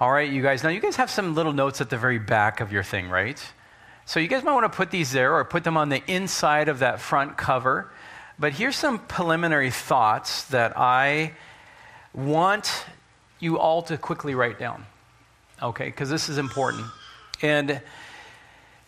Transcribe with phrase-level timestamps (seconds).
[0.00, 0.62] All right, you guys.
[0.62, 3.36] Now, you guys have some little notes at the very back of your thing, right?
[4.06, 6.68] So, you guys might want to put these there or put them on the inside
[6.68, 7.90] of that front cover.
[8.38, 11.32] But here's some preliminary thoughts that I
[12.14, 12.86] want
[13.40, 14.86] you all to quickly write down,
[15.60, 15.86] okay?
[15.86, 16.86] Because this is important.
[17.42, 17.80] And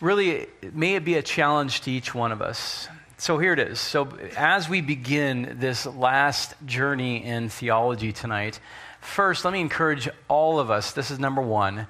[0.00, 2.86] really, may it be a challenge to each one of us.
[3.18, 3.80] So here it is.
[3.80, 8.60] So, as we begin this last journey in theology tonight,
[9.00, 10.92] first, let me encourage all of us.
[10.92, 11.86] This is number one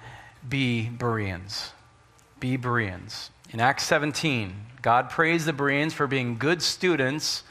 [0.49, 1.73] be Bereans.
[2.39, 3.31] Be Bereans.
[3.51, 7.43] In Acts 17, God praised the Bereans for being good students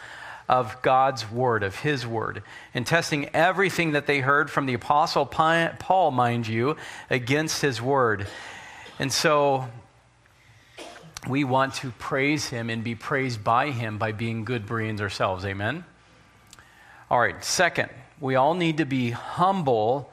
[0.48, 2.42] of God's word, of his word,
[2.74, 6.76] and testing everything that they heard from the Apostle Paul, mind you,
[7.10, 8.26] against his word.
[8.98, 9.70] And so
[11.28, 15.46] we want to praise him and be praised by him by being good Bereans ourselves.
[15.46, 15.86] Amen?
[17.12, 17.90] All right, second,
[18.20, 20.12] we all need to be humble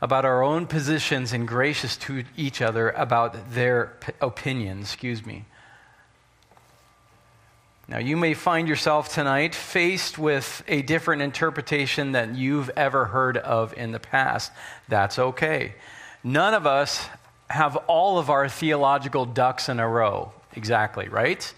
[0.00, 4.92] about our own positions and gracious to each other about their p- opinions.
[4.92, 5.44] Excuse me.
[7.86, 13.36] Now, you may find yourself tonight faced with a different interpretation than you've ever heard
[13.36, 14.52] of in the past.
[14.88, 15.74] That's okay.
[16.22, 17.06] None of us
[17.50, 21.52] have all of our theological ducks in a row exactly, right?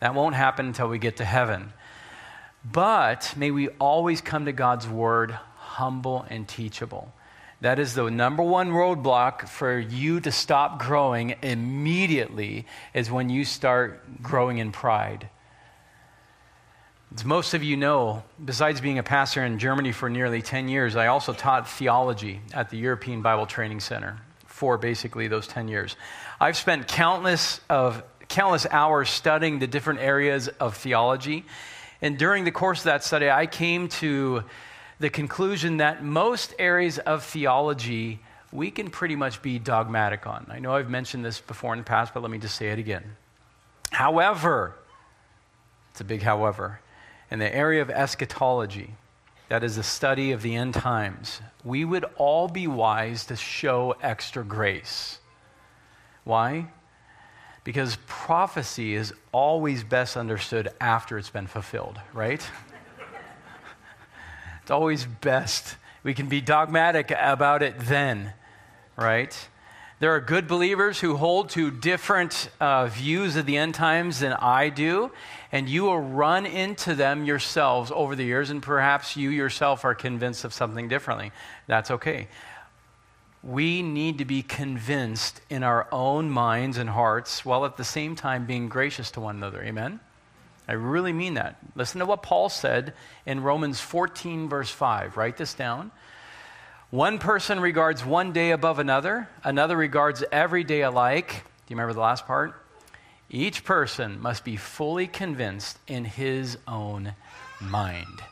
[0.00, 1.72] That won't happen until we get to heaven.
[2.64, 7.12] But may we always come to God's word humble and teachable.
[7.60, 13.44] That is the number one roadblock for you to stop growing immediately, is when you
[13.44, 15.28] start growing in pride.
[17.14, 20.96] As most of you know, besides being a pastor in Germany for nearly 10 years,
[20.96, 25.96] I also taught theology at the European Bible Training Center for basically those 10 years.
[26.40, 31.44] I've spent countless of countless hours studying the different areas of theology.
[32.04, 34.44] And during the course of that study, I came to
[34.98, 38.20] the conclusion that most areas of theology
[38.52, 40.46] we can pretty much be dogmatic on.
[40.50, 42.78] I know I've mentioned this before in the past, but let me just say it
[42.78, 43.16] again.
[43.90, 44.76] However,
[45.92, 46.80] it's a big however,
[47.30, 48.90] in the area of eschatology,
[49.48, 53.96] that is the study of the end times, we would all be wise to show
[54.02, 55.20] extra grace.
[56.24, 56.66] Why?
[57.64, 62.46] Because prophecy is always best understood after it's been fulfilled, right?
[64.62, 65.76] it's always best.
[66.02, 68.34] We can be dogmatic about it then,
[68.96, 69.48] right?
[69.98, 74.34] There are good believers who hold to different uh, views of the end times than
[74.34, 75.10] I do,
[75.50, 79.94] and you will run into them yourselves over the years, and perhaps you yourself are
[79.94, 81.32] convinced of something differently.
[81.66, 82.28] That's okay
[83.44, 88.16] we need to be convinced in our own minds and hearts while at the same
[88.16, 89.62] time being gracious to one another.
[89.62, 90.00] Amen?
[90.66, 91.56] I really mean that.
[91.76, 92.94] Listen to what Paul said
[93.26, 95.18] in Romans 14, verse 5.
[95.18, 95.90] Write this down.
[96.90, 101.28] One person regards one day above another, another regards every day alike.
[101.28, 101.34] Do
[101.68, 102.54] you remember the last part?
[103.28, 107.14] Each person must be fully convinced in his own
[107.60, 108.22] mind.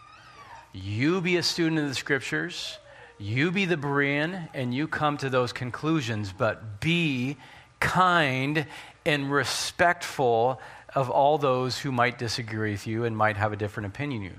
[0.73, 2.79] You be a student of the scriptures
[3.23, 7.37] you be the Berean and you come to those conclusions, but be
[7.81, 8.67] kind
[9.07, 10.61] and respectful
[10.95, 14.35] of all those who might disagree with you and might have a different opinion you.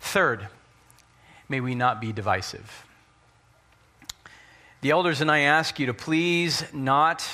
[0.00, 0.48] Third,
[1.48, 2.86] may we not be divisive.
[4.82, 7.26] The elders and I ask you to please not,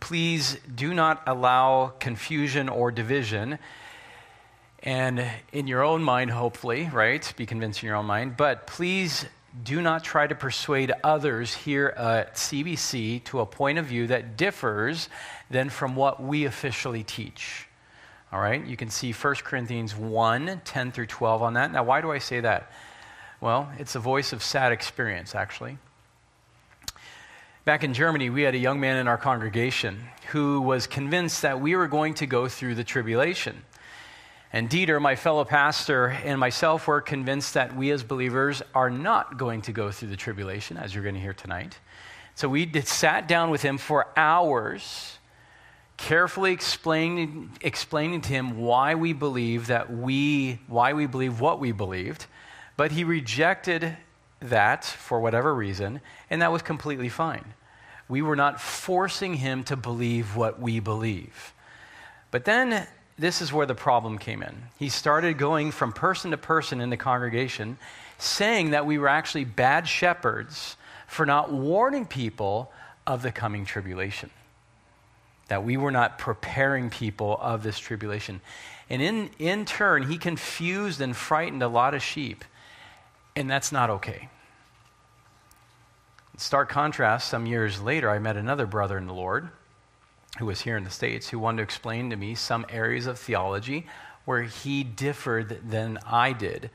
[0.00, 3.58] please do not allow confusion or division.
[4.82, 7.30] And in your own mind, hopefully, right?
[7.36, 8.36] Be convinced in your own mind.
[8.38, 9.26] But please
[9.62, 14.36] do not try to persuade others here at CBC to a point of view that
[14.36, 15.08] differs
[15.50, 17.66] than from what we officially teach.
[18.32, 18.64] All right?
[18.64, 21.72] You can see 1 Corinthians 1 10 through 12 on that.
[21.72, 22.70] Now, why do I say that?
[23.40, 25.78] Well, it's a voice of sad experience, actually.
[27.64, 31.60] Back in Germany, we had a young man in our congregation who was convinced that
[31.60, 33.64] we were going to go through the tribulation.
[34.52, 39.38] And Dieter, my fellow pastor, and myself were convinced that we as believers are not
[39.38, 41.78] going to go through the tribulation, as you're going to hear tonight.
[42.36, 45.18] So we did, sat down with him for hours,
[45.96, 51.72] carefully explaining, explaining to him why we believe that we, why we believe what we
[51.72, 52.26] believed.
[52.76, 53.96] But he rejected
[54.40, 56.00] that for whatever reason,
[56.30, 57.54] and that was completely fine.
[58.08, 61.52] We were not forcing him to believe what we believe.
[62.30, 62.86] But then
[63.18, 64.54] this is where the problem came in.
[64.78, 67.78] He started going from person to person in the congregation,
[68.18, 70.76] saying that we were actually bad shepherds
[71.06, 72.70] for not warning people
[73.06, 74.30] of the coming tribulation,
[75.48, 78.40] that we were not preparing people of this tribulation.
[78.90, 82.44] And in, in turn, he confused and frightened a lot of sheep,
[83.34, 84.28] and that's not okay.
[86.34, 89.48] In Stark contrast, some years later, I met another brother in the Lord
[90.38, 93.18] who was here in the States who wanted to explain to me some areas of
[93.18, 93.86] theology
[94.24, 96.70] where he differed than I did.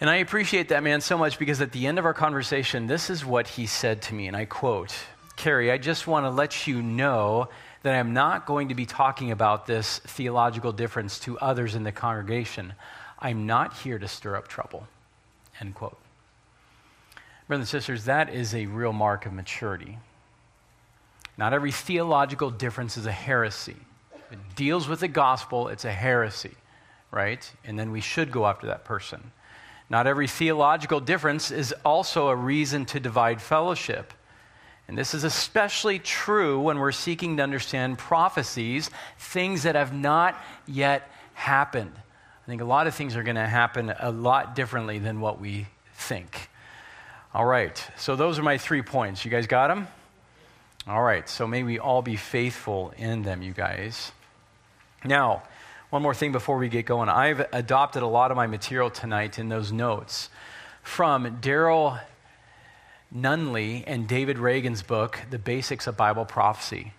[0.00, 3.10] And I appreciate that man so much because at the end of our conversation, this
[3.10, 4.94] is what he said to me, and I quote
[5.36, 7.48] Cary, I just want to let you know
[7.82, 11.92] that I'm not going to be talking about this theological difference to others in the
[11.92, 12.74] congregation.
[13.18, 14.86] I'm not here to stir up trouble.
[15.60, 15.98] End quote.
[17.46, 19.98] Brothers and sisters, that is a real mark of maturity.
[21.36, 23.76] Not every theological difference is a heresy.
[24.30, 26.54] It deals with the gospel, it's a heresy,
[27.10, 27.50] right?
[27.64, 29.32] And then we should go after that person.
[29.90, 34.12] Not every theological difference is also a reason to divide fellowship.
[34.88, 40.36] And this is especially true when we're seeking to understand prophecies, things that have not
[40.66, 41.92] yet happened.
[41.96, 45.40] I think a lot of things are going to happen a lot differently than what
[45.40, 46.50] we think.
[47.32, 49.24] All right, so those are my three points.
[49.24, 49.88] You guys got them?
[50.86, 54.12] All right, so may we all be faithful in them, you guys.
[55.02, 55.42] Now,
[55.88, 57.08] one more thing before we get going.
[57.08, 60.28] I've adopted a lot of my material tonight in those notes
[60.82, 61.98] from Daryl
[63.16, 66.92] Nunley and David Reagan's book, The Basics of Bible Prophecy.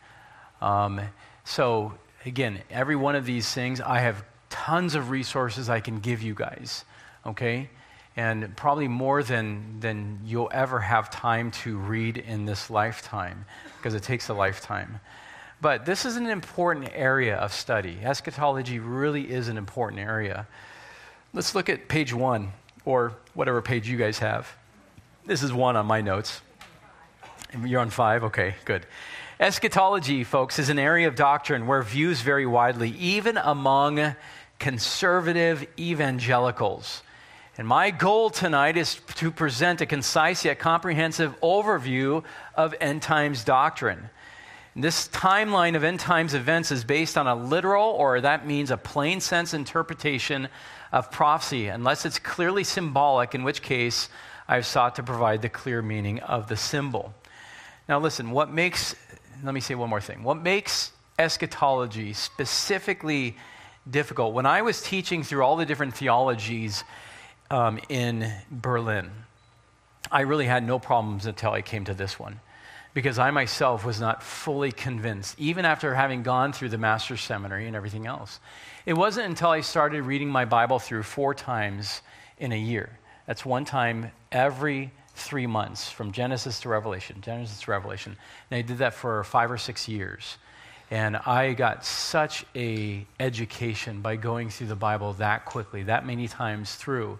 [0.61, 0.99] Um,
[1.43, 1.93] so,
[2.25, 6.33] again, every one of these things, I have tons of resources I can give you
[6.33, 6.85] guys,
[7.23, 7.69] okay?
[8.17, 13.45] And probably more than, than you'll ever have time to read in this lifetime,
[13.77, 14.99] because it takes a lifetime.
[15.61, 17.97] But this is an important area of study.
[18.03, 20.47] Eschatology really is an important area.
[21.33, 22.53] Let's look at page one,
[22.85, 24.49] or whatever page you guys have.
[25.25, 26.41] This is one on my notes.
[27.65, 28.23] You're on five?
[28.25, 28.85] Okay, good.
[29.39, 34.15] Eschatology, folks, is an area of doctrine where views vary widely, even among
[34.59, 37.01] conservative evangelicals.
[37.57, 43.45] And my goal tonight is to present a concise yet comprehensive overview of end times
[43.45, 44.09] doctrine.
[44.75, 48.77] This timeline of end times events is based on a literal, or that means a
[48.77, 50.49] plain sense interpretation
[50.91, 54.09] of prophecy, unless it's clearly symbolic, in which case
[54.49, 57.13] I've sought to provide the clear meaning of the symbol.
[57.87, 58.95] Now, listen, what makes,
[59.45, 60.23] let me say one more thing.
[60.23, 63.37] What makes eschatology specifically
[63.89, 64.33] difficult?
[64.33, 66.83] When I was teaching through all the different theologies
[67.49, 69.09] um, in Berlin,
[70.11, 72.39] I really had no problems until I came to this one
[72.93, 77.67] because I myself was not fully convinced, even after having gone through the master's seminary
[77.67, 78.39] and everything else.
[78.85, 82.01] It wasn't until I started reading my Bible through four times
[82.37, 87.71] in a year that's one time every three months from Genesis to Revelation, Genesis to
[87.71, 88.17] Revelation.
[88.49, 90.37] And I did that for five or six years.
[90.91, 96.27] And I got such a education by going through the Bible that quickly, that many
[96.27, 97.17] times through,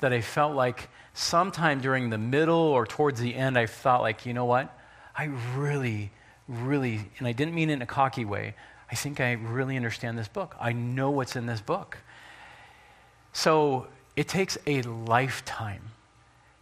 [0.00, 4.24] that I felt like sometime during the middle or towards the end, I felt like,
[4.24, 4.72] you know what?
[5.16, 6.12] I really,
[6.46, 8.54] really, and I didn't mean it in a cocky way,
[8.90, 10.54] I think I really understand this book.
[10.60, 11.98] I know what's in this book.
[13.32, 15.82] So it takes a lifetime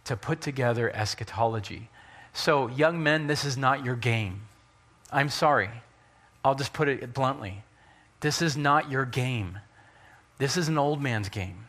[0.05, 1.89] to put together eschatology.
[2.33, 4.41] So, young men, this is not your game.
[5.11, 5.69] I'm sorry.
[6.47, 7.61] I'll just put it bluntly.
[8.21, 9.59] This is not your game.
[10.37, 11.65] This is an old man's game,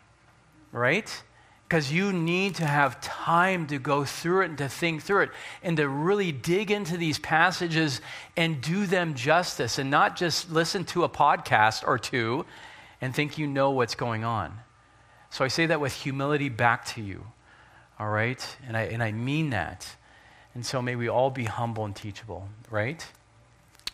[0.71, 1.23] right?
[1.67, 5.31] Because you need to have time to go through it and to think through it
[5.65, 8.01] and to really dig into these passages
[8.37, 12.47] and do them justice and not just listen to a podcast or two
[13.01, 14.57] and think you know what's going on.
[15.31, 17.27] So I say that with humility back to you,
[17.99, 18.57] all right?
[18.69, 19.97] And I, and I mean that.
[20.55, 23.05] And so may we all be humble and teachable, right?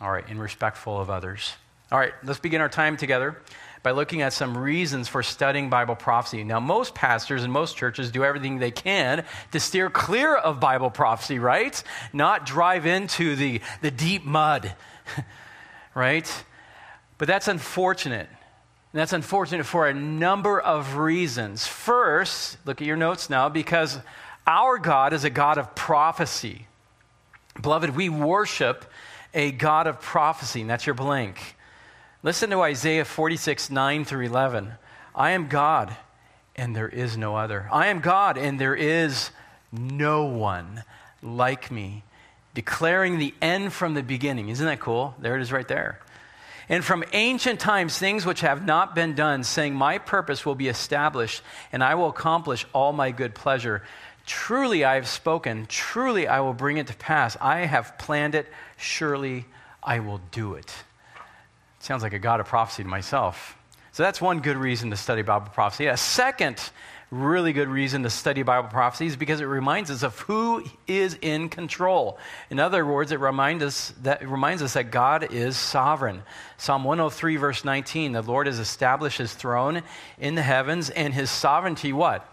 [0.04, 1.54] All right, and respectful of others.
[1.90, 3.40] All right, let's begin our time together
[3.82, 6.44] by looking at some reasons for studying Bible prophecy.
[6.44, 10.90] Now, most pastors and most churches do everything they can to steer clear of Bible
[10.90, 11.82] prophecy, right?
[12.12, 14.74] Not drive into the, the deep mud,
[15.94, 16.44] right?
[17.16, 21.66] But that's unfortunate and that's unfortunate for a number of reasons.
[21.66, 23.98] First, look at your notes now, because
[24.46, 26.66] our God is a God of prophecy.
[27.60, 28.84] Beloved, we worship
[29.34, 31.56] a God of prophecy, and that's your blank.
[32.22, 34.72] Listen to Isaiah 46, 9 through 11.
[35.14, 35.94] I am God,
[36.56, 37.68] and there is no other.
[37.70, 39.30] I am God, and there is
[39.72, 40.84] no one
[41.20, 42.04] like me,
[42.54, 44.48] declaring the end from the beginning.
[44.48, 45.14] Isn't that cool?
[45.18, 45.98] There it is right there.
[46.68, 50.68] And from ancient times, things which have not been done, saying, My purpose will be
[50.68, 53.82] established, and I will accomplish all my good pleasure.
[54.24, 57.36] Truly I have spoken, truly I will bring it to pass.
[57.40, 59.46] I have planned it, surely
[59.82, 60.72] I will do it.
[61.80, 63.56] Sounds like a God of prophecy to myself.
[63.92, 65.86] So that's one good reason to study Bible prophecy.
[65.86, 66.58] A second
[67.10, 71.16] really good reason to study Bible prophecy is because it reminds us of who is
[71.20, 72.18] in control.
[72.50, 76.22] In other words, it reminds us that, it reminds us that God is sovereign.
[76.56, 79.82] Psalm 103, verse 19 the Lord has established his throne
[80.18, 82.28] in the heavens, and his sovereignty, what?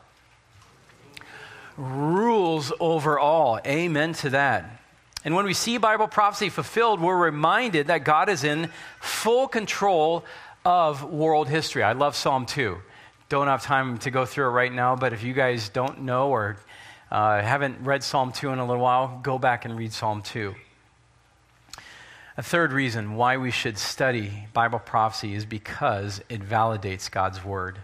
[1.78, 3.60] Rules over all.
[3.66, 4.81] Amen to that.
[5.24, 10.26] And when we see Bible prophecy fulfilled, we're reminded that God is in full control
[10.66, 11.84] of world history.
[11.84, 12.78] I love Psalm 2.
[13.30, 16.30] Don't have time to go through it right now, but if you guys don't know
[16.30, 16.58] or
[17.12, 20.56] uh, haven't read Psalm 2 in a little while, go back and read Psalm 2.
[22.38, 27.80] A third reason why we should study Bible prophecy is because it validates God's Word.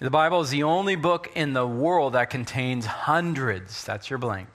[0.00, 4.48] The Bible is the only book in the world that contains hundreds, that's your blank,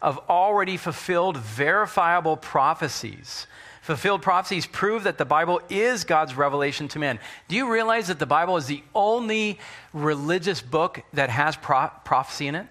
[0.00, 3.46] of already fulfilled, verifiable prophecies
[3.88, 7.18] Fulfilled prophecies prove that the Bible is God's revelation to man.
[7.48, 9.58] Do you realize that the Bible is the only
[9.94, 12.66] religious book that has pro- prophecy in it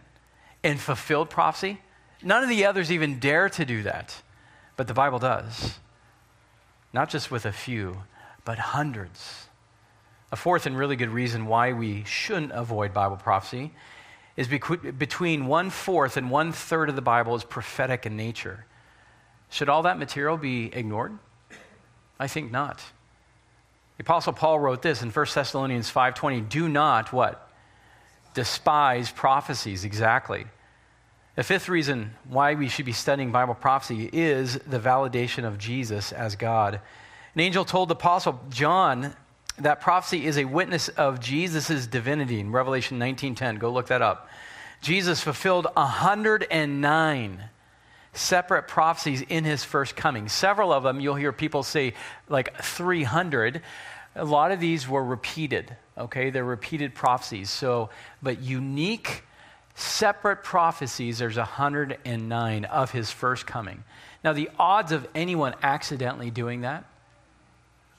[0.64, 1.82] and fulfilled prophecy?
[2.22, 4.22] None of the others even dare to do that,
[4.76, 5.80] but the Bible does.
[6.94, 8.04] Not just with a few,
[8.46, 9.48] but hundreds.
[10.32, 13.72] A fourth and really good reason why we shouldn't avoid Bible prophecy
[14.38, 18.66] is between one fourth and one third of the Bible is prophetic in nature.
[19.50, 21.18] Should all that material be ignored?
[22.20, 22.78] I think not.
[23.98, 27.50] The apostle Paul wrote this in 1 Thessalonians 5:20, "Do not what?
[28.36, 30.46] Despise prophecies." Exactly.
[31.36, 36.12] The fifth reason why we should be studying Bible prophecy is the validation of Jesus
[36.12, 36.80] as God.
[37.34, 39.16] An angel told the apostle John
[39.60, 43.58] that prophecy is a witness of Jesus' divinity in Revelation 19:10.
[43.58, 44.30] Go look that up.
[44.82, 47.50] Jesus fulfilled 109
[48.14, 50.28] separate prophecies in his first coming.
[50.28, 51.94] Several of them, you'll hear people say
[52.30, 53.62] like 300.
[54.16, 56.30] A lot of these were repeated, okay?
[56.30, 57.50] They're repeated prophecies.
[57.50, 57.90] So,
[58.22, 59.24] but unique,
[59.76, 63.84] separate prophecies, there's 109 of his first coming.
[64.24, 66.86] Now, the odds of anyone accidentally doing that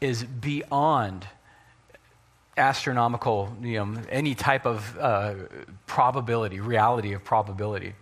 [0.00, 1.26] is beyond
[2.58, 5.34] astronomical, you know, any type of uh,
[5.86, 7.94] probability, reality of probability.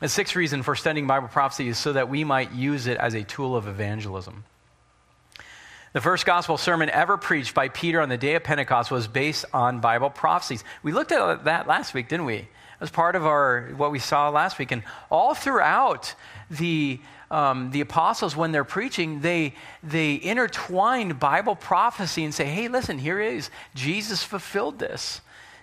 [0.00, 3.14] The sixth reason for studying Bible prophecy is so that we might use it as
[3.14, 4.44] a tool of evangelism.
[5.92, 9.44] The first gospel sermon ever preached by Peter on the day of Pentecost was based
[9.52, 10.62] on Bible prophecies.
[10.82, 12.48] We looked at that last week, didn't we?
[12.80, 16.14] As part of our what we saw last week, and all throughout
[16.48, 22.68] the um, the apostles, when they're preaching, they they intertwined Bible prophecy and say, "Hey,
[22.68, 25.20] listen, here is Jesus fulfilled this."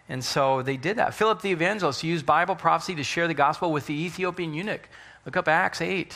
[0.09, 1.13] And so they did that.
[1.13, 4.87] Philip the evangelist used Bible prophecy to share the gospel with the Ethiopian eunuch.
[5.25, 6.15] Look up Acts 8.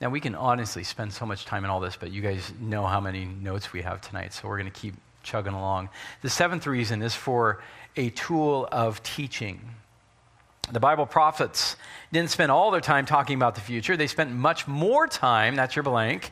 [0.00, 2.86] Now, we can honestly spend so much time in all this, but you guys know
[2.86, 5.88] how many notes we have tonight, so we're going to keep chugging along.
[6.22, 7.62] The seventh reason is for
[7.96, 9.60] a tool of teaching.
[10.72, 11.76] The Bible prophets
[12.12, 15.76] didn't spend all their time talking about the future, they spent much more time, that's
[15.76, 16.30] your blank,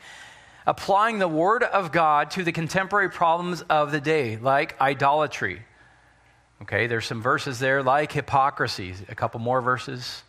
[0.66, 5.62] applying the Word of God to the contemporary problems of the day, like idolatry
[6.62, 10.22] Okay, there's some verses there like hypocrisy, a couple more verses.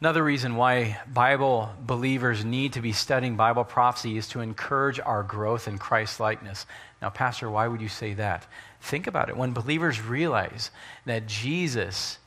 [0.00, 5.22] Another reason why Bible believers need to be studying Bible prophecy is to encourage our
[5.22, 6.66] growth in Christ likeness.
[7.02, 8.46] Now, Pastor, why would you say that?
[8.80, 9.36] Think about it.
[9.36, 10.72] When believers realize
[11.04, 12.17] that Jesus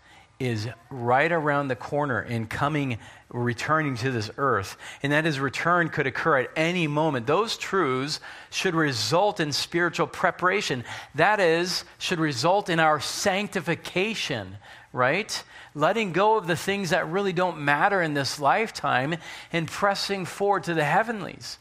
[0.42, 2.98] is right around the corner and coming,
[3.30, 7.28] returning to this earth, and that his return could occur at any moment.
[7.28, 8.20] Those truths
[8.50, 10.84] should result in spiritual preparation.
[11.16, 14.58] That is, should result in our sanctification,
[14.92, 15.44] right?
[15.76, 19.16] Letting go of the things that really don't matter in this lifetime
[19.54, 21.60] and pressing forward to the heavenlies.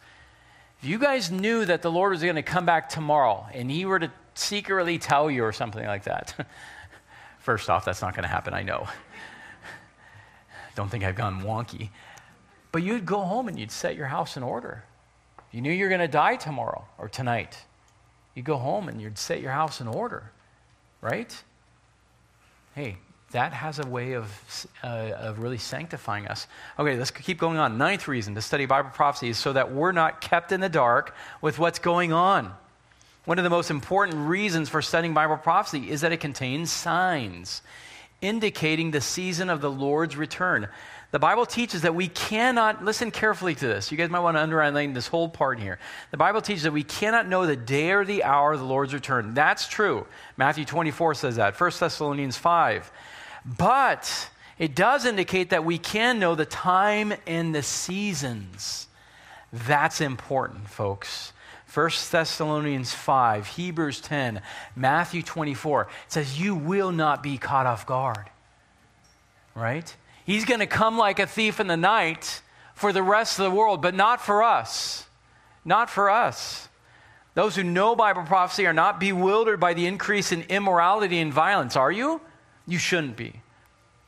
[0.82, 3.84] If you guys knew that the Lord was going to come back tomorrow and he
[3.84, 6.34] were to secretly tell you or something like that,
[7.40, 8.86] First off, that's not going to happen, I know.
[10.76, 11.90] Don't think I've gone wonky.
[12.72, 14.84] But you'd go home and you'd set your house in order.
[15.50, 17.58] You knew you were going to die tomorrow or tonight.
[18.34, 20.30] You'd go home and you'd set your house in order,
[21.00, 21.42] right?
[22.74, 22.98] Hey,
[23.32, 26.46] that has a way of, uh, of really sanctifying us.
[26.78, 27.78] Okay, let's keep going on.
[27.78, 31.14] Ninth reason to study Bible prophecy is so that we're not kept in the dark
[31.40, 32.54] with what's going on.
[33.24, 37.62] One of the most important reasons for studying Bible prophecy is that it contains signs
[38.20, 40.68] indicating the season of the Lord's return.
[41.10, 43.90] The Bible teaches that we cannot, listen carefully to this.
[43.90, 45.78] You guys might want to underline this whole part here.
[46.12, 48.94] The Bible teaches that we cannot know the day or the hour of the Lord's
[48.94, 49.34] return.
[49.34, 50.06] That's true.
[50.36, 51.58] Matthew 24 says that.
[51.60, 52.92] 1 Thessalonians 5.
[53.44, 58.86] But it does indicate that we can know the time and the seasons.
[59.52, 61.32] That's important, folks.
[61.72, 64.42] 1 Thessalonians 5, Hebrews 10,
[64.74, 65.82] Matthew 24.
[65.82, 68.28] It says, You will not be caught off guard.
[69.54, 69.94] Right?
[70.24, 72.42] He's going to come like a thief in the night
[72.74, 75.06] for the rest of the world, but not for us.
[75.64, 76.68] Not for us.
[77.34, 81.76] Those who know Bible prophecy are not bewildered by the increase in immorality and violence,
[81.76, 82.20] are you?
[82.66, 83.42] You shouldn't be.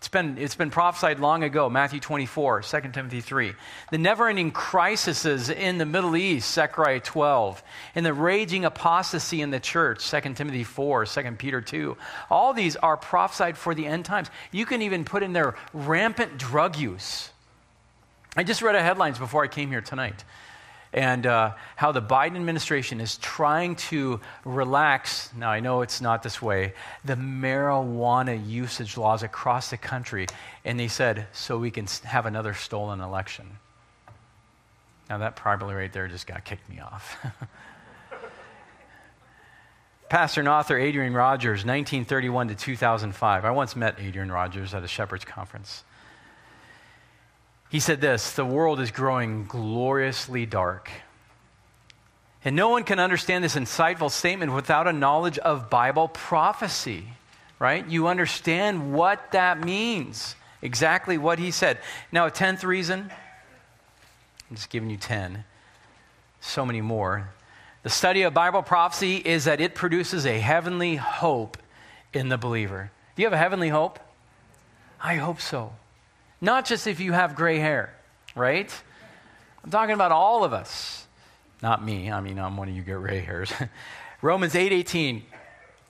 [0.03, 3.53] It's been, it's been prophesied long ago, Matthew 24, 2 Timothy 3.
[3.93, 7.63] The never ending crises in the Middle East, Zechariah 12.
[7.95, 11.97] And the raging apostasy in the church, 2 Timothy 4, 2 Peter 2.
[12.31, 14.29] All these are prophesied for the end times.
[14.51, 17.31] You can even put in there rampant drug use.
[18.37, 20.25] I just read a headlines before I came here tonight
[20.93, 26.23] and uh, how the Biden administration is trying to relax, now I know it's not
[26.23, 30.27] this way, the marijuana usage laws across the country.
[30.65, 33.59] And they said, so we can have another stolen election.
[35.09, 37.17] Now, that probably right there just got kicked me off.
[40.09, 43.45] Pastor and author Adrian Rogers, 1931 to 2005.
[43.47, 45.85] I once met Adrian Rogers at a Shepherd's Conference.
[47.73, 50.91] He said this The world is growing gloriously dark.
[52.45, 57.05] And no one can understand this insightful statement without a knowledge of Bible prophecy,
[57.59, 57.87] right?
[57.89, 61.79] You understand what that means, exactly what he said.
[62.11, 63.11] Now, a tenth reason,
[64.51, 65.45] I'm just giving you 10,
[66.43, 67.31] so many more.
[67.85, 71.57] The study of Bible prophecy is that it produces a heavenly hope
[72.13, 72.91] in the believer.
[73.17, 73.99] Do you have a heavenly hope?
[75.01, 75.73] I hope so.
[76.43, 77.95] Not just if you have gray hair,
[78.35, 78.69] right?
[79.63, 81.07] I'm talking about all of us.
[81.63, 82.11] Not me.
[82.11, 83.53] I mean, I'm one of you get gray hairs.
[84.23, 85.23] Romans 8:18.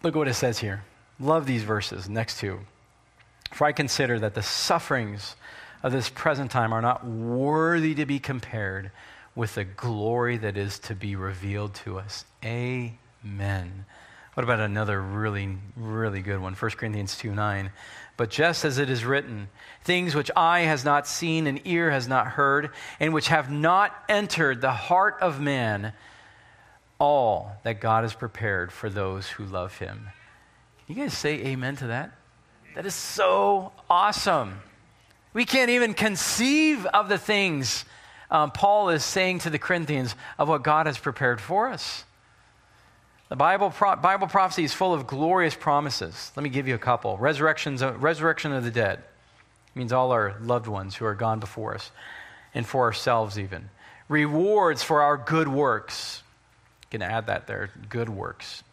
[0.03, 0.85] Look what it says here.
[1.19, 2.61] Love these verses next two.
[3.53, 5.37] For I consider that the sufferings
[5.83, 8.91] of this present time are not worthy to be compared
[9.35, 12.27] with the glory that is to be revealed to us.
[12.45, 13.87] Amen.
[14.35, 16.55] What about another really, really good one?
[16.55, 17.71] 1 Corinthians 2 9.
[18.17, 19.49] But just as it is written,
[19.85, 22.71] things which eye has not seen and ear has not heard,
[23.01, 25.93] and which have not entered the heart of man,
[26.99, 30.09] all that God has prepared for those who love him.
[30.87, 32.13] You guys say amen to that?
[32.75, 34.61] That is so awesome.
[35.35, 37.85] We can't even conceive of the things
[38.31, 42.05] um, Paul is saying to the Corinthians of what God has prepared for us.
[43.33, 46.33] The Bible, pro- Bible prophecy is full of glorious promises.
[46.37, 47.17] Let me give you a couple.
[47.17, 51.41] Resurrections, uh, resurrection of the dead it means all our loved ones who are gone
[51.41, 51.91] before us,
[52.55, 53.71] and for ourselves even.
[54.07, 56.23] Rewards for our good works.
[56.91, 58.65] Can add that there good works.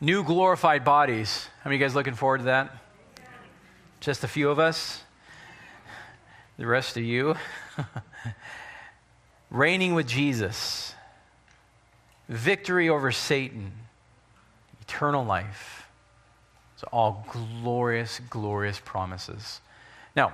[0.00, 1.46] New glorified bodies.
[1.62, 2.74] How many of you guys looking forward to that?
[4.00, 5.02] Just a few of us?
[6.56, 7.34] The rest of you?
[9.50, 10.94] Reigning with Jesus
[12.30, 13.72] victory over Satan,
[14.80, 15.86] eternal life.
[16.74, 19.60] It's all glorious, glorious promises.
[20.16, 20.32] Now,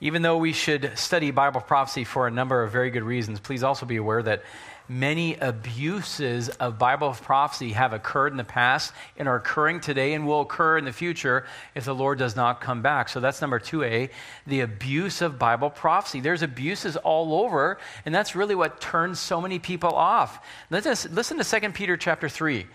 [0.00, 3.62] even though we should study Bible prophecy for a number of very good reasons, please
[3.62, 4.42] also be aware that
[4.88, 10.26] many abuses of Bible prophecy have occurred in the past and are occurring today and
[10.26, 13.08] will occur in the future if the Lord does not come back.
[13.08, 14.10] So that's number 2A,
[14.46, 16.20] the abuse of Bible prophecy.
[16.20, 20.44] There's abuses all over, and that's really what turns so many people off.
[20.70, 22.66] Listen, listen to 2 Peter chapter 3.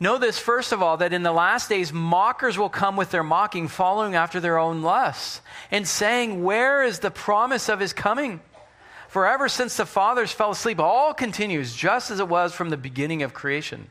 [0.00, 3.22] Know this, first of all, that in the last days mockers will come with their
[3.22, 8.40] mocking, following after their own lusts, and saying, Where is the promise of his coming?
[9.14, 12.76] For ever since the fathers fell asleep, all continues just as it was from the
[12.76, 13.88] beginning of creation.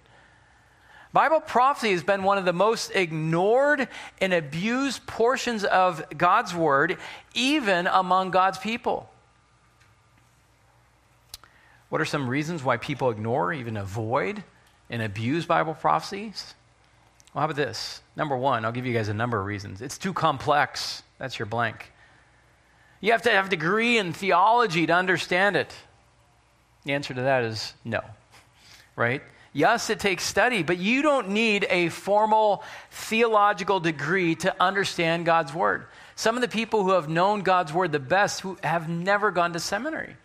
[1.13, 3.87] Bible prophecy has been one of the most ignored
[4.19, 6.97] and abused portions of God's word,
[7.33, 9.09] even among God's people.
[11.87, 14.43] What are some reasons why people ignore, even avoid,
[14.89, 16.53] and abuse Bible prophecies?
[17.33, 18.01] Well, how about this?
[18.17, 19.81] Number one, I'll give you guys a number of reasons.
[19.81, 21.01] It's too complex.
[21.17, 21.92] That's your blank.
[23.03, 25.75] You have to have a degree in theology to understand it.
[26.85, 27.99] The answer to that is no,
[28.95, 29.21] right?
[29.51, 35.53] Yes, it takes study, but you don't need a formal theological degree to understand God's
[35.53, 35.85] Word.
[36.15, 39.51] Some of the people who have known God's Word the best who have never gone
[39.51, 40.07] to seminary.
[40.07, 40.15] And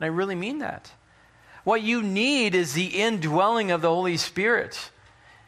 [0.00, 0.90] I really mean that.
[1.62, 4.90] What you need is the indwelling of the Holy Spirit.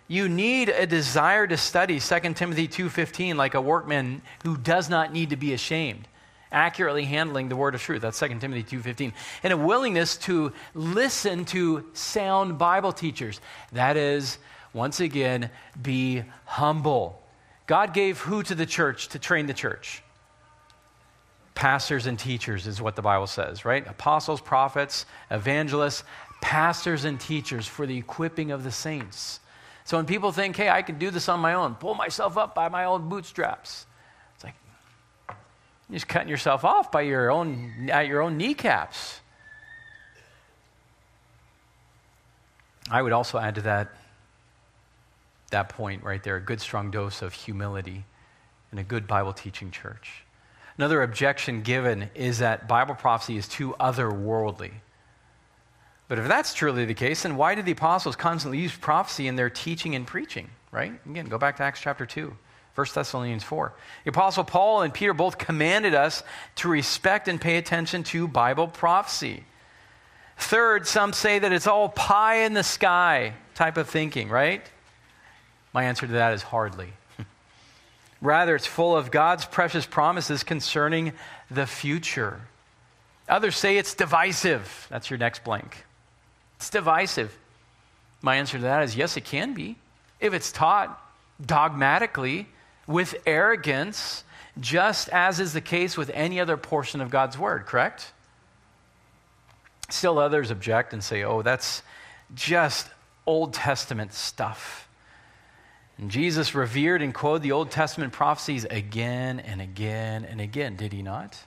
[0.06, 5.12] You need a desire to study 2 Timothy 2:15 like a workman who does not
[5.12, 6.06] need to be ashamed
[6.56, 8.02] accurately handling the word of truth.
[8.02, 9.12] That's 2 Timothy 2:15.
[9.42, 13.40] And a willingness to listen to sound Bible teachers.
[13.72, 14.38] That is
[14.72, 17.22] once again be humble.
[17.66, 20.02] God gave who to the church to train the church?
[21.56, 23.84] pastors and teachers, is what the Bible says, right?
[23.88, 26.04] Apostles, prophets, evangelists,
[26.40, 29.40] pastors and teachers for the equipping of the saints.
[29.84, 32.54] So when people think, hey, I can do this on my own, pull myself up
[32.54, 33.85] by my own bootstraps,
[35.88, 39.20] you're just cutting yourself off by your own, at your own kneecaps.
[42.90, 43.88] I would also add to that,
[45.50, 48.04] that point right there a good strong dose of humility
[48.72, 50.24] in a good Bible teaching church.
[50.78, 54.72] Another objection given is that Bible prophecy is too otherworldly.
[56.08, 59.36] But if that's truly the case, then why did the apostles constantly use prophecy in
[59.36, 60.92] their teaching and preaching, right?
[61.08, 62.36] Again, go back to Acts chapter 2,
[62.76, 63.72] 1 Thessalonians 4.
[64.04, 66.22] The apostle Paul and Peter both commanded us
[66.56, 69.44] to respect and pay attention to Bible prophecy.
[70.36, 74.62] Third, some say that it's all pie in the sky type of thinking, right?
[75.72, 76.92] My answer to that is hardly.
[78.20, 81.14] Rather, it's full of God's precious promises concerning
[81.50, 82.42] the future.
[83.26, 84.86] Others say it's divisive.
[84.90, 85.86] That's your next blank.
[86.56, 87.34] It's divisive.
[88.20, 89.76] My answer to that is yes, it can be.
[90.20, 91.02] If it's taught
[91.44, 92.46] dogmatically
[92.86, 94.24] with arrogance,
[94.60, 98.12] just as is the case with any other portion of God's word, correct?
[99.88, 101.82] Still, others object and say, oh, that's
[102.34, 102.88] just
[103.24, 104.88] Old Testament stuff.
[105.98, 110.92] And Jesus revered and quoted the Old Testament prophecies again and again and again, did
[110.92, 111.38] he not?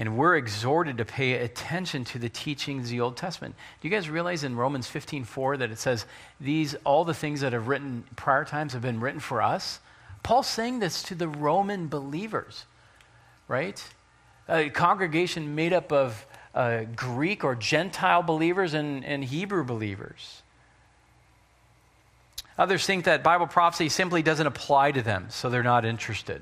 [0.00, 3.54] And we're exhorted to pay attention to the teachings of the Old Testament.
[3.82, 6.06] Do you guys realize in Romans 15 4 that it says,
[6.40, 9.78] these, all the things that have written prior times have been written for us?
[10.22, 12.64] Paul's saying this to the Roman believers,
[13.46, 13.84] right?
[14.48, 20.40] A congregation made up of uh, Greek or Gentile believers and, and Hebrew believers.
[22.56, 26.40] Others think that Bible prophecy simply doesn't apply to them, so they're not interested,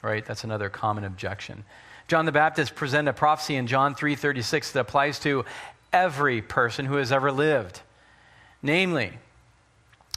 [0.00, 0.24] right?
[0.24, 1.64] That's another common objection.
[2.10, 5.44] John the Baptist presented a prophecy in John 3:36 that applies to
[5.92, 7.82] every person who has ever lived.
[8.62, 9.16] Namely,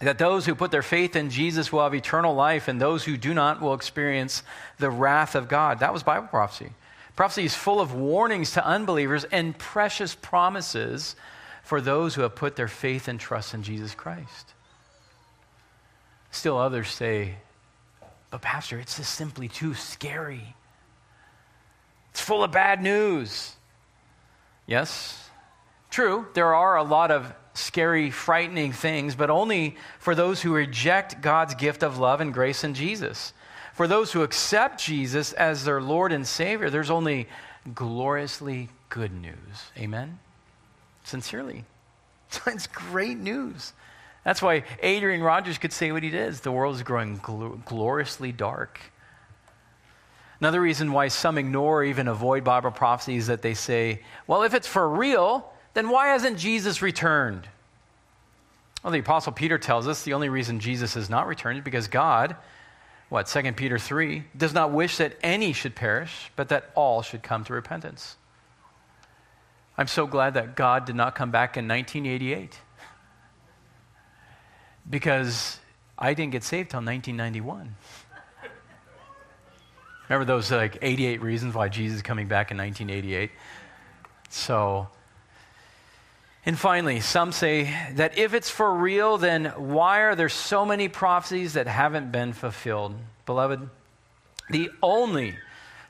[0.01, 3.15] that those who put their faith in Jesus will have eternal life and those who
[3.15, 4.41] do not will experience
[4.79, 5.77] the wrath of God.
[5.77, 6.71] That was Bible prophecy.
[7.15, 11.15] Prophecy is full of warnings to unbelievers and precious promises
[11.62, 14.56] for those who have put their faith and trust in Jesus Christ.
[16.32, 17.36] Still, others say,
[18.32, 20.56] but, Pastor, it's just simply too scary.
[22.13, 23.56] It's full of bad news.
[24.67, 25.30] Yes,
[25.89, 31.21] true, there are a lot of scary, frightening things, but only for those who reject
[31.21, 33.34] God's gift of love and grace in Jesus.
[33.73, 37.28] For those who accept Jesus as their Lord and Savior, there's only
[37.73, 39.71] gloriously good news.
[39.78, 40.19] Amen?
[41.04, 41.65] Sincerely.
[42.47, 43.73] It's great news.
[44.23, 46.34] That's why Adrian Rogers could say what he did.
[46.36, 48.80] The world is growing gl- gloriously dark.
[50.43, 54.43] Another reason why some ignore or even avoid Bible prophecy is that they say, well,
[54.43, 57.47] if it's for real, then why hasn't Jesus returned?
[58.84, 61.88] Well, the Apostle Peter tells us the only reason Jesus has not returned is because
[61.88, 62.36] God
[63.08, 67.23] what, 2 Peter 3, does not wish that any should perish, but that all should
[67.23, 68.17] come to repentance.
[69.77, 72.60] I'm so glad that God did not come back in 1988
[74.89, 75.58] because
[75.97, 77.75] I didn't get saved till 1991.
[80.09, 83.31] Remember those like 88 reasons why Jesus is coming back in 1988?
[84.29, 84.87] So,
[86.45, 90.89] and finally, some say that if it's for real, then why are there so many
[90.89, 92.95] prophecies that haven't been fulfilled?
[93.25, 93.69] Beloved,
[94.49, 95.35] the only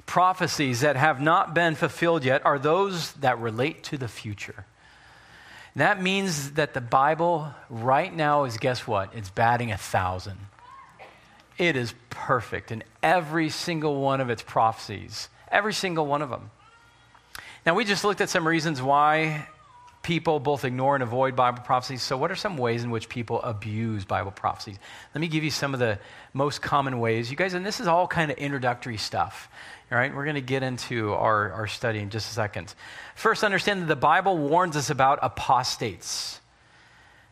[0.06, 4.66] prophecies that have not been fulfilled yet are those that relate to the future.
[5.76, 9.16] That means that the Bible right now is, guess what?
[9.16, 10.38] It's batting a thousand.
[11.58, 16.50] It is perfect in every single one of its prophecies, every single one of them.
[17.66, 19.48] Now, we just looked at some reasons why
[20.02, 22.02] people both ignore and avoid Bible prophecies.
[22.04, 24.78] So, what are some ways in which people abuse Bible prophecies?
[25.16, 25.98] Let me give you some of the
[26.34, 27.32] most common ways.
[27.32, 29.50] You guys, and this is all kind of introductory stuff.
[29.92, 32.74] All right, we're going to get into our, our study in just a second.
[33.16, 36.40] First, understand that the Bible warns us about apostates.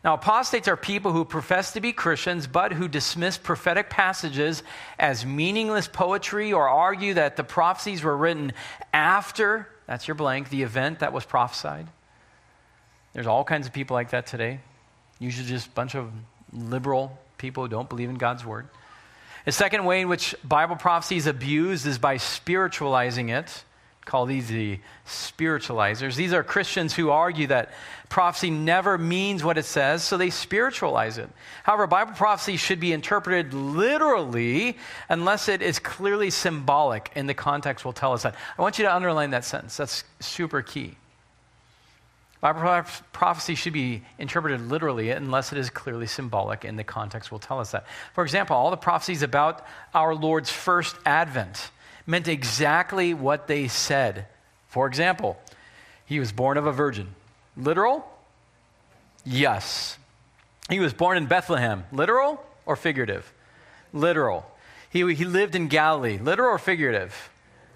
[0.04, 4.64] Now, apostates are people who profess to be Christians, but who dismiss prophetic passages
[4.98, 8.52] as meaningless poetry or argue that the prophecies were written
[8.92, 11.86] after, that's your blank, the event that was prophesied.
[13.12, 14.60] There's all kinds of people like that today.
[15.20, 16.10] Usually just a bunch of
[16.52, 18.66] liberal people who don't believe in God's word.
[19.44, 23.64] The second way in which Bible prophecy is abused is by spiritualizing it.
[24.04, 26.16] Call these the spiritualizers.
[26.16, 27.70] These are Christians who argue that
[28.08, 31.30] prophecy never means what it says, so they spiritualize it.
[31.62, 34.76] However, Bible prophecy should be interpreted literally
[35.08, 38.34] unless it is clearly symbolic, and the context will tell us that.
[38.58, 39.76] I want you to underline that sentence.
[39.76, 40.96] That's super key.
[42.40, 47.38] Bible prophecy should be interpreted literally unless it is clearly symbolic, and the context will
[47.38, 47.86] tell us that.
[48.14, 51.70] For example, all the prophecies about our Lord's first advent
[52.06, 54.26] meant exactly what they said.
[54.68, 55.38] For example,
[56.04, 57.14] he was born of a virgin.
[57.56, 58.08] Literal?
[59.24, 59.98] Yes.
[60.70, 61.84] He was born in Bethlehem.
[61.92, 63.32] Literal or figurative?
[63.92, 64.46] Literal.
[64.90, 66.18] He, he lived in Galilee.
[66.18, 67.30] Literal or figurative?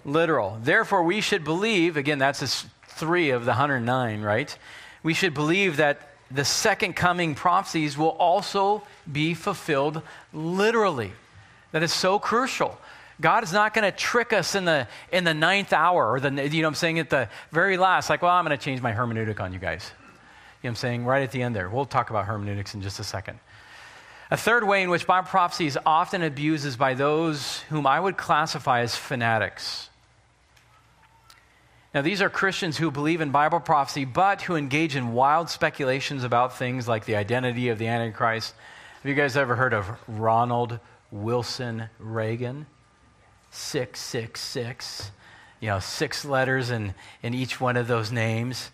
[0.05, 0.57] Literal.
[0.61, 4.57] Therefore, we should believe, again, that's three of the 109, right?
[5.03, 10.01] We should believe that the second coming prophecies will also be fulfilled
[10.33, 11.13] literally.
[11.71, 12.77] That is so crucial.
[13.19, 16.29] God is not going to trick us in the, in the ninth hour or the,
[16.49, 18.93] you know I'm saying, at the very last, like, well, I'm going to change my
[18.93, 19.91] hermeneutic on you guys.
[20.61, 21.05] You know I'm saying?
[21.05, 21.69] Right at the end there.
[21.69, 23.39] We'll talk about hermeneutics in just a second.
[24.29, 27.99] A third way in which Bible prophecy is often abused is by those whom I
[27.99, 29.89] would classify as fanatics.
[31.93, 36.23] Now, these are Christians who believe in Bible prophecy, but who engage in wild speculations
[36.23, 38.53] about things like the identity of the Antichrist.
[39.01, 42.67] Have you guys ever heard of Ronald Wilson Reagan?
[43.57, 45.11] 666.
[45.59, 46.93] You know, six letters in,
[47.23, 48.69] in each one of those names.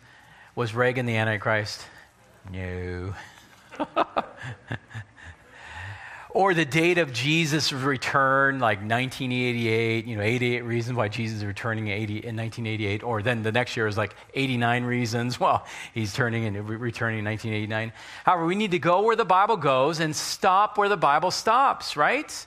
[0.55, 1.81] Was Reagan the Antichrist?
[2.51, 3.13] No.
[6.29, 11.45] or the date of Jesus' return, like 1988, you know, 88 reasons why Jesus is
[11.45, 15.39] returning 80, in 1988, or then the next year is like 89 reasons.
[15.39, 17.93] Well, he's turning and returning in 1989.
[18.25, 21.95] However, we need to go where the Bible goes and stop where the Bible stops,
[21.95, 22.45] right?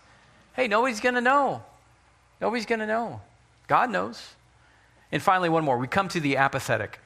[0.52, 1.62] Hey, nobody's going to know.
[2.40, 3.20] Nobody's going to know.
[3.66, 4.34] God knows.
[5.12, 5.78] And finally, one more.
[5.78, 6.98] We come to the apathetic.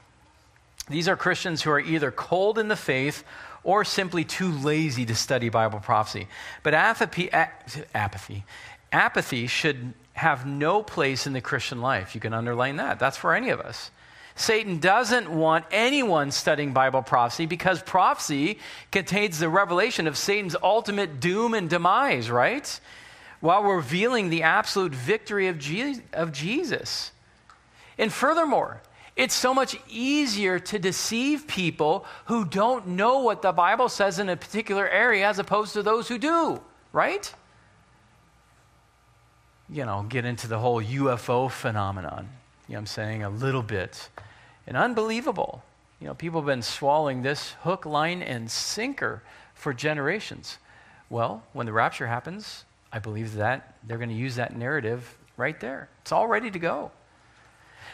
[0.88, 3.22] These are Christians who are either cold in the faith
[3.62, 6.26] or simply too lazy to study Bible prophecy.
[6.62, 8.44] But apathy, apathy,
[8.90, 12.14] apathy should have no place in the Christian life.
[12.14, 12.98] You can underline that.
[12.98, 13.90] That's for any of us.
[14.34, 18.58] Satan doesn't want anyone studying Bible prophecy because prophecy
[18.90, 22.80] contains the revelation of Satan's ultimate doom and demise, right?
[23.40, 27.12] While revealing the absolute victory of, Je- of Jesus.
[27.98, 28.82] And furthermore,
[29.16, 34.28] it's so much easier to deceive people who don't know what the Bible says in
[34.28, 36.60] a particular area as opposed to those who do,
[36.92, 37.32] right?
[39.68, 42.28] You know, get into the whole UFO phenomenon.
[42.68, 43.22] You know I'm saying?
[43.22, 44.08] A little bit.
[44.66, 45.62] And unbelievable.
[46.00, 49.22] You know, people have been swallowing this hook, line, and sinker
[49.54, 50.58] for generations.
[51.10, 55.58] Well, when the rapture happens, I believe that they're going to use that narrative right
[55.60, 55.88] there.
[56.02, 56.90] It's all ready to go.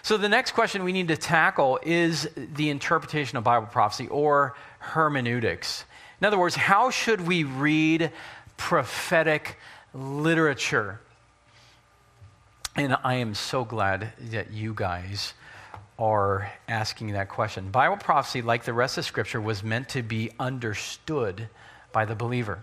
[0.02, 4.54] So, the next question we need to tackle is the interpretation of Bible prophecy or
[4.78, 5.84] hermeneutics.
[6.20, 8.12] In other words, how should we read
[8.56, 9.58] prophetic
[9.92, 11.00] literature?
[12.76, 15.34] And I am so glad that you guys
[15.98, 17.70] are asking that question.
[17.70, 21.48] Bible prophecy, like the rest of Scripture, was meant to be understood
[21.92, 22.60] by the believer.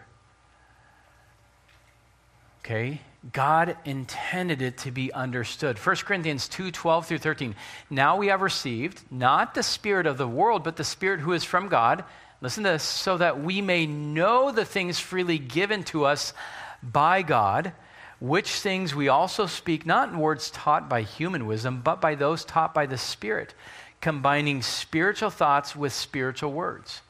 [2.63, 3.01] Okay?
[3.33, 5.77] God intended it to be understood.
[5.77, 7.55] 1 Corinthians 2 12 through 13.
[7.89, 11.43] Now we have received not the Spirit of the world, but the Spirit who is
[11.43, 12.05] from God.
[12.41, 16.33] Listen to this so that we may know the things freely given to us
[16.81, 17.73] by God,
[18.19, 22.45] which things we also speak not in words taught by human wisdom, but by those
[22.45, 23.53] taught by the Spirit,
[23.99, 27.01] combining spiritual thoughts with spiritual words.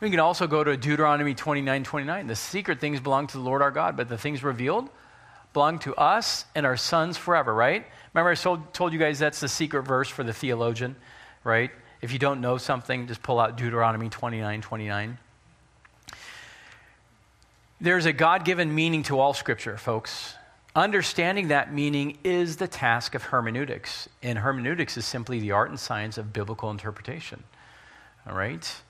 [0.00, 2.26] We can also go to Deuteronomy 29 29.
[2.28, 4.88] The secret things belong to the Lord our God, but the things revealed
[5.52, 7.86] belong to us and our sons forever, right?
[8.14, 10.96] Remember, I told, you guys that's the secret verse for the theologian,
[11.44, 11.70] right?
[12.00, 15.18] If you don't know something, just pull out Deuteronomy 29 29.
[17.82, 20.34] There's a God given meaning to all scripture, folks.
[20.76, 24.08] Understanding that meaning is the task of hermeneutics.
[24.22, 27.42] And hermeneutics is simply the art and science of biblical interpretation.
[28.26, 28.82] All right?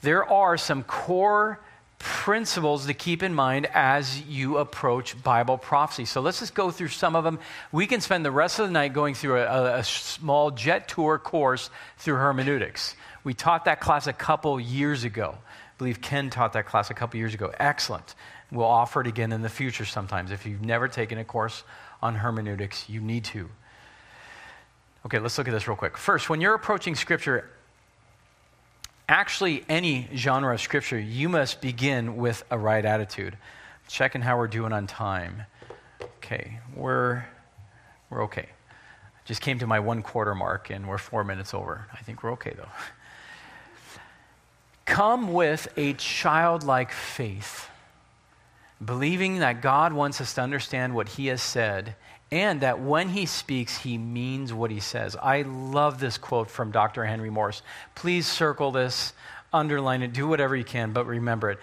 [0.00, 1.60] There are some core
[1.98, 6.04] principles to keep in mind as you approach Bible prophecy.
[6.04, 7.38] So let's just go through some of them.
[7.72, 11.18] We can spend the rest of the night going through a, a, small jet tour
[11.18, 12.94] course through hermeneutics.
[13.24, 15.36] We taught that class a couple years ago.
[15.36, 17.52] I believe Ken taught that class a couple years ago.
[17.58, 18.14] Excellent.
[18.52, 20.30] We'll offer it again in the future sometimes.
[20.30, 21.64] If you've never taken a course
[22.02, 23.48] on hermeneutics, you need to.
[25.06, 25.96] Okay, let's look at this real quick.
[25.96, 27.48] First, when you're approaching Scripture,
[29.08, 33.36] actually any genre of scripture, you must begin with a right attitude.
[33.88, 35.42] Checking how we're doing on time.
[36.18, 37.24] Okay, we're,
[38.10, 38.48] we're okay.
[39.24, 41.86] Just came to my one quarter mark, and we're four minutes over.
[41.92, 42.68] I think we're okay, though.
[44.86, 47.68] Come with a childlike faith,
[48.84, 51.96] believing that God wants us to understand what He has said
[52.36, 55.16] and that when he speaks, he means what he says.
[55.16, 57.06] I love this quote from Dr.
[57.06, 57.62] Henry Morris.
[57.94, 59.14] Please circle this,
[59.54, 61.58] underline it, do whatever you can, but remember it.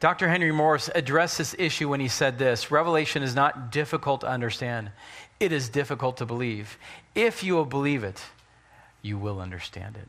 [0.00, 0.26] Dr.
[0.26, 4.90] Henry Morris addressed this issue when he said this Revelation is not difficult to understand,
[5.38, 6.78] it is difficult to believe.
[7.14, 8.22] If you will believe it,
[9.02, 10.08] you will understand it.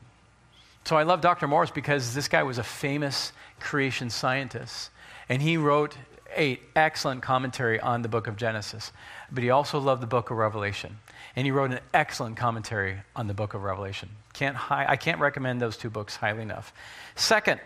[0.84, 1.46] So I love Dr.
[1.46, 4.88] Morris because this guy was a famous creation scientist.
[5.28, 5.94] And he wrote
[6.36, 8.92] a excellent commentary on the book of Genesis,
[9.30, 10.98] but he also loved the book of Revelation.
[11.36, 14.08] And he wrote an excellent commentary on the book of Revelation.
[14.32, 16.72] Can't hi- I can't recommend those two books highly enough.
[17.14, 17.60] Second,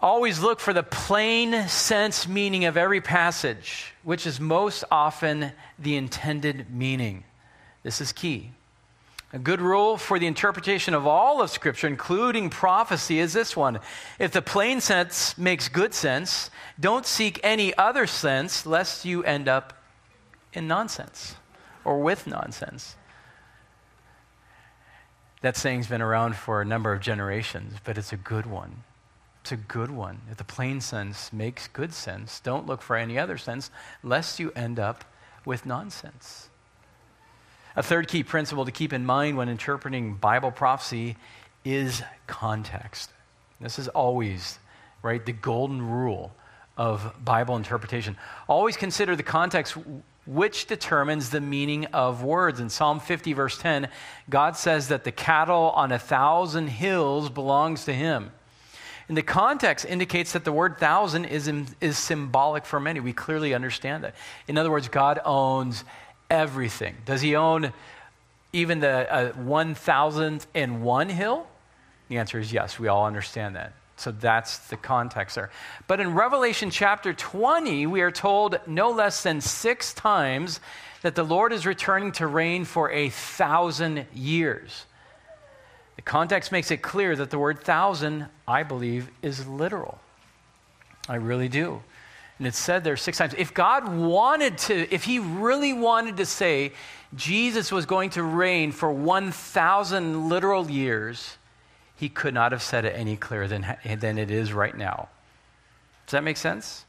[0.00, 5.96] always look for the plain sense meaning of every passage, which is most often the
[5.96, 7.24] intended meaning.
[7.82, 8.52] This is key.
[9.36, 13.80] A good rule for the interpretation of all of Scripture, including prophecy, is this one.
[14.18, 19.46] If the plain sense makes good sense, don't seek any other sense lest you end
[19.46, 19.74] up
[20.54, 21.34] in nonsense
[21.84, 22.96] or with nonsense.
[25.42, 28.84] That saying's been around for a number of generations, but it's a good one.
[29.42, 30.22] It's a good one.
[30.30, 33.70] If the plain sense makes good sense, don't look for any other sense
[34.02, 35.04] lest you end up
[35.44, 36.48] with nonsense.
[37.76, 41.16] A third key principle to keep in mind when interpreting Bible prophecy
[41.64, 43.10] is context.
[43.60, 44.58] This is always,
[45.02, 46.34] right, the golden rule
[46.78, 48.16] of Bible interpretation.
[48.48, 49.76] Always consider the context
[50.26, 52.60] which determines the meaning of words.
[52.60, 53.88] In Psalm 50, verse 10,
[54.28, 58.32] God says that the cattle on a thousand hills belongs to him.
[59.08, 61.48] And the context indicates that the word thousand is,
[61.80, 62.98] is symbolic for many.
[62.98, 64.16] We clearly understand that.
[64.48, 65.84] In other words, God owns
[66.30, 66.96] everything.
[67.04, 67.72] Does he own
[68.52, 71.46] even the uh, 1001 hill?
[72.08, 72.78] The answer is yes.
[72.78, 73.72] We all understand that.
[73.96, 75.50] So that's the context there.
[75.86, 80.60] But in Revelation chapter 20, we are told no less than six times
[81.02, 84.84] that the Lord is returning to reign for a thousand years.
[85.96, 89.98] The context makes it clear that the word thousand, I believe, is literal.
[91.08, 91.82] I really do.
[92.38, 93.34] And it's said there six times.
[93.38, 96.72] If God wanted to, if He really wanted to say
[97.14, 101.36] Jesus was going to reign for 1,000 literal years,
[101.96, 105.08] He could not have said it any clearer than, than it is right now.
[106.06, 106.84] Does that make sense?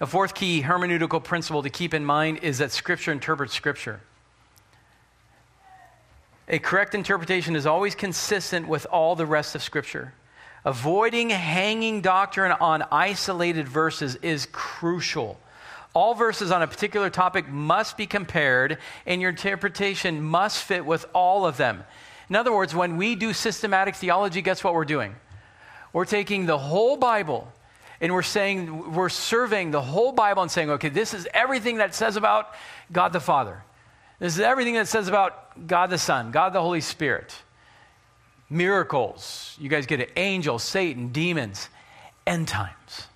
[0.00, 4.00] A fourth key hermeneutical principle to keep in mind is that Scripture interprets Scripture.
[6.48, 10.14] A correct interpretation is always consistent with all the rest of Scripture.
[10.64, 15.40] Avoiding hanging doctrine on isolated verses is crucial.
[15.94, 21.06] All verses on a particular topic must be compared, and your interpretation must fit with
[21.14, 21.84] all of them.
[22.28, 25.16] In other words, when we do systematic theology, guess what we're doing?
[25.92, 27.52] We're taking the whole Bible
[28.00, 31.94] and we're saying, we're surveying the whole Bible and saying, okay, this is everything that
[31.94, 32.54] says about
[32.90, 33.62] God the Father.
[34.20, 37.34] This is everything that says about God the Son, God the Holy Spirit
[38.50, 39.56] miracles.
[39.60, 40.10] You guys get it.
[40.16, 41.68] Angels, Satan, demons,
[42.26, 43.06] end times.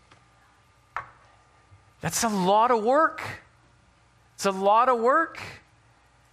[2.00, 3.22] That's a lot of work.
[4.34, 5.40] It's a lot of work.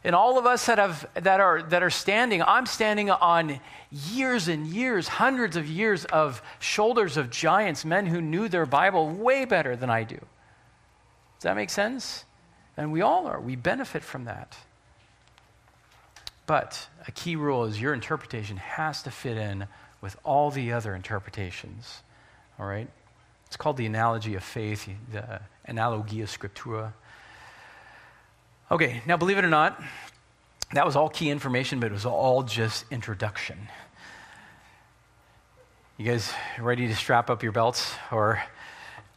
[0.04, 3.60] And all of us that, have, that, are, that are standing, I'm standing on
[3.92, 9.10] years and years, hundreds of years of shoulders of giants, men who knew their Bible
[9.10, 10.16] way better than I do.
[10.16, 12.26] Does that make sense?
[12.78, 13.40] And we all are.
[13.40, 14.56] We benefit from that.
[16.48, 19.68] But a key rule is your interpretation has to fit in
[20.02, 22.02] with all the other interpretations.
[22.60, 22.90] All right?
[23.48, 26.94] It's called the analogy of faith, the analogia scriptura.
[28.70, 29.82] Okay, now believe it or not,
[30.74, 33.58] that was all key information, but it was all just introduction.
[35.98, 38.42] You guys ready to strap up your belts or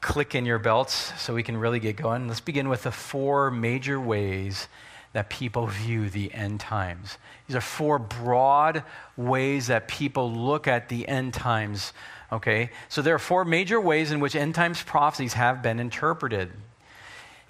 [0.00, 2.26] click in your belts so we can really get going?
[2.28, 4.68] Let's begin with the four major ways
[5.14, 7.18] that people view the end times.
[7.46, 8.82] These are four broad
[9.16, 11.92] ways that people look at the end times.
[12.32, 12.70] Okay?
[12.88, 16.50] So there are four major ways in which end times prophecies have been interpreted.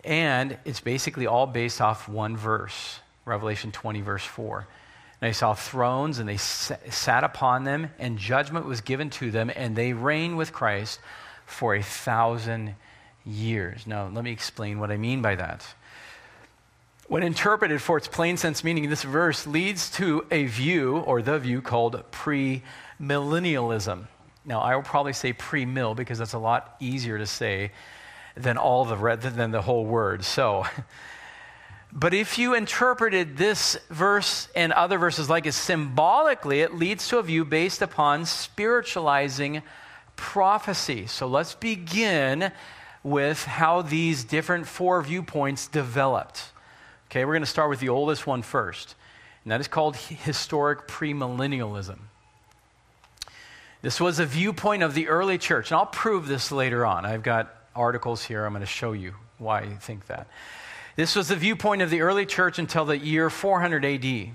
[0.04, 4.58] And it's basically all based off one verse Revelation 20, verse 4.
[4.58, 9.50] And they saw thrones, and they sat upon them, and judgment was given to them,
[9.56, 11.00] and they reigned with Christ
[11.46, 12.74] for a thousand
[13.24, 13.86] years.
[13.86, 15.64] Now, let me explain what I mean by that
[17.08, 21.38] when interpreted for its plain sense meaning, this verse leads to a view, or the
[21.38, 24.06] view, called premillennialism.
[24.44, 27.72] Now, I will probably say pre-mill because that's a lot easier to say
[28.36, 30.24] than all the rather than the whole word.
[30.24, 30.66] So,
[31.96, 37.18] But if you interpreted this verse and other verses like it symbolically, it leads to
[37.18, 39.62] a view based upon spiritualizing
[40.16, 41.06] prophecy.
[41.06, 42.50] So let's begin
[43.04, 46.50] with how these different four viewpoints developed.
[47.10, 48.94] Okay, we're going to start with the oldest one first,
[49.44, 51.98] and that is called historic premillennialism.
[53.82, 57.04] This was a viewpoint of the early church, and I'll prove this later on.
[57.04, 58.46] I've got articles here.
[58.46, 60.26] I'm going to show you why I think that.
[60.96, 64.30] This was the viewpoint of the early church until the year 400 AD.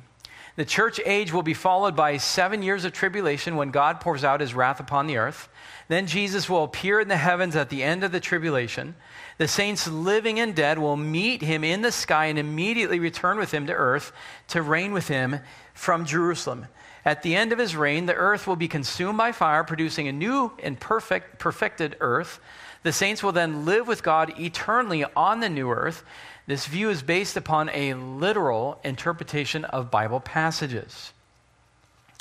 [0.56, 4.42] The church age will be followed by seven years of tribulation when God pours out
[4.42, 5.48] his wrath upon the earth.
[5.88, 8.96] Then Jesus will appear in the heavens at the end of the tribulation.
[9.40, 13.54] The saints living and dead will meet him in the sky and immediately return with
[13.54, 14.12] him to earth
[14.50, 15.40] to reign with him
[15.74, 16.68] from Jerusalem.
[17.06, 20.12] At the end of his reign, the earth will be consumed by fire, producing a
[20.12, 22.42] new and perfect, perfected earth.
[22.84, 26.04] The saints will then live with God eternally on the new earth.
[26.46, 31.14] This view is based upon a literal interpretation of Bible passages.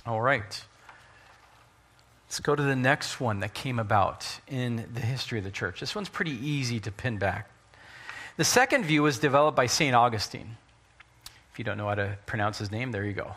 [0.07, 0.65] All right.
[2.29, 5.81] Let's go to the next one that came about in the history of the church.
[5.81, 7.49] This one's pretty easy to pin back.
[8.37, 9.95] The second view was developed by St.
[9.95, 10.59] Augustine.
[11.51, 13.35] If you don't know how to pronounce his name, there you go.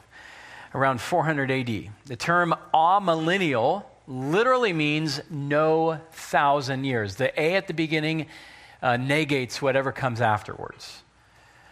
[0.76, 1.89] Around 400 AD.
[2.06, 7.16] The term amillennial literally means no thousand years.
[7.16, 8.28] The A at the beginning
[8.82, 11.02] uh, negates whatever comes afterwards.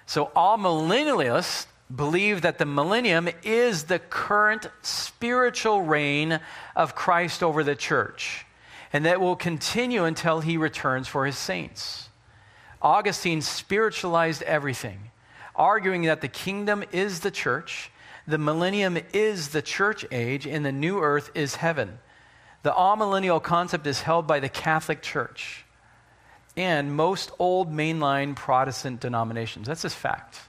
[0.05, 6.39] So amillennialists believe that the millennium is the current spiritual reign
[6.75, 8.45] of Christ over the church,
[8.93, 12.09] and that will continue until he returns for his saints.
[12.81, 15.11] Augustine spiritualized everything,
[15.55, 17.91] arguing that the kingdom is the church,
[18.27, 21.97] the millennium is the church age, and the new earth is heaven.
[22.61, 25.65] The amillennial concept is held by the Catholic Church
[26.55, 29.65] and most old mainline Protestant denominations.
[29.67, 30.39] That's a fact.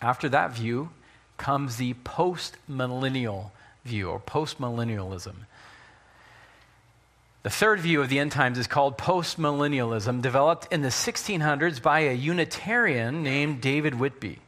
[0.00, 0.90] After that view
[1.36, 3.52] comes the post millennial
[3.84, 5.34] view or post millennialism.
[7.42, 11.80] The third view of the end times is called post millennialism, developed in the 1600s
[11.80, 14.40] by a Unitarian named David Whitby.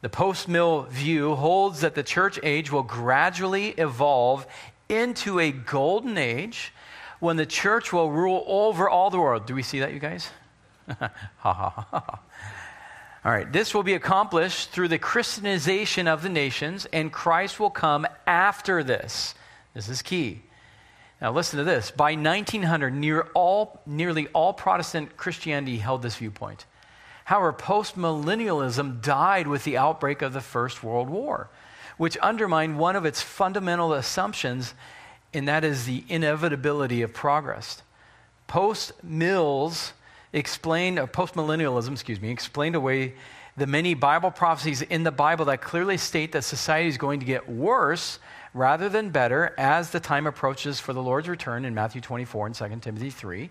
[0.00, 4.46] The post mill view holds that the church age will gradually evolve
[4.88, 6.72] into a golden age
[7.20, 9.46] when the church will rule over all the world.
[9.46, 10.30] Do we see that, you guys?
[10.88, 12.20] ha ha ha ha.
[13.24, 17.70] All right, this will be accomplished through the Christianization of the nations, and Christ will
[17.70, 19.34] come after this.
[19.74, 20.42] This is key.
[21.20, 21.90] Now, listen to this.
[21.90, 26.64] By 1900, near all, nearly all Protestant Christianity held this viewpoint.
[27.24, 31.50] However, postmillennialism died with the outbreak of the First World War,
[31.98, 34.74] which undermined one of its fundamental assumptions
[35.32, 37.82] and that is the inevitability of progress.
[38.46, 39.92] Post Mills
[40.32, 43.14] explained, uh, post millennialism, excuse me, explained away
[43.56, 47.26] the many Bible prophecies in the Bible that clearly state that society is going to
[47.26, 48.18] get worse
[48.54, 52.54] rather than better as the time approaches for the Lord's return in Matthew 24 and
[52.54, 53.50] 2 Timothy 3.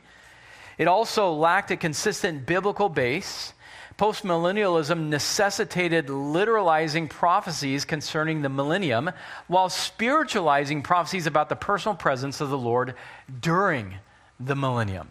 [0.77, 3.53] It also lacked a consistent biblical base
[3.99, 9.11] Postmillennialism necessitated literalizing prophecies concerning the millennium
[9.47, 12.95] while spiritualizing prophecies about the personal presence of the Lord
[13.41, 13.95] during
[14.39, 15.09] the millennium.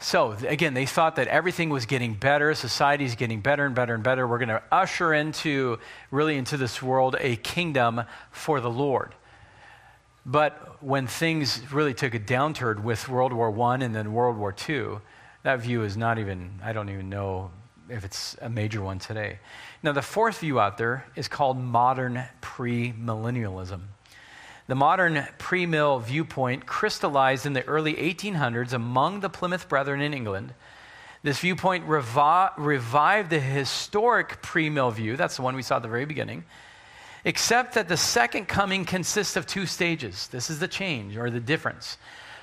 [0.00, 3.94] So, again, they thought that everything was getting better, society is getting better and better
[3.94, 4.28] and better.
[4.28, 5.80] We're going to usher into,
[6.12, 9.14] really, into this world a kingdom for the Lord.
[10.24, 14.54] But when things really took a downturn with World War I and then World War
[14.68, 14.98] II,
[15.42, 17.50] that view is not even, I don't even know
[17.88, 19.40] if it's a major one today.
[19.82, 23.80] Now, the fourth view out there is called modern premillennialism.
[24.68, 30.12] The modern pre mill viewpoint crystallized in the early 1800s among the Plymouth Brethren in
[30.12, 30.52] England.
[31.22, 35.82] This viewpoint revi- revived the historic pre mill view, that's the one we saw at
[35.82, 36.44] the very beginning,
[37.24, 40.28] except that the second coming consists of two stages.
[40.28, 41.96] This is the change or the difference.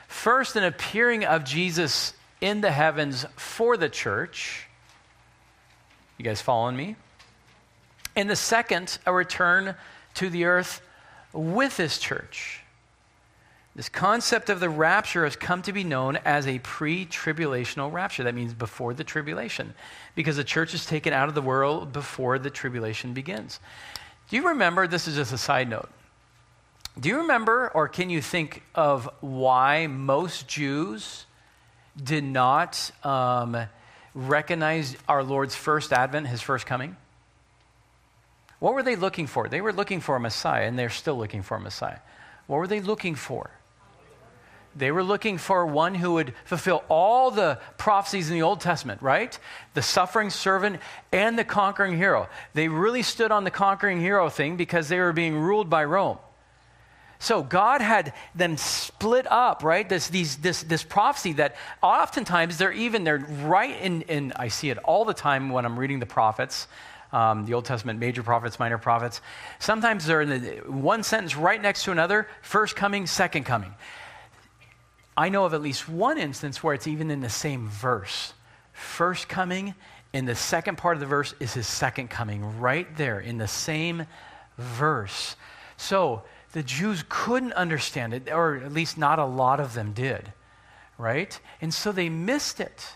[0.07, 4.67] First, an appearing of Jesus in the heavens for the church.
[6.17, 6.95] You guys following me?
[8.15, 9.75] And the second, a return
[10.15, 10.81] to the earth
[11.35, 12.61] with his church.
[13.75, 18.23] This concept of the rapture has come to be known as a pre tribulational rapture.
[18.23, 19.73] That means before the tribulation,
[20.15, 23.59] because the church is taken out of the world before the tribulation begins.
[24.29, 24.87] Do you remember?
[24.87, 25.89] This is just a side note.
[26.97, 31.25] Do you remember, or can you think of why most Jews
[32.01, 33.57] did not um,
[34.13, 36.95] recognize our Lord's first advent, his first coming?
[38.65, 39.47] What were they looking for?
[39.47, 41.99] They were looking for a Messiah, and they're still looking for a Messiah.
[42.47, 43.51] What were they looking for?
[44.75, 49.03] they were looking for one who would fulfill all the prophecies in the Old Testament,
[49.03, 49.37] right?
[49.75, 50.79] The suffering servant
[51.11, 52.27] and the conquering hero.
[52.55, 56.17] They really stood on the conquering hero thing because they were being ruled by Rome.
[57.19, 59.87] So God had them split up, right?
[59.87, 64.71] This, these, this, this prophecy that oftentimes they're even, they're right in, in, I see
[64.71, 66.67] it all the time when I'm reading the prophets
[67.11, 69.21] um, the Old Testament major prophets, minor prophets.
[69.59, 73.73] Sometimes they're in the, one sentence right next to another first coming, second coming.
[75.17, 78.33] I know of at least one instance where it's even in the same verse.
[78.73, 79.73] First coming,
[80.15, 83.47] in the second part of the verse is his second coming, right there in the
[83.47, 84.05] same
[84.57, 85.35] verse.
[85.77, 90.31] So the Jews couldn't understand it, or at least not a lot of them did,
[90.97, 91.37] right?
[91.61, 92.95] And so they missed it.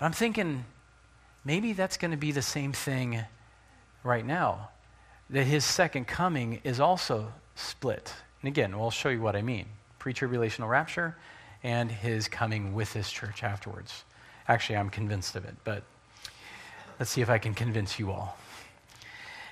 [0.00, 0.64] I'm thinking,
[1.44, 3.20] maybe that's going to be the same thing
[4.02, 4.70] right now.
[5.30, 8.12] That his second coming is also split.
[8.42, 9.66] And again, we'll show you what I mean
[9.98, 11.16] pre tribulational rapture
[11.62, 14.04] and his coming with his church afterwards.
[14.46, 15.82] Actually, I'm convinced of it, but
[16.98, 18.36] let's see if I can convince you all.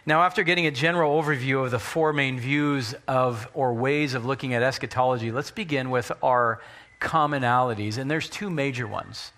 [0.05, 4.27] Now, after getting a general overview of the four main views of or ways of
[4.27, 6.61] looking at eschatology, let's begin with our
[7.01, 7.99] commonalities.
[7.99, 9.33] And there's two major ones.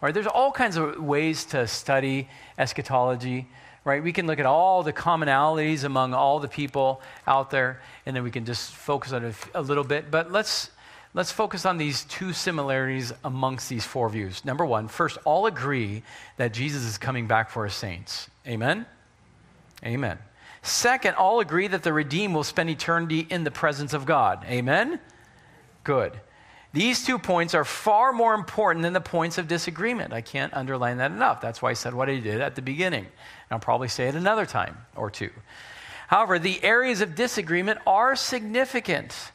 [0.00, 0.14] Right?
[0.14, 2.28] There's all kinds of ways to study
[2.58, 3.48] eschatology.
[3.84, 4.02] Right?
[4.02, 8.24] We can look at all the commonalities among all the people out there, and then
[8.24, 10.10] we can just focus on it a little bit.
[10.10, 10.70] But let's
[11.14, 14.44] let's focus on these two similarities amongst these four views.
[14.44, 16.02] Number one, first, all agree
[16.36, 18.28] that Jesus is coming back for his saints.
[18.46, 18.86] Amen?
[19.84, 20.18] Amen.
[20.62, 24.44] Second, all agree that the redeemed will spend eternity in the presence of God.
[24.44, 25.00] Amen?
[25.84, 26.20] Good.
[26.72, 30.12] These two points are far more important than the points of disagreement.
[30.12, 31.40] I can't underline that enough.
[31.40, 33.04] That's why I said what I did at the beginning.
[33.04, 35.30] And I'll probably say it another time or two.
[36.06, 39.32] However, the areas of disagreement are significant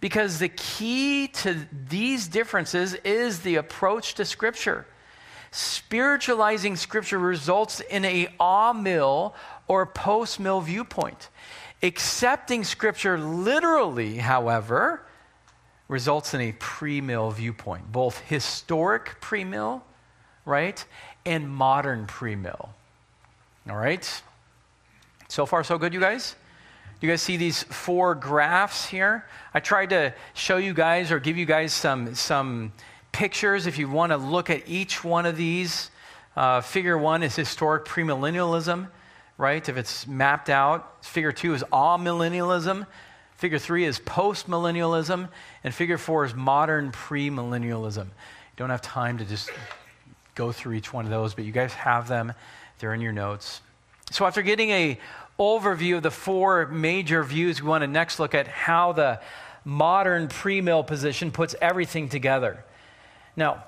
[0.00, 4.86] because the key to these differences is the approach to Scripture.
[5.50, 9.34] Spiritualizing Scripture results in a amill
[9.66, 11.30] or post mill viewpoint.
[11.82, 15.05] Accepting Scripture literally, however,
[15.88, 19.84] results in a pre mill viewpoint, both historic pre mill,
[20.44, 20.84] right,
[21.24, 22.70] and modern pre mill.
[23.68, 24.22] All right?
[25.28, 26.36] So far, so good, you guys?
[27.00, 29.26] You guys see these four graphs here?
[29.52, 32.72] I tried to show you guys or give you guys some, some
[33.12, 35.90] pictures if you want to look at each one of these.
[36.36, 38.88] Uh, figure one is historic premillennialism,
[39.36, 39.68] right?
[39.68, 41.04] If it's mapped out.
[41.04, 42.86] Figure two is amillennialism.
[43.36, 45.28] Figure three is postmillennialism,
[45.62, 48.06] and figure four is modern premillennialism.
[48.56, 49.50] Don't have time to just
[50.34, 52.32] go through each one of those, but you guys have them.
[52.78, 53.60] They're in your notes.
[54.10, 54.98] So after getting a
[55.38, 59.20] overview of the four major views, we want to next look at how the
[59.64, 62.64] modern pre-mill position puts everything together.
[63.36, 63.64] Now,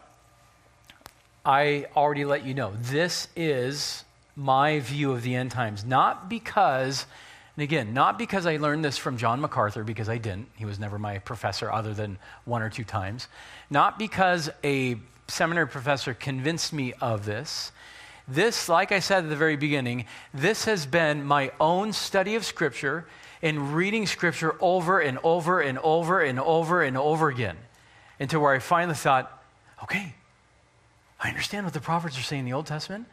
[1.44, 4.04] I already let you know this is
[4.36, 7.04] my view of the end times, not because
[7.58, 10.46] and again, not because I learned this from John MacArthur, because I didn't.
[10.54, 13.26] He was never my professor other than one or two times.
[13.68, 14.96] Not because a
[15.26, 17.72] seminary professor convinced me of this.
[18.28, 22.44] This, like I said at the very beginning, this has been my own study of
[22.44, 23.06] Scripture
[23.42, 27.56] and reading Scripture over and over and over and over and over again
[28.20, 29.42] until where I finally thought,
[29.82, 30.14] okay,
[31.18, 33.06] I understand what the prophets are saying in the Old Testament.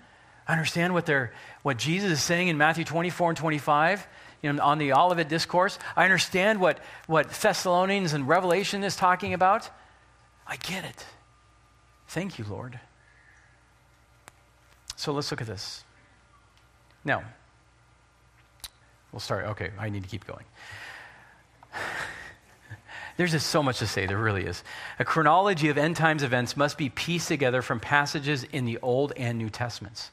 [0.48, 1.34] I understand what, they're,
[1.64, 4.06] what Jesus is saying in Matthew 24 and 25
[4.46, 5.80] you know, on the Olivet Discourse.
[5.96, 9.68] I understand what, what Thessalonians and Revelation is talking about.
[10.46, 11.04] I get it.
[12.10, 12.80] Thank you, Lord.
[14.96, 15.84] So let's look at this.
[17.04, 17.24] Now,
[19.12, 19.46] we'll start.
[19.48, 20.46] Okay, I need to keep going.
[23.18, 24.64] There's just so much to say, there really is.
[25.00, 29.12] A chronology of end times events must be pieced together from passages in the Old
[29.18, 30.12] and New Testaments.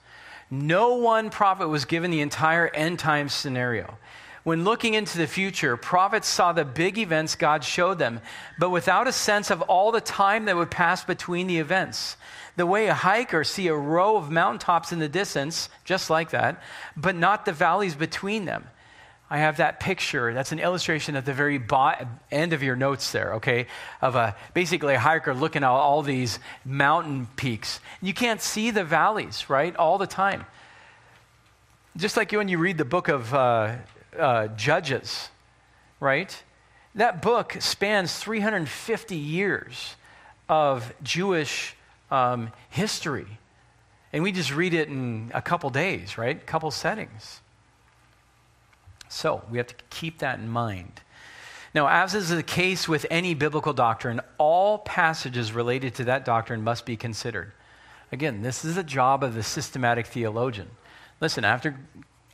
[0.50, 3.98] No one prophet was given the entire end times scenario.
[4.45, 8.20] When looking into the future, prophets saw the big events God showed them,
[8.59, 12.16] but without a sense of all the time that would pass between the events.
[12.57, 16.61] The way a hiker see a row of mountaintops in the distance, just like that,
[16.97, 18.66] but not the valleys between them.
[19.30, 20.34] I have that picture.
[20.34, 21.95] That's an illustration at the very bo-
[22.30, 23.66] end of your notes there, okay?
[24.03, 27.80] Of a basically a hiker looking at all these mountain peaks.
[28.03, 29.74] You can't see the valleys, right?
[29.76, 30.45] All the time.
[31.97, 33.76] Just like you when you read the book of uh,
[34.18, 35.28] uh, Judges,
[36.00, 36.42] right?
[36.94, 39.96] That book spans 350 years
[40.48, 41.74] of Jewish
[42.10, 43.26] um, history.
[44.12, 46.36] And we just read it in a couple days, right?
[46.36, 47.40] A couple settings.
[49.08, 51.00] So we have to keep that in mind.
[51.74, 56.62] Now, as is the case with any biblical doctrine, all passages related to that doctrine
[56.62, 57.52] must be considered.
[58.10, 60.68] Again, this is the job of the systematic theologian.
[61.20, 61.76] Listen, after,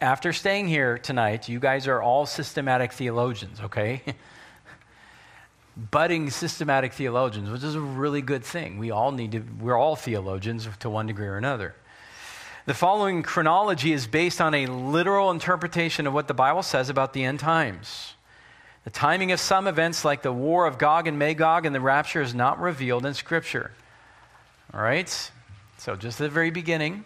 [0.00, 4.02] after staying here tonight, you guys are all systematic theologians, okay?
[5.76, 8.78] Budding systematic theologians, which is a really good thing.
[8.78, 11.74] We all need to, we're all theologians to one degree or another.
[12.66, 17.12] The following chronology is based on a literal interpretation of what the Bible says about
[17.12, 18.14] the end times.
[18.84, 22.22] The timing of some events, like the war of Gog and Magog and the rapture,
[22.22, 23.72] is not revealed in Scripture.
[24.72, 25.08] All right?
[25.78, 27.04] So, just at the very beginning.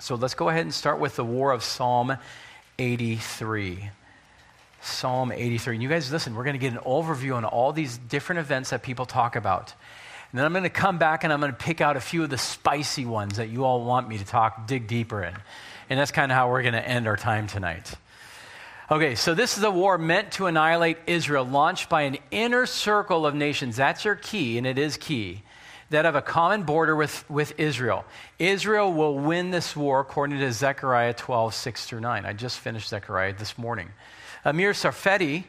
[0.00, 2.16] So, let's go ahead and start with the war of Psalm
[2.78, 3.90] 83.
[4.80, 5.76] Psalm 83.
[5.76, 8.70] And you guys, listen, we're going to get an overview on all these different events
[8.70, 9.74] that people talk about.
[10.32, 12.22] And then I'm going to come back and I'm going to pick out a few
[12.22, 15.34] of the spicy ones that you all want me to talk, dig deeper in.
[15.90, 17.92] And that's kind of how we're going to end our time tonight.
[18.90, 23.26] Okay, so this is a war meant to annihilate Israel, launched by an inner circle
[23.26, 23.76] of nations.
[23.76, 25.42] That's your key, and it is key,
[25.90, 28.04] that have a common border with, with Israel.
[28.38, 32.24] Israel will win this war according to Zechariah 12, 6 through 9.
[32.24, 33.90] I just finished Zechariah this morning.
[34.44, 35.44] Amir Tsarfati,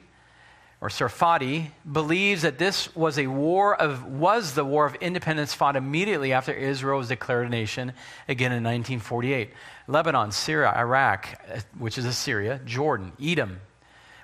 [0.82, 5.76] or Sarfati, believes that this was a war of was the war of independence fought
[5.76, 7.94] immediately after Israel was declared a nation
[8.28, 9.52] again in 1948.
[9.88, 11.28] Lebanon, Syria, Iraq,
[11.78, 13.62] which is Assyria, Jordan, Edom,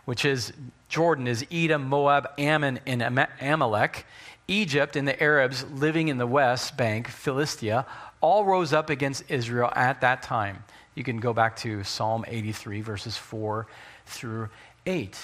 [0.06, 0.52] which is
[0.90, 3.04] Jordan is Edom, Moab, Ammon, and
[3.42, 4.06] Amalek.
[4.48, 7.86] Egypt and the Arabs living in the West Bank, Philistia,
[8.22, 10.64] all rose up against Israel at that time.
[10.96, 13.68] You can go back to Psalm 83, verses 4
[14.06, 14.50] through
[14.86, 15.18] 8.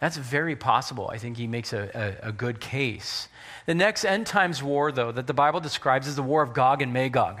[0.00, 1.10] That's very possible.
[1.12, 3.28] I think he makes a, a, a, good case.
[3.66, 6.82] The next end times war, though, that the Bible describes is the war of Gog
[6.82, 7.40] and Magog.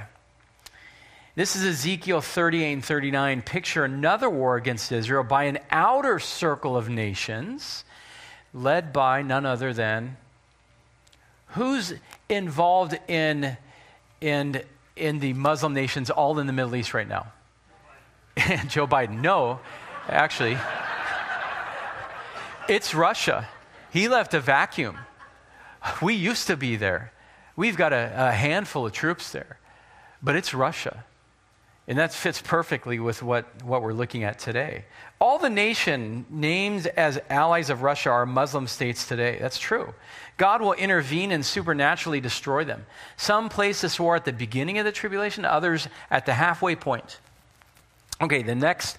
[1.36, 3.42] This is Ezekiel 38 and 39.
[3.42, 7.84] Picture another war against Israel by an outer circle of nations
[8.52, 10.16] led by none other than
[11.48, 11.94] who's
[12.28, 13.56] involved in,
[14.20, 14.62] in,
[14.96, 17.32] in the Muslim nations all in the Middle East right now?
[18.68, 19.20] Joe Biden.
[19.20, 19.60] No,
[20.08, 20.56] actually.
[22.68, 23.48] It's Russia.
[23.90, 24.98] He left a vacuum.
[26.02, 27.12] We used to be there.
[27.56, 29.58] We've got a, a handful of troops there,
[30.22, 31.04] but it's Russia.
[31.88, 34.84] And that fits perfectly with what, what we're looking at today.
[35.18, 39.38] All the nation named as allies of Russia are Muslim states today.
[39.40, 39.94] That's true.
[40.36, 42.84] God will intervene and supernaturally destroy them.
[43.16, 47.20] Some place this war at the beginning of the tribulation, others at the halfway point.
[48.20, 48.98] Okay, the next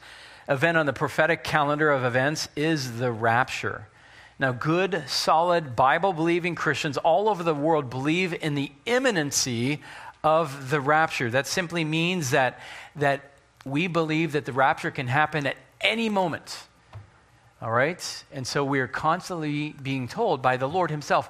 [0.49, 3.87] event on the prophetic calendar of events is the rapture.
[4.39, 9.81] Now, good, solid, Bible believing Christians all over the world believe in the imminency
[10.23, 11.29] of the rapture.
[11.29, 12.59] That simply means that,
[12.95, 13.31] that
[13.65, 16.63] we believe that the rapture can happen at any moment.
[17.61, 18.23] All right?
[18.31, 21.29] And so we are constantly being told by the Lord Himself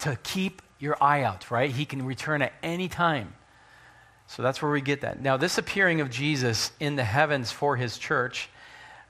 [0.00, 1.70] to keep your eye out, right?
[1.70, 3.34] He can return at any time.
[4.26, 5.20] So that's where we get that.
[5.20, 8.48] Now, this appearing of Jesus in the heavens for His church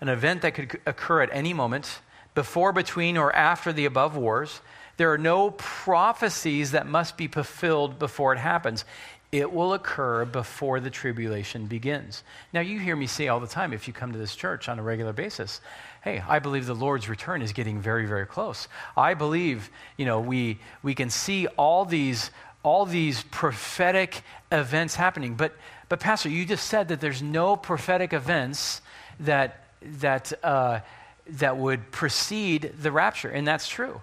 [0.01, 2.01] an event that could occur at any moment,
[2.35, 4.61] before, between, or after the above wars.
[4.99, 8.85] There are no prophecies that must be fulfilled before it happens.
[9.33, 12.23] It will occur before the tribulation begins.
[12.53, 14.79] Now, you hear me say all the time if you come to this church on
[14.79, 15.61] a regular basis,
[16.03, 18.69] hey, I believe the Lord's return is getting very, very close.
[18.97, 22.31] I believe, you know, we, we can see all these,
[22.63, 24.23] all these prophetic
[24.53, 25.35] events happening.
[25.35, 25.55] But,
[25.89, 28.81] but, Pastor, you just said that there's no prophetic events
[29.21, 29.63] that
[30.01, 30.81] that, uh,
[31.27, 34.01] that would precede the rapture, and that's true.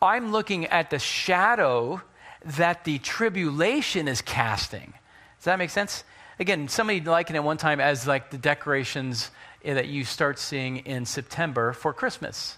[0.00, 2.02] I'm looking at the shadow
[2.44, 4.94] that the tribulation is casting.
[5.38, 6.04] Does that make sense?
[6.38, 9.30] Again, somebody likened it one time as like the decorations
[9.64, 12.56] that you start seeing in September for Christmas.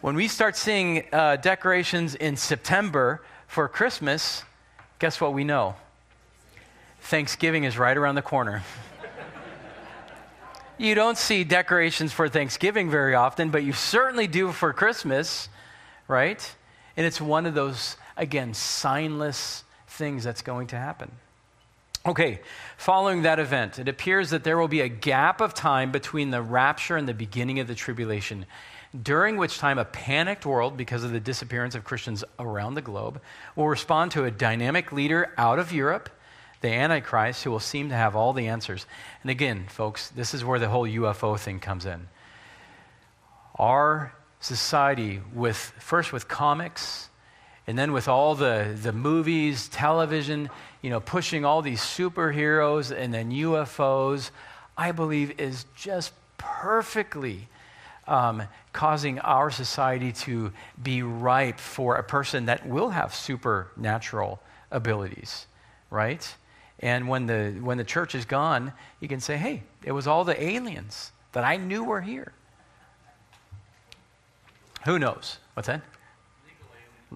[0.00, 4.42] When we start seeing uh, decorations in September for Christmas,
[4.98, 5.76] guess what we know?
[7.00, 8.62] Thanksgiving is right around the corner.
[10.76, 15.48] You don't see decorations for Thanksgiving very often, but you certainly do for Christmas,
[16.08, 16.54] right?
[16.96, 21.10] And it's one of those, again, signless things that's going to happen.
[22.06, 22.40] Okay,
[22.76, 26.42] following that event, it appears that there will be a gap of time between the
[26.42, 28.44] rapture and the beginning of the tribulation,
[29.02, 33.20] during which time a panicked world, because of the disappearance of Christians around the globe,
[33.56, 36.10] will respond to a dynamic leader out of Europe
[36.64, 38.86] the Antichrist who will seem to have all the answers.
[39.20, 42.08] And again, folks, this is where the whole UFO thing comes in.
[43.56, 47.10] Our society, with first with comics,
[47.66, 50.50] and then with all the, the movies, television,
[50.82, 54.30] you know, pushing all these superheroes and then UFOs,
[54.76, 57.48] I believe is just perfectly
[58.06, 58.42] um,
[58.72, 60.52] causing our society to
[60.82, 64.40] be ripe for a person that will have supernatural
[64.70, 65.46] abilities,
[65.90, 66.34] right?
[66.80, 70.24] And when the, when the church is gone, you can say, hey, it was all
[70.24, 72.32] the aliens that I knew were here.
[74.84, 75.38] Who knows?
[75.54, 75.80] What's that?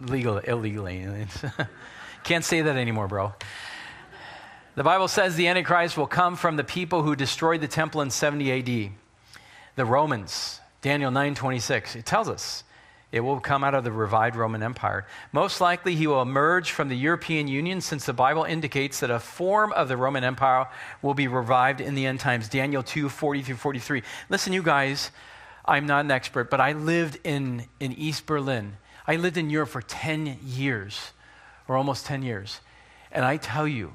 [0.07, 1.45] Legal, illegal aliens.
[2.25, 3.33] Can't say that anymore, bro.
[4.75, 8.11] The Bible says the Antichrist will come from the people who destroyed the temple in
[8.11, 8.93] 70 AD.
[9.75, 11.97] The Romans, Daniel 9:26.
[11.97, 12.65] It tells us
[13.11, 15.07] it will come out of the revived Roman Empire.
[15.33, 19.19] Most likely, he will emerge from the European Union since the Bible indicates that a
[19.19, 20.69] form of the Roman Empire
[21.01, 22.49] will be revived in the end times.
[22.49, 24.03] Daniel 2 40 through 43.
[24.29, 25.11] Listen, you guys,
[25.65, 28.77] I'm not an expert, but I lived in, in East Berlin.
[29.09, 31.13] I lived in Europe for 10 years,
[31.67, 32.61] or almost 10 years.
[33.11, 33.95] And I tell you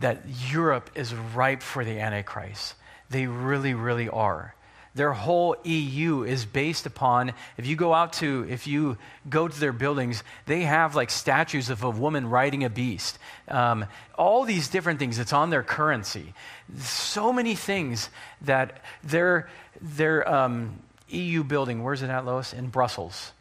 [0.00, 2.74] that Europe is ripe for the Antichrist.
[3.10, 4.54] They really, really are
[4.94, 9.60] their whole EU is based upon if you go out to if you go to
[9.60, 13.18] their buildings, they have like statues of a woman riding a beast.
[13.48, 15.18] Um, all these different things.
[15.18, 16.34] It's on their currency.
[16.78, 18.10] So many things
[18.42, 19.48] that their
[19.80, 20.78] their um,
[21.08, 21.82] EU building.
[21.82, 22.52] Where's it at, Lois?
[22.52, 23.32] In Brussels.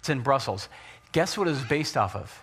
[0.00, 0.68] It's in Brussels.
[1.12, 2.42] Guess what it was based off of?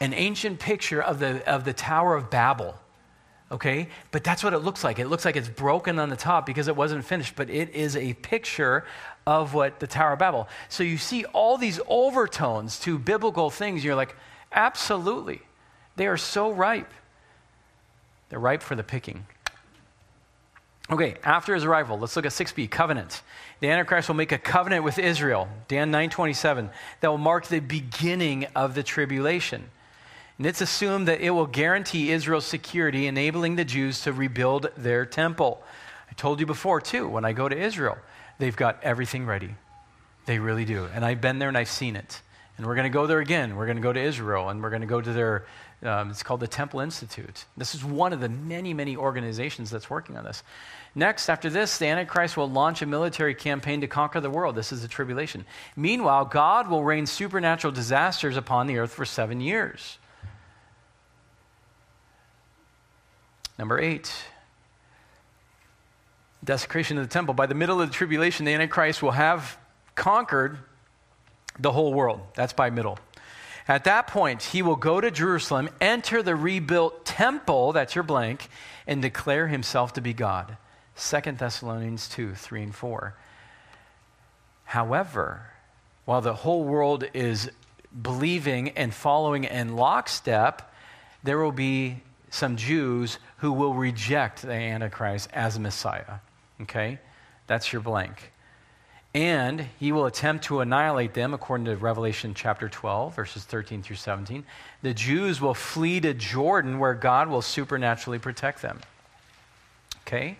[0.00, 2.76] An ancient picture of the of the Tower of Babel
[3.52, 3.88] okay?
[4.10, 4.98] But that's what it looks like.
[4.98, 7.94] It looks like it's broken on the top because it wasn't finished, but it is
[7.94, 8.84] a picture
[9.26, 10.48] of what the Tower of Babel.
[10.68, 13.84] So you see all these overtones to biblical things.
[13.84, 14.16] You're like,
[14.50, 15.42] absolutely.
[15.96, 16.92] They are so ripe.
[18.30, 19.26] They're ripe for the picking.
[20.92, 23.22] Okay, after his arrival, let's look at 6b, covenant.
[23.60, 26.68] The Antichrist will make a covenant with Israel, Dan 927,
[27.00, 29.64] that will mark the beginning of the tribulation.
[30.36, 35.06] And it's assumed that it will guarantee Israel's security, enabling the Jews to rebuild their
[35.06, 35.62] temple.
[36.10, 37.96] I told you before, too, when I go to Israel,
[38.36, 39.54] they've got everything ready.
[40.26, 40.90] They really do.
[40.94, 42.20] And I've been there and I've seen it.
[42.58, 43.56] And we're going to go there again.
[43.56, 45.46] We're going to go to Israel and we're going to go to their,
[45.82, 47.44] um, it's called the Temple Institute.
[47.56, 50.42] This is one of the many, many organizations that's working on this.
[50.94, 54.54] Next, after this, the Antichrist will launch a military campaign to conquer the world.
[54.54, 55.44] This is the tribulation.
[55.74, 59.98] Meanwhile, God will rain supernatural disasters upon the earth for seven years.
[63.58, 64.12] Number eight,
[66.44, 67.34] desecration of the temple.
[67.34, 69.56] By the middle of the tribulation, the Antichrist will have
[69.94, 70.58] conquered
[71.58, 72.20] the whole world.
[72.34, 72.98] That's by middle.
[73.72, 78.50] At that point, he will go to Jerusalem, enter the rebuilt temple, that's your blank,
[78.86, 80.58] and declare himself to be God.
[80.98, 83.14] 2 Thessalonians 2 3 and 4.
[84.64, 85.46] However,
[86.04, 87.50] while the whole world is
[88.02, 90.70] believing and following in lockstep,
[91.22, 96.16] there will be some Jews who will reject the Antichrist as Messiah.
[96.60, 96.98] Okay?
[97.46, 98.32] That's your blank.
[99.14, 103.96] And he will attempt to annihilate them, according to Revelation chapter 12, verses 13 through
[103.96, 104.44] 17.
[104.80, 108.80] The Jews will flee to Jordan, where God will supernaturally protect them.
[110.06, 110.38] Okay?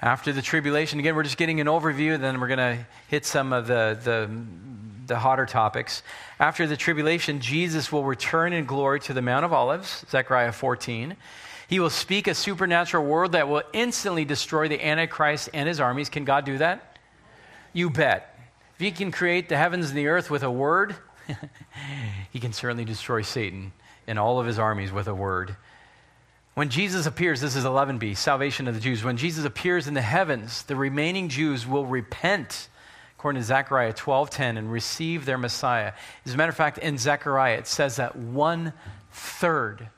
[0.00, 3.52] After the tribulation, again, we're just getting an overview, then we're going to hit some
[3.52, 4.30] of the, the
[5.06, 6.02] the hotter topics.
[6.38, 11.16] After the tribulation, Jesus will return in glory to the Mount of Olives, Zechariah 14.
[11.68, 16.08] He will speak a supernatural word that will instantly destroy the Antichrist and his armies.
[16.08, 16.91] Can God do that?
[17.72, 18.38] You bet.
[18.74, 20.96] If he can create the heavens and the earth with a word,
[22.32, 23.72] he can certainly destroy Satan
[24.06, 25.56] and all of his armies with a word.
[26.54, 29.02] When Jesus appears, this is 11b, salvation of the Jews.
[29.02, 32.68] When Jesus appears in the heavens, the remaining Jews will repent
[33.22, 35.92] according to Zechariah 12:10, and receive their Messiah.
[36.26, 38.72] As a matter of fact, in Zechariah, it says that one
[39.12, 39.90] third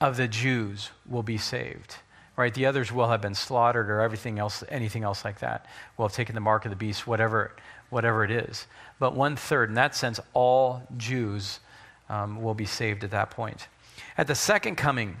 [0.00, 1.96] of the Jews will be saved.
[2.36, 2.52] Right?
[2.52, 5.66] The others will have been slaughtered or everything else, anything else like that.
[5.96, 7.52] Will have taken the mark of the beast, whatever,
[7.90, 8.66] whatever it is.
[8.98, 11.60] But one third, in that sense, all Jews
[12.08, 13.68] um, will be saved at that point.
[14.16, 15.16] At the second coming,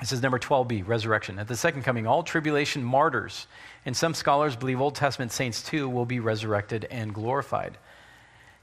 [0.00, 1.38] this is number 12b, resurrection.
[1.38, 3.46] At the second coming, all tribulation martyrs,
[3.84, 7.76] and some scholars believe Old Testament saints too, will be resurrected and glorified.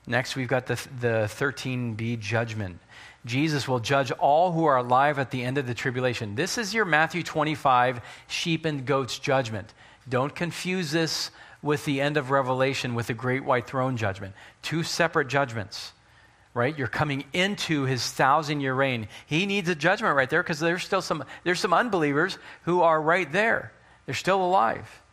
[0.07, 2.79] Next, we've got the, the 13b judgment.
[3.27, 6.35] Jesus will judge all who are alive at the end of the tribulation.
[6.35, 9.73] This is your Matthew 25 sheep and goats judgment.
[10.09, 14.33] Don't confuse this with the end of Revelation with the great white throne judgment.
[14.61, 15.93] Two separate judgments
[16.57, 16.75] right?
[16.75, 19.07] You're coming into his thousand year reign.
[19.27, 22.99] He needs a judgment right there because there's still some, there's some unbelievers who are
[22.99, 23.71] right there.
[24.07, 25.03] They're still alive.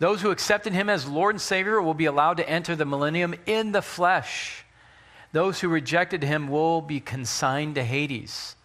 [0.00, 3.36] Those who accepted him as Lord and Savior will be allowed to enter the millennium
[3.46, 4.64] in the flesh.
[5.32, 8.56] Those who rejected him will be consigned to Hades.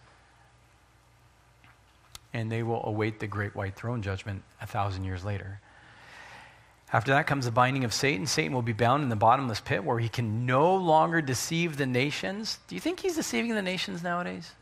[2.32, 5.60] And they will await the great white throne judgment a thousand years later.
[6.92, 8.26] After that comes the binding of Satan.
[8.26, 11.86] Satan will be bound in the bottomless pit where he can no longer deceive the
[11.86, 12.58] nations.
[12.68, 14.52] Do you think he's deceiving the nations nowadays?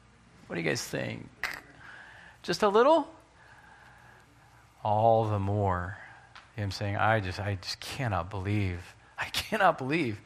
[0.46, 1.26] What do you guys think?
[2.42, 3.08] Just a little?
[4.82, 5.98] All the more.
[6.56, 6.96] You know I'm saying?
[6.96, 8.80] I just, I just cannot believe.
[9.18, 10.20] I cannot believe,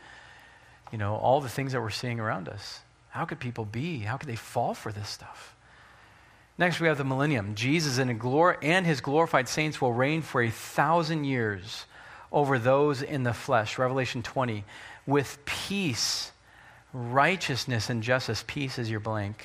[0.93, 2.80] you know, all the things that we're seeing around us.
[3.11, 4.01] How could people be?
[4.01, 5.55] How could they fall for this stuff?
[6.57, 7.55] Next, we have the millennium.
[7.55, 11.86] Jesus and, glor- and his glorified saints will reign for a thousand years
[12.32, 13.78] over those in the flesh.
[13.78, 14.64] Revelation 20.
[15.07, 16.32] With peace,
[16.93, 18.45] righteousness, and justice.
[18.47, 19.45] Peace is your blank.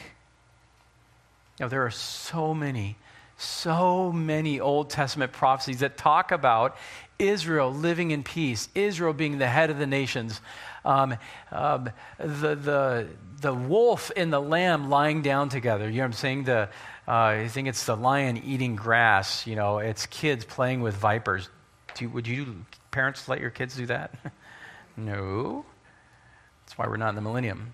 [1.60, 2.98] Know, there are so many,
[3.38, 6.76] so many Old Testament prophecies that talk about
[7.20, 10.42] Israel living in peace, Israel being the head of the nations,
[10.86, 11.16] um,
[11.52, 13.08] um, the, the,
[13.42, 15.90] the wolf and the lamb lying down together.
[15.90, 16.44] You know what I'm saying?
[16.46, 16.70] The,
[17.08, 19.46] uh, I think it's the lion eating grass.
[19.48, 21.50] You know, it's kids playing with vipers.
[21.96, 24.14] Do, would you, parents, let your kids do that?
[24.98, 25.66] no.
[26.66, 27.74] That's why we're not in the millennium.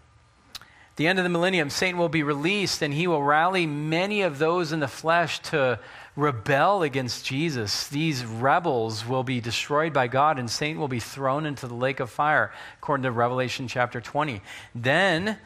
[0.95, 4.37] The end of the millennium, Satan will be released and he will rally many of
[4.37, 5.79] those in the flesh to
[6.15, 7.87] rebel against Jesus.
[7.87, 11.99] These rebels will be destroyed by God and Satan will be thrown into the lake
[11.99, 14.41] of fire, according to Revelation chapter 20.
[14.75, 15.37] Then,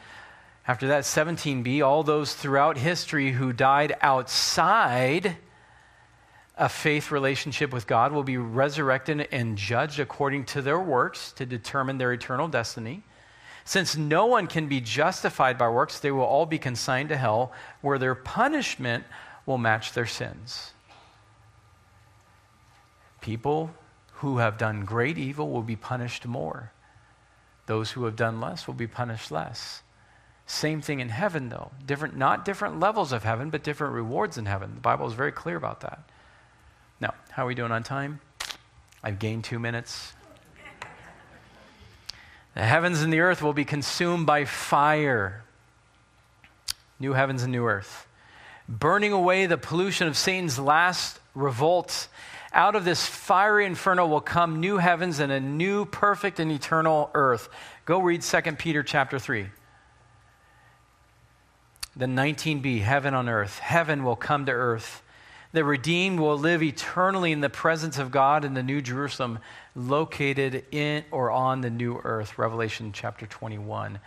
[0.66, 5.36] after that, 17b, all those throughout history who died outside
[6.56, 11.44] a faith relationship with God will be resurrected and judged according to their works to
[11.44, 13.02] determine their eternal destiny.
[13.64, 17.52] Since no one can be justified by works, they will all be consigned to hell,
[17.80, 19.04] where their punishment
[19.46, 20.72] will match their sins.
[23.20, 23.70] People
[24.14, 26.72] who have done great evil will be punished more.
[27.66, 29.82] Those who have done less will be punished less.
[30.46, 31.70] Same thing in heaven, though.
[31.86, 34.74] Different, not different levels of heaven, but different rewards in heaven.
[34.74, 36.00] The Bible is very clear about that.
[37.00, 38.20] Now, how are we doing on time?
[39.02, 40.12] I've gained two minutes.
[42.54, 45.42] The heavens and the earth will be consumed by fire.
[47.00, 48.06] New heavens and new earth.
[48.68, 52.08] Burning away the pollution of Satan's last revolt.
[52.52, 57.10] Out of this fiery inferno will come new heavens and a new perfect and eternal
[57.14, 57.48] earth.
[57.84, 59.46] Go read 2 Peter chapter 3.
[61.96, 63.58] The 19b, heaven on earth.
[63.58, 65.02] Heaven will come to earth.
[65.52, 69.38] The redeemed will live eternally in the presence of God in the New Jerusalem,
[69.76, 72.38] located in or on the new earth.
[72.38, 74.00] Revelation chapter 21.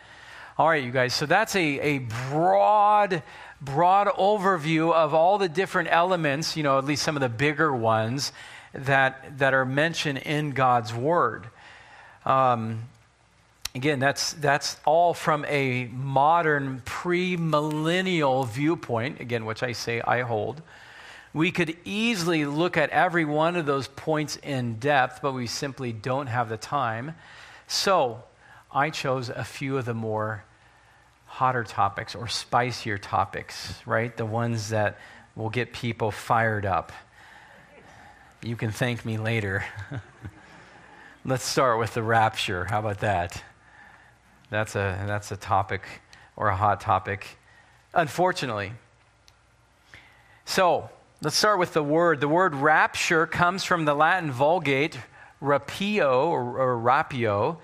[0.58, 1.97] All right, you guys, so that's a, a
[2.32, 3.22] broad,
[3.62, 7.76] broad overview of all the different elements, you know, at least some of the bigger
[7.76, 8.32] ones
[8.74, 11.47] that, that are mentioned in God's Word.
[12.26, 12.84] Um,
[13.74, 20.62] again, that's, that's all from a modern, premillennial viewpoint, again, which I say I hold.
[21.34, 25.93] We could easily look at every one of those points in depth, but we simply
[25.93, 27.16] don't have the time.
[27.68, 28.24] So
[28.72, 30.43] I chose a few of the more
[31.38, 34.17] hotter topics or spicier topics, right?
[34.17, 34.97] The ones that
[35.35, 36.91] will get people fired up.
[38.43, 39.63] You can thank me later.
[41.25, 42.65] Let's start with the rapture.
[42.65, 43.43] How about that?
[44.49, 45.83] That's a, that's a topic
[46.35, 47.38] or a hot topic,
[47.93, 48.71] unfortunately.
[50.45, 52.21] So, Let's start with the word.
[52.21, 54.99] The word rapture comes from the Latin Vulgate,
[55.41, 57.57] rapio or, or rapio,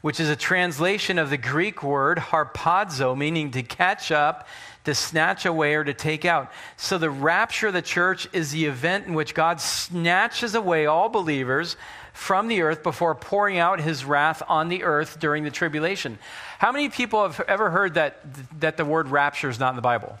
[0.00, 4.46] which is a translation of the Greek word harpazo, meaning to catch up,
[4.84, 6.50] to snatch away, or to take out.
[6.76, 11.08] So the rapture of the church is the event in which God snatches away all
[11.08, 11.76] believers
[12.12, 16.18] from the earth before pouring out his wrath on the earth during the tribulation.
[16.58, 18.20] How many people have ever heard that,
[18.60, 20.18] that the word rapture is not in the Bible?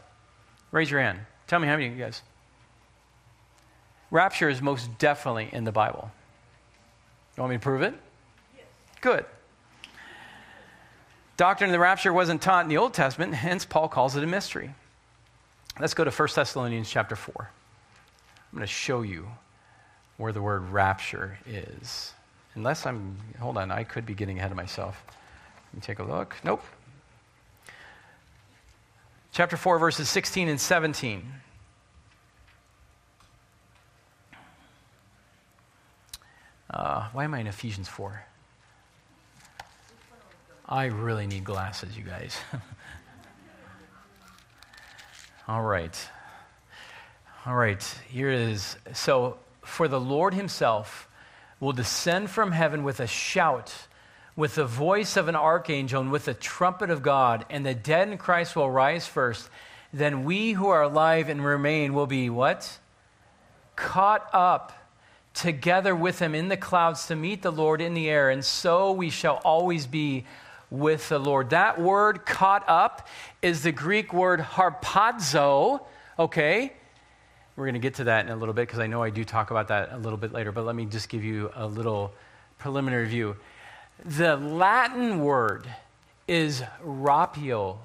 [0.70, 1.18] Raise your hand.
[1.46, 2.22] Tell me how many of you guys.
[4.10, 6.10] Rapture is most definitely in the Bible.
[7.36, 7.94] You want me to prove it?
[8.56, 8.66] Yes.
[9.00, 9.24] Good.
[11.38, 14.26] Doctrine of the rapture wasn't taught in the Old Testament, hence Paul calls it a
[14.26, 14.74] mystery.
[15.78, 17.32] Let's go to 1 Thessalonians chapter 4.
[17.38, 19.28] I'm going to show you
[20.16, 22.12] where the word rapture is.
[22.56, 25.00] Unless I'm, hold on, I could be getting ahead of myself.
[25.68, 26.34] Let me take a look.
[26.42, 26.64] Nope.
[29.30, 31.22] Chapter 4, verses 16 and 17.
[36.68, 38.24] Uh, why am I in Ephesians 4?
[40.68, 42.36] I really need glasses, you guys.
[45.48, 45.98] All right.
[47.46, 48.76] All right, here it is.
[48.92, 51.08] So, for the Lord himself
[51.58, 53.74] will descend from heaven with a shout,
[54.36, 58.08] with the voice of an archangel, and with the trumpet of God, and the dead
[58.08, 59.48] in Christ will rise first.
[59.90, 62.78] Then we who are alive and remain will be what?
[63.74, 64.74] Caught up
[65.32, 68.92] together with him in the clouds to meet the Lord in the air, and so
[68.92, 70.26] we shall always be
[70.70, 71.50] with the Lord.
[71.50, 73.08] That word caught up
[73.42, 75.80] is the Greek word harpazo,
[76.18, 76.72] okay?
[77.56, 79.24] We're going to get to that in a little bit because I know I do
[79.24, 82.12] talk about that a little bit later, but let me just give you a little
[82.58, 83.36] preliminary view.
[84.04, 85.66] The Latin word
[86.28, 87.78] is rapio.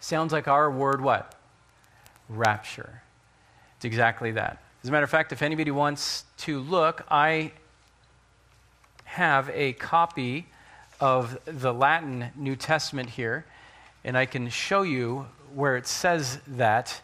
[0.00, 1.34] Sounds like our word what?
[2.28, 3.02] Rapture.
[3.76, 4.62] It's exactly that.
[4.82, 7.52] As a matter of fact, if anybody wants to look, I
[9.04, 10.46] have a copy
[11.00, 13.46] of the Latin New Testament here,
[14.04, 17.00] and I can show you where it says that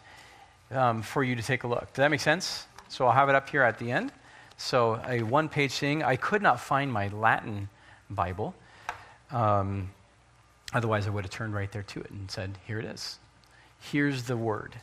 [0.71, 1.87] um, for you to take a look.
[1.93, 2.65] Does that make sense?
[2.89, 4.11] So I'll have it up here at the end.
[4.57, 6.03] So a one page thing.
[6.03, 7.69] I could not find my Latin
[8.09, 8.55] Bible.
[9.31, 9.91] Um,
[10.73, 13.19] otherwise, I would have turned right there to it and said, Here it is.
[13.79, 14.73] Here's the word.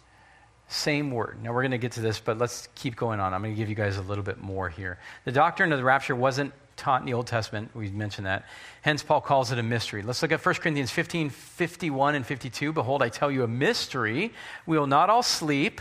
[0.68, 1.42] Same word.
[1.42, 3.34] Now we're going to get to this, but let's keep going on.
[3.34, 4.98] I'm going to give you guys a little bit more here.
[5.24, 7.70] The doctrine of the rapture wasn't taught in the Old Testament.
[7.75, 8.47] We mentioned that.
[8.83, 10.03] Hence, Paul calls it a mystery.
[10.03, 12.72] Let's look at 1 Corinthians 15 51 and 52.
[12.72, 14.33] Behold, I tell you a mystery.
[14.66, 15.81] We will not all sleep.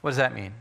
[0.00, 0.52] What does that mean?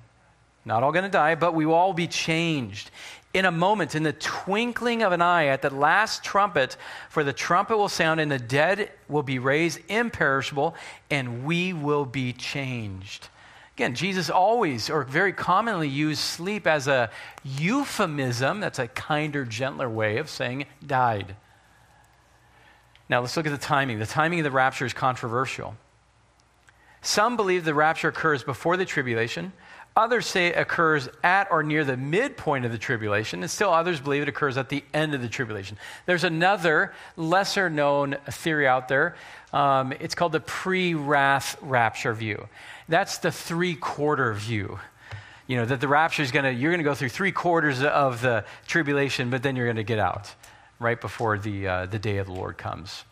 [0.64, 2.92] Not all going to die, but we will all be changed.
[3.34, 6.76] In a moment, in the twinkling of an eye, at the last trumpet,
[7.10, 10.76] for the trumpet will sound, and the dead will be raised imperishable,
[11.10, 13.30] and we will be changed.
[13.76, 17.09] Again, Jesus always or very commonly used sleep as a
[17.43, 21.36] euphemism, that's a kinder, gentler way of saying died.
[23.09, 23.99] Now let's look at the timing.
[23.99, 25.76] The timing of the rapture is controversial.
[27.02, 29.54] Some believe the rapture occurs before the tribulation.
[29.95, 33.99] Others say it occurs at or near the midpoint of the tribulation, and still others
[33.99, 35.78] believe it occurs at the end of the tribulation.
[36.06, 39.16] There's another lesser known theory out there.
[39.52, 42.47] Um, it's called the pre wrath rapture view.
[42.88, 44.80] That's the three quarter view.
[45.47, 47.84] You know, that the rapture is going to, you're going to go through three quarters
[47.84, 50.34] of the tribulation, but then you're going to get out
[50.80, 53.04] right before the, uh, the day of the Lord comes.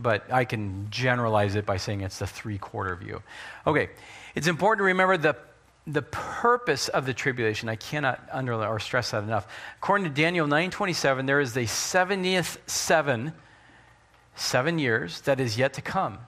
[0.00, 3.22] But I can generalize it by saying it's the three quarter view.
[3.66, 3.90] Okay,
[4.34, 5.36] it's important to remember the
[5.88, 7.68] the purpose of the tribulation.
[7.68, 9.46] I cannot underline or stress that enough.
[9.78, 13.32] According to Daniel 9:27, there is the 70th seven,
[14.36, 16.18] seven years that is yet to come.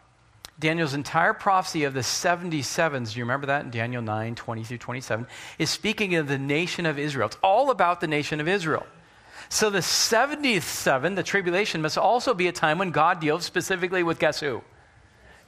[0.59, 4.79] Daniel's entire prophecy of the 77s, do you remember that in Daniel 9, 20 through
[4.79, 5.27] 27,
[5.59, 7.27] is speaking of the nation of Israel.
[7.27, 8.87] It's all about the nation of Israel.
[9.53, 14.05] So the 70th seven, the tribulation, must also be a time when God deals specifically
[14.05, 14.63] with guess who?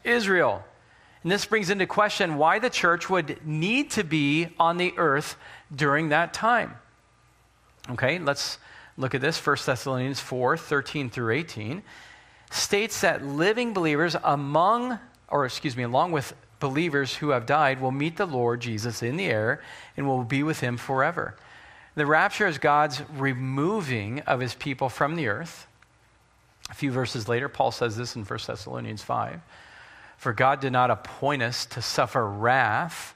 [0.02, 0.64] Israel.
[1.22, 5.36] And this brings into question why the church would need to be on the earth
[5.74, 6.74] during that time.
[7.90, 8.58] Okay, let's
[8.96, 9.44] look at this.
[9.44, 11.84] 1 Thessalonians 4 13 through 18
[12.50, 14.98] states that living believers among,
[15.28, 19.16] or excuse me, along with believers who have died, will meet the Lord Jesus in
[19.16, 19.62] the air
[19.96, 21.36] and will be with him forever.
[21.94, 25.66] The rapture is God's removing of his people from the earth.
[26.70, 29.40] A few verses later, Paul says this in 1 Thessalonians 5
[30.16, 33.14] For God did not appoint us to suffer wrath,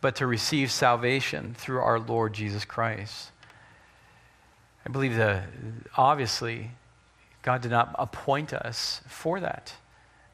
[0.00, 3.32] but to receive salvation through our Lord Jesus Christ.
[4.86, 5.44] I believe that
[5.96, 6.70] obviously
[7.42, 9.74] God did not appoint us for that,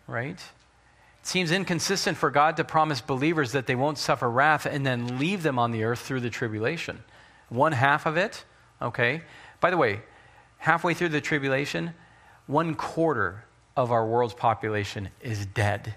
[0.07, 0.39] right?
[0.39, 5.19] It seems inconsistent for God to promise believers that they won't suffer wrath and then
[5.19, 7.03] leave them on the earth through the tribulation.
[7.49, 8.45] One half of it,
[8.81, 9.23] okay?
[9.61, 10.01] By the way,
[10.59, 11.95] halfway through the tribulation,
[12.47, 13.45] one quarter
[13.77, 15.95] of our world's population is dead.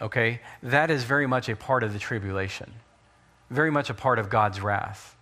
[0.00, 0.40] Okay?
[0.62, 2.72] That is very much a part of the tribulation,
[3.50, 5.16] very much a part of God's wrath.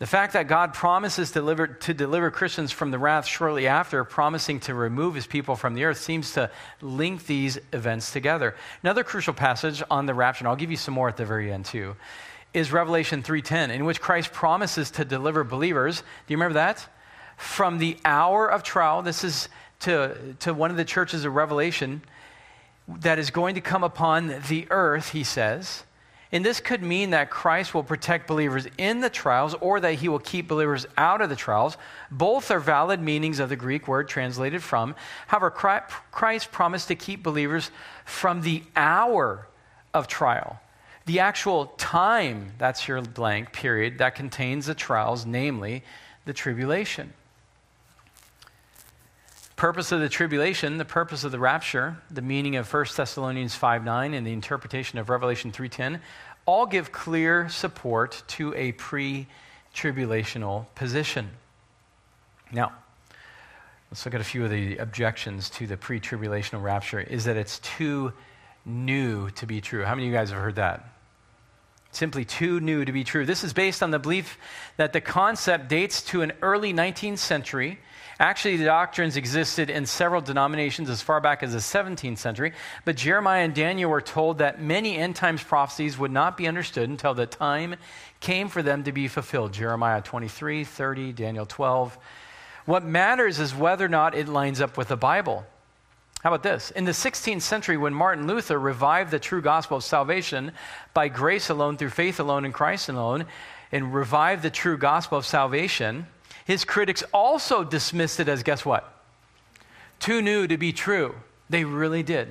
[0.00, 4.02] The fact that God promises to deliver, to deliver Christians from the wrath shortly after,
[4.02, 6.50] promising to remove his people from the earth, seems to
[6.80, 8.56] link these events together.
[8.82, 11.52] Another crucial passage on the rapture, and I'll give you some more at the very
[11.52, 11.96] end too,
[12.52, 16.00] is Revelation 3:10, in which Christ promises to deliver believers.
[16.00, 16.86] Do you remember that?
[17.36, 19.02] From the hour of trial.
[19.02, 19.48] This is
[19.80, 22.02] to, to one of the churches of Revelation
[22.86, 25.84] that is going to come upon the earth, he says
[26.32, 30.08] and this could mean that Christ will protect believers in the trials or that he
[30.08, 31.76] will keep believers out of the trials.
[32.10, 34.94] Both are valid meanings of the Greek word translated from.
[35.26, 37.72] However, Christ promised to keep believers
[38.04, 39.48] from the hour
[39.92, 40.60] of trial.
[41.10, 45.82] The actual time, that's your blank period, that contains the trials, namely
[46.24, 47.12] the tribulation
[49.56, 53.84] purpose of the tribulation, the purpose of the rapture, the meaning of 1 Thessalonians 5
[53.84, 56.00] 9, and the interpretation of Revelation 3.10
[56.46, 59.26] all give clear support to a pre
[59.74, 61.28] tribulational position.
[62.52, 62.72] Now,
[63.90, 67.00] let's look at a few of the objections to the pre tribulational rapture.
[67.00, 68.12] Is that it's too
[68.64, 69.84] new to be true.
[69.84, 70.89] How many of you guys have heard that?
[71.92, 73.26] Simply too new to be true.
[73.26, 74.38] This is based on the belief
[74.76, 77.78] that the concept dates to an early 19th century.
[78.18, 82.52] Actually, the doctrines existed in several denominations as far back as the 17th century,
[82.84, 86.90] but Jeremiah and Daniel were told that many end times prophecies would not be understood
[86.90, 87.76] until the time
[88.20, 89.54] came for them to be fulfilled.
[89.54, 91.98] Jeremiah 23, 30, Daniel 12.
[92.66, 95.46] What matters is whether or not it lines up with the Bible.
[96.22, 96.70] How about this?
[96.72, 100.52] In the 16th century, when Martin Luther revived the true gospel of salvation
[100.92, 103.24] by grace alone, through faith alone, in Christ alone,
[103.72, 106.06] and revived the true gospel of salvation,
[106.44, 109.02] his critics also dismissed it as guess what?
[109.98, 111.14] Too new to be true.
[111.48, 112.28] They really did.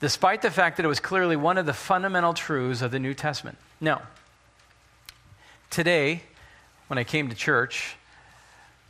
[0.00, 3.14] Despite the fact that it was clearly one of the fundamental truths of the New
[3.14, 3.56] Testament.
[3.80, 4.02] Now,
[5.70, 6.24] today,
[6.88, 7.94] when I came to church,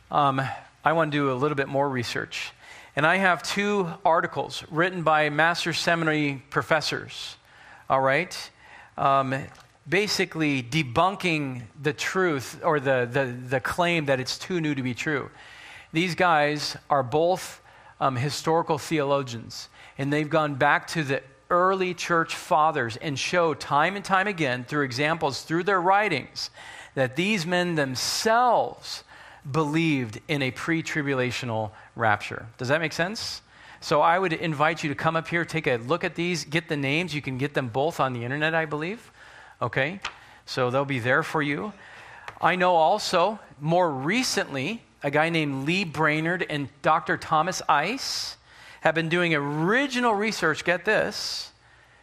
[0.09, 0.41] um,
[0.83, 2.51] I want to do a little bit more research.
[2.95, 7.37] And I have two articles written by master seminary professors,
[7.89, 8.51] all right?
[8.99, 9.35] Um,
[9.89, 14.93] basically debunking the truth or the, the, the, claim that it's too new to be
[14.93, 15.31] true.
[15.91, 17.61] These guys are both
[17.99, 23.95] um, historical theologians, and they've gone back to the early church fathers and show time
[23.95, 26.49] and time again through examples through their writings
[26.95, 29.03] that these men themselves
[29.51, 32.45] believed in a pre tribulational rapture.
[32.57, 33.41] Does that make sense?
[33.81, 36.69] So I would invite you to come up here, take a look at these, get
[36.69, 37.13] the names.
[37.13, 39.11] You can get them both on the internet, I believe.
[39.61, 39.99] Okay?
[40.45, 41.73] So they'll be there for you.
[42.39, 47.17] I know also, more recently, a guy named Lee Brainard and Dr.
[47.17, 48.37] Thomas Ice
[48.81, 51.51] have been doing original research, get this,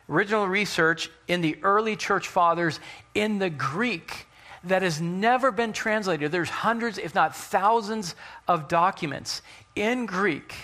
[0.08, 2.80] original research in the early church fathers
[3.14, 4.26] in the Greek
[4.64, 6.30] that has never been translated.
[6.32, 8.14] There's hundreds, if not thousands,
[8.46, 9.42] of documents
[9.74, 10.54] in Greek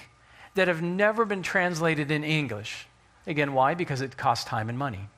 [0.55, 2.87] that have never been translated in English.
[3.27, 3.75] Again, why?
[3.75, 5.09] Because it costs time and money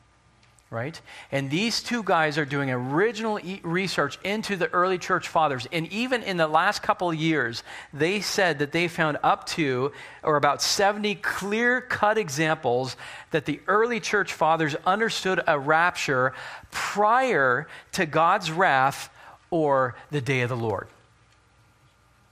[0.70, 1.00] right?
[1.32, 5.66] And these two guys are doing original e- research into the early church fathers.
[5.72, 7.62] And even in the last couple of years,
[7.94, 9.92] they said that they found up to,
[10.22, 12.96] or about 70 clear cut examples
[13.30, 16.34] that the early church fathers understood a rapture
[16.70, 19.08] prior to God's wrath
[19.50, 20.88] or the day of the Lord.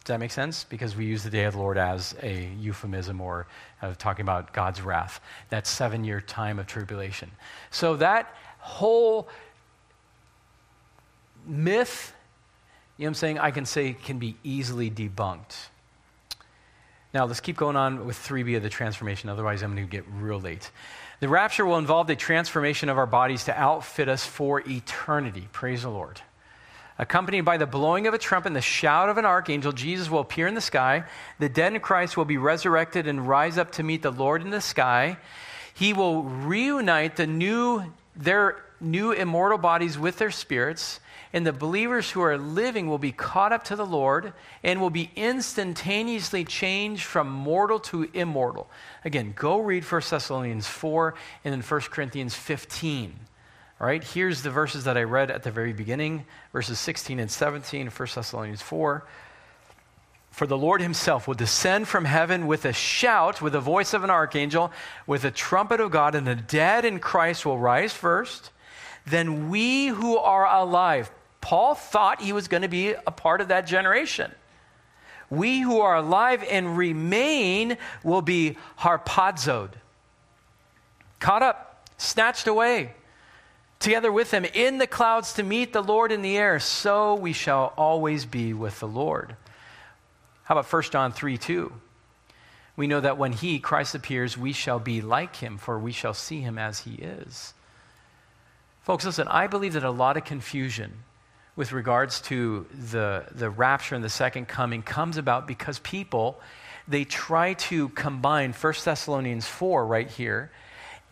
[0.04, 0.64] Does that make sense?
[0.64, 3.46] Because we use the day of the Lord as a euphemism or
[3.82, 5.20] uh, talking about God's wrath,
[5.50, 7.30] that seven year time of tribulation.
[7.70, 9.28] So that whole
[11.46, 12.12] myth,
[12.96, 15.68] you know what I'm saying, I can say can be easily debunked.
[17.14, 20.04] Now, let's keep going on with 3b of the transformation, otherwise, I'm going to get
[20.18, 20.70] real late.
[21.20, 25.48] The rapture will involve the transformation of our bodies to outfit us for eternity.
[25.50, 26.20] Praise the Lord.
[26.98, 30.20] Accompanied by the blowing of a trumpet and the shout of an archangel, Jesus will
[30.20, 31.04] appear in the sky.
[31.38, 34.50] The dead in Christ will be resurrected and rise up to meet the Lord in
[34.50, 35.18] the sky.
[35.74, 41.00] He will reunite the new, their new immortal bodies with their spirits,
[41.34, 44.32] and the believers who are living will be caught up to the Lord
[44.62, 48.70] and will be instantaneously changed from mortal to immortal.
[49.04, 53.25] Again, go read 1 Thessalonians 4 and then 1 Corinthians 15.
[53.78, 57.30] All right, here's the verses that I read at the very beginning, verses 16 and
[57.30, 59.04] 17, 1 Thessalonians 4.
[60.30, 64.02] For the Lord himself will descend from heaven with a shout, with the voice of
[64.02, 64.72] an archangel,
[65.06, 68.50] with a trumpet of God, and the dead in Christ will rise first.
[69.06, 71.10] Then we who are alive,
[71.42, 74.32] Paul thought he was going to be a part of that generation.
[75.28, 79.72] We who are alive and remain will be harpazoed,
[81.20, 82.94] caught up, snatched away
[83.78, 87.32] together with him in the clouds to meet the Lord in the air, so we
[87.32, 89.36] shall always be with the Lord.
[90.44, 91.72] How about 1 John 3 2?
[92.76, 96.14] We know that when he, Christ, appears, we shall be like him, for we shall
[96.14, 97.54] see him as he is.
[98.82, 100.92] Folks, listen, I believe that a lot of confusion
[101.56, 106.38] with regards to the, the rapture and the second coming comes about because people,
[106.86, 110.50] they try to combine 1 Thessalonians 4 right here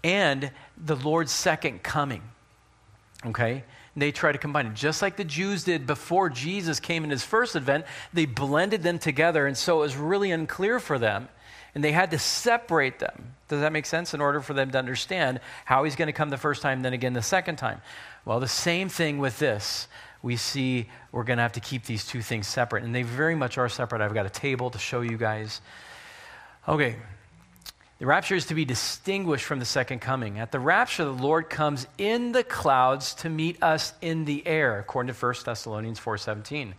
[0.05, 2.23] and the Lord's second coming.
[3.26, 3.64] Okay?
[3.96, 4.74] They try to combine it.
[4.74, 8.98] Just like the Jews did before Jesus came in his first advent, they blended them
[8.98, 11.28] together, and so it was really unclear for them.
[11.74, 13.34] And they had to separate them.
[13.48, 14.14] Does that make sense?
[14.14, 16.92] In order for them to understand how he's going to come the first time, then
[16.92, 17.80] again the second time.
[18.24, 19.88] Well, the same thing with this.
[20.22, 23.34] We see we're going to have to keep these two things separate, and they very
[23.34, 24.01] much are separate.
[24.01, 25.60] I've got a table to show you guys.
[26.66, 26.96] Okay,
[27.99, 30.39] the rapture is to be distinguished from the second coming.
[30.39, 34.79] At the rapture, the Lord comes in the clouds to meet us in the air,
[34.79, 36.75] according to 1 Thessalonians 4:17.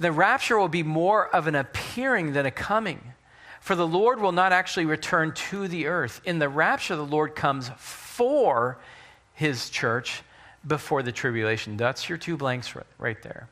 [0.00, 3.12] The rapture will be more of an appearing than a coming.
[3.60, 6.20] For the Lord will not actually return to the earth.
[6.24, 8.78] In the rapture, the Lord comes for
[9.34, 10.22] his church
[10.66, 11.76] before the tribulation.
[11.76, 13.48] That's your two blanks right there.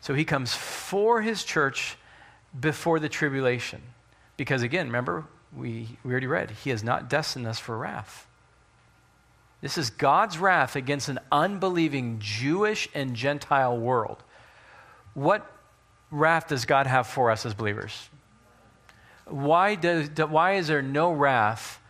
[0.00, 1.96] So he comes for his church
[2.60, 3.82] before the tribulation.
[4.36, 5.24] Because again, remember,
[5.56, 8.26] we, we already read, he has not destined us for wrath.
[9.60, 14.22] This is God's wrath against an unbelieving Jewish and Gentile world.
[15.14, 15.50] What
[16.10, 18.08] wrath does God have for us as believers?
[19.26, 21.80] Why, does, why is there no wrath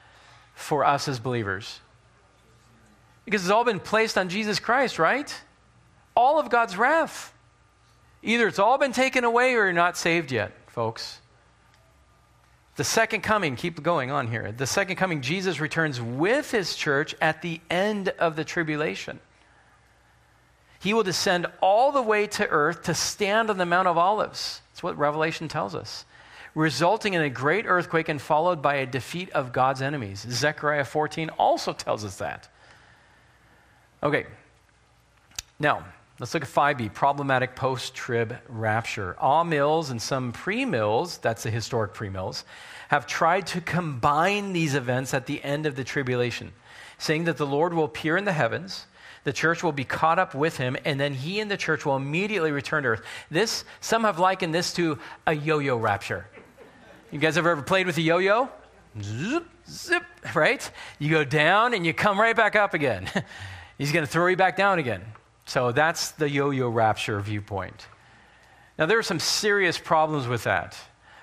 [0.54, 1.80] for us as believers?
[3.24, 5.34] Because it's all been placed on Jesus Christ, right?
[6.14, 7.32] All of God's wrath.
[8.22, 11.20] Either it's all been taken away or you're not saved yet, folks.
[12.76, 14.50] The second coming, keep going on here.
[14.50, 19.20] The second coming, Jesus returns with his church at the end of the tribulation.
[20.80, 24.60] He will descend all the way to earth to stand on the Mount of Olives.
[24.72, 26.04] That's what Revelation tells us.
[26.54, 30.26] Resulting in a great earthquake and followed by a defeat of God's enemies.
[30.28, 32.48] Zechariah 14 also tells us that.
[34.02, 34.26] Okay.
[35.58, 35.84] Now,
[36.18, 39.16] let's look at 5b problematic post trib rapture.
[39.20, 42.44] Amills and some pre mills, that's the historic pre mills,
[42.88, 46.52] have tried to combine these events at the end of the tribulation,
[46.98, 48.86] saying that the Lord will appear in the heavens.
[49.24, 51.96] The church will be caught up with him, and then he and the church will
[51.96, 53.02] immediately return to earth.
[53.30, 56.26] This, some have likened this to a yo yo rapture.
[57.10, 58.50] You guys have ever played with a yo yo?
[59.02, 60.04] Zip, zip,
[60.34, 60.70] right?
[60.98, 63.08] You go down and you come right back up again.
[63.78, 65.04] He's going to throw you back down again.
[65.46, 67.86] So that's the yo yo rapture viewpoint.
[68.78, 70.76] Now, there are some serious problems with that.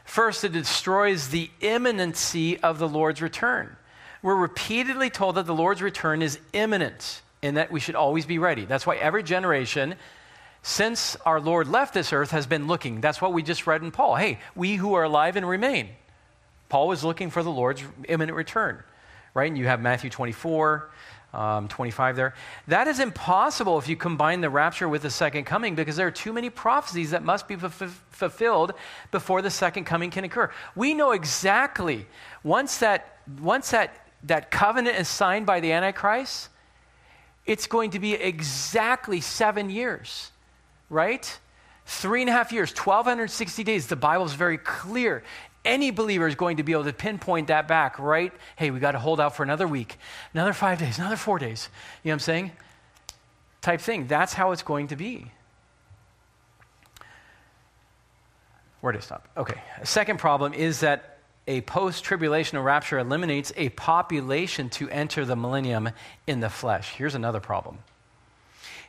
[0.05, 3.75] First, it destroys the imminency of the Lord's return.
[4.21, 8.37] We're repeatedly told that the Lord's return is imminent and that we should always be
[8.37, 8.65] ready.
[8.65, 9.95] That's why every generation
[10.63, 13.01] since our Lord left this earth has been looking.
[13.01, 14.15] That's what we just read in Paul.
[14.15, 15.89] Hey, we who are alive and remain.
[16.69, 18.81] Paul was looking for the Lord's imminent return,
[19.33, 19.47] right?
[19.47, 20.89] And you have Matthew 24,
[21.33, 22.33] um, 25 there.
[22.67, 26.11] That is impossible if you combine the rapture with the second coming because there are
[26.11, 28.73] too many prophecies that must be f- fulfilled
[29.11, 30.51] before the second coming can occur.
[30.75, 32.07] We know exactly
[32.43, 36.49] once that, once that, that covenant is signed by the Antichrist,
[37.45, 40.31] it's going to be exactly seven years,
[40.89, 41.39] right?
[41.85, 43.87] Three and a half years, 1,260 days.
[43.87, 45.23] The Bible is very clear.
[45.63, 48.33] Any believer is going to be able to pinpoint that back, right?
[48.55, 49.97] Hey, we got to hold out for another week,
[50.33, 51.69] another five days, another four days.
[52.03, 52.51] You know what I'm saying?
[53.61, 54.07] Type thing.
[54.07, 55.31] That's how it's going to be.
[58.81, 59.27] Where did I stop?
[59.37, 59.61] Okay.
[59.79, 65.35] A second problem is that a post tribulational rapture eliminates a population to enter the
[65.35, 65.89] millennium
[66.25, 66.93] in the flesh.
[66.95, 67.77] Here's another problem.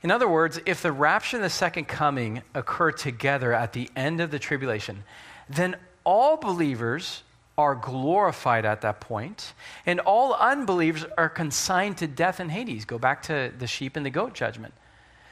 [0.03, 4.21] In other words, if the rapture and the second coming occur together at the end
[4.21, 5.05] of the tribulation,
[5.49, 7.23] then all believers
[7.59, 9.53] are glorified at that point,
[9.85, 12.85] and all unbelievers are consigned to death and Hades.
[12.85, 14.75] Go back to the sheep and the goat judgment.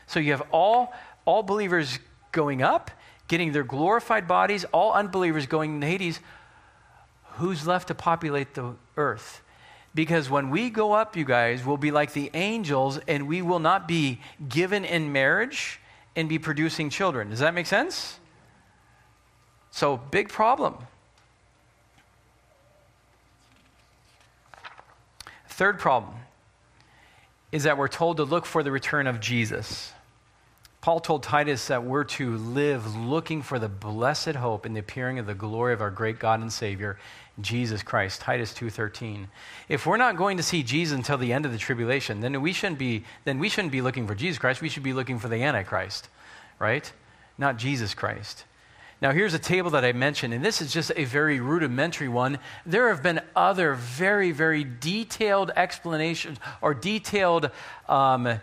[0.07, 0.93] So you have all,
[1.25, 1.99] all believers
[2.33, 2.91] going up,
[3.27, 6.21] getting their glorified bodies, all unbelievers going to Hades.
[7.35, 9.43] Who's left to populate the earth?
[9.95, 13.59] Because when we go up, you guys, we'll be like the angels, and we will
[13.59, 15.81] not be given in marriage
[16.15, 17.31] and be producing children.
[17.31, 18.20] Does that make sense?
[19.71, 20.77] So, big problem.
[25.49, 26.15] Third problem
[27.53, 29.93] is that we're told to look for the return of Jesus.
[30.81, 35.19] Paul told Titus that we're to live looking for the blessed hope in the appearing
[35.19, 36.99] of the glory of our great God and Savior,
[37.39, 38.23] Jesus Christ.
[38.23, 39.29] Titus 2:13.
[39.69, 42.55] If we're not going to see Jesus until the end of the tribulation, then we
[42.55, 45.29] shouldn't be then we shouldn't be looking for Jesus Christ, we should be looking for
[45.29, 46.09] the antichrist,
[46.59, 46.91] right?
[47.37, 48.45] Not Jesus Christ.
[49.03, 52.39] Now, here's a table that I mentioned, and this is just a very rudimentary one.
[52.67, 57.51] There have been other very, very detailed explanations or detailed
[57.89, 58.41] um,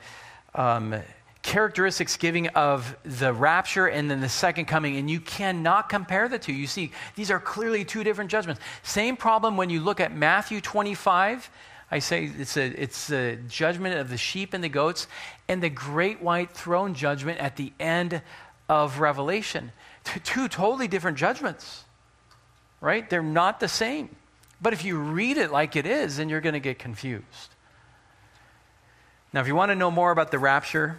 [0.55, 0.95] um,
[1.43, 6.39] characteristics giving of the rapture and then the second coming, and you cannot compare the
[6.39, 6.53] two.
[6.53, 8.59] You see, these are clearly two different judgments.
[8.81, 11.51] Same problem when you look at Matthew 25.
[11.91, 15.07] I say it's a, it's a judgment of the sheep and the goats,
[15.47, 18.23] and the great white throne judgment at the end
[18.67, 19.71] of Revelation
[20.23, 21.83] two totally different judgments,
[22.81, 23.09] right?
[23.09, 24.09] They're not the same.
[24.61, 27.25] But if you read it like it is, then you're going to get confused.
[29.33, 30.97] Now, if you want to know more about the rapture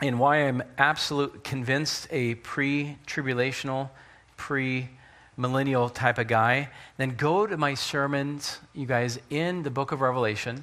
[0.00, 3.90] and why I'm absolutely convinced a pre tribulational,
[4.36, 4.90] pre
[5.36, 6.68] millennial type of guy,
[6.98, 10.62] then go to my sermons, you guys, in the book of Revelation.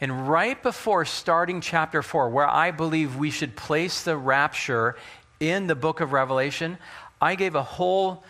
[0.00, 4.96] And right before starting chapter 4, where I believe we should place the rapture
[5.40, 6.78] in the book of Revelation,
[7.20, 8.24] I gave a whole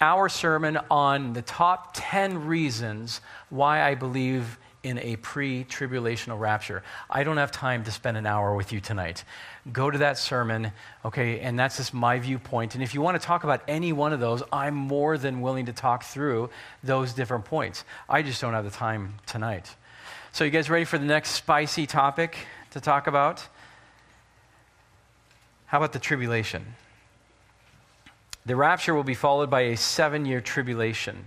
[0.00, 3.20] hour sermon on the top 10 reasons
[3.50, 6.82] why I believe in a pre tribulational rapture.
[7.08, 9.24] I don't have time to spend an hour with you tonight.
[9.72, 10.72] Go to that sermon,
[11.04, 12.74] okay, and that's just my viewpoint.
[12.74, 15.66] And if you want to talk about any one of those, I'm more than willing
[15.66, 16.50] to talk through
[16.82, 17.84] those different points.
[18.08, 19.74] I just don't have the time tonight.
[20.32, 22.36] So, you guys ready for the next spicy topic
[22.70, 23.46] to talk about?
[25.72, 26.66] How about the tribulation?
[28.44, 31.24] The rapture will be followed by a seven year tribulation.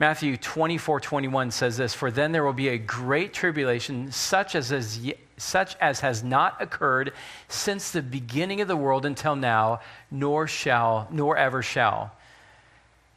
[0.00, 4.98] Matthew 24, 21 says this For then there will be a great tribulation, such as,
[5.36, 7.12] such as has not occurred
[7.46, 12.10] since the beginning of the world until now, nor shall, nor ever shall.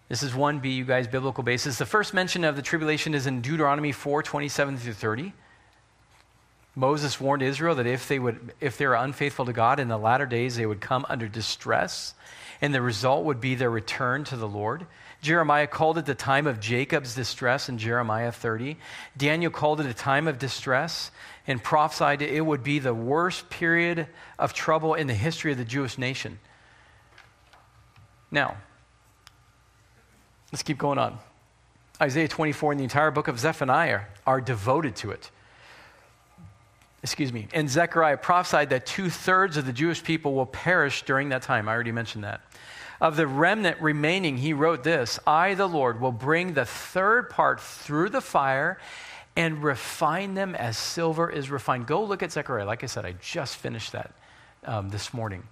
[0.08, 1.80] This is 1b, you guys, biblical basis.
[1.80, 5.34] The first mention of the tribulation is in Deuteronomy 4, 27 through 30.
[6.76, 9.98] Moses warned Israel that if they, would, if they were unfaithful to God in the
[9.98, 12.16] latter days, they would come under distress,
[12.62, 14.88] and the result would be their return to the Lord.
[15.22, 18.78] Jeremiah called it the time of Jacob's distress in Jeremiah 30.
[19.16, 21.12] Daniel called it a time of distress
[21.48, 24.08] and prophesied it would be the worst period
[24.40, 26.40] of trouble in the history of the Jewish nation.
[28.32, 28.58] Now,
[30.52, 31.20] let's keep going on.
[32.02, 35.30] Isaiah 24 and the entire book of Zephaniah are devoted to it.
[37.04, 37.48] Excuse me.
[37.54, 41.68] And Zechariah prophesied that two thirds of the Jewish people will perish during that time.
[41.68, 42.42] I already mentioned that.
[43.02, 47.60] Of the remnant remaining, he wrote this I, the Lord, will bring the third part
[47.60, 48.80] through the fire
[49.36, 51.88] and refine them as silver is refined.
[51.88, 52.66] Go look at Zechariah.
[52.66, 54.14] Like I said, I just finished that
[54.64, 55.44] um, this morning.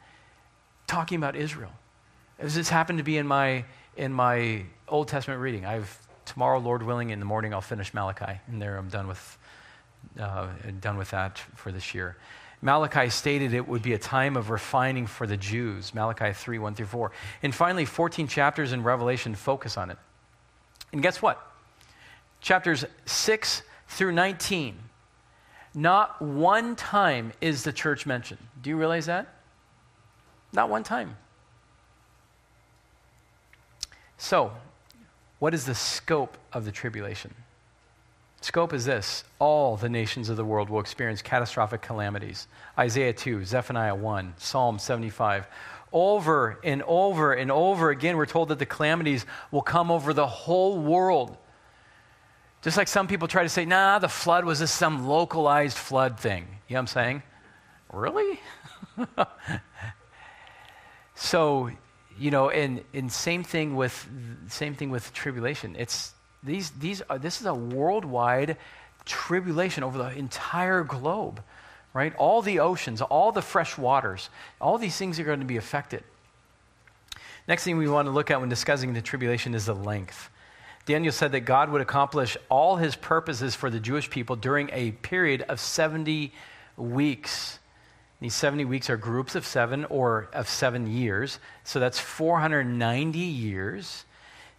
[0.88, 1.72] Talking about Israel.
[2.40, 3.66] As this happened to be in my,
[3.98, 5.66] in my Old Testament reading.
[5.66, 8.40] I've, tomorrow, Lord willing, in the morning, I'll finish Malachi.
[8.48, 9.38] And there I'm done with,
[10.20, 10.48] uh,
[10.80, 12.18] done with that for this year.
[12.62, 16.76] Malachi stated it would be a time of refining for the Jews, Malachi 3 1
[16.76, 17.12] through 4.
[17.42, 19.98] And finally, 14 chapters in Revelation focus on it.
[20.94, 21.42] And guess what?
[22.40, 24.78] Chapters 6 through 19,
[25.74, 28.40] not one time is the church mentioned.
[28.62, 29.28] Do you realize that?
[30.54, 31.18] Not one time.
[34.18, 34.52] So,
[35.40, 37.34] what is the scope of the tribulation?
[38.42, 42.48] Scope is this all the nations of the world will experience catastrophic calamities.
[42.78, 45.46] Isaiah 2, Zephaniah 1, Psalm 75.
[45.94, 50.26] Over and over and over again, we're told that the calamities will come over the
[50.26, 51.38] whole world.
[52.64, 56.20] Just like some people try to say, nah, the flood was just some localized flood
[56.20, 56.48] thing.
[56.68, 57.24] You know what I'm saying?
[57.94, 58.40] Really?
[61.16, 61.70] so,
[62.18, 64.08] you know, and, and same thing with
[64.48, 65.76] same thing with tribulation.
[65.78, 66.14] It's
[66.44, 68.58] these, these are, this is a worldwide
[69.06, 71.42] tribulation over the entire globe,
[71.94, 72.16] right?
[72.16, 76.04] All the oceans, all the fresh waters, all these things are going to be affected.
[77.48, 80.30] Next thing we want to look at when discussing the tribulation is the length.
[80.86, 84.92] Daniel said that God would accomplish all his purposes for the Jewish people during a
[84.92, 86.34] period of 70
[86.76, 87.60] weeks.
[88.20, 91.40] These 70 weeks are groups of seven or of seven years.
[91.64, 94.06] So that's 490 years.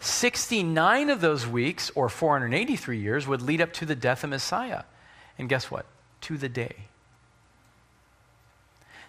[0.02, 4.82] 69 of those weeks, or 483 years, would lead up to the death of Messiah.
[5.38, 5.86] And guess what?
[6.22, 6.88] To the day.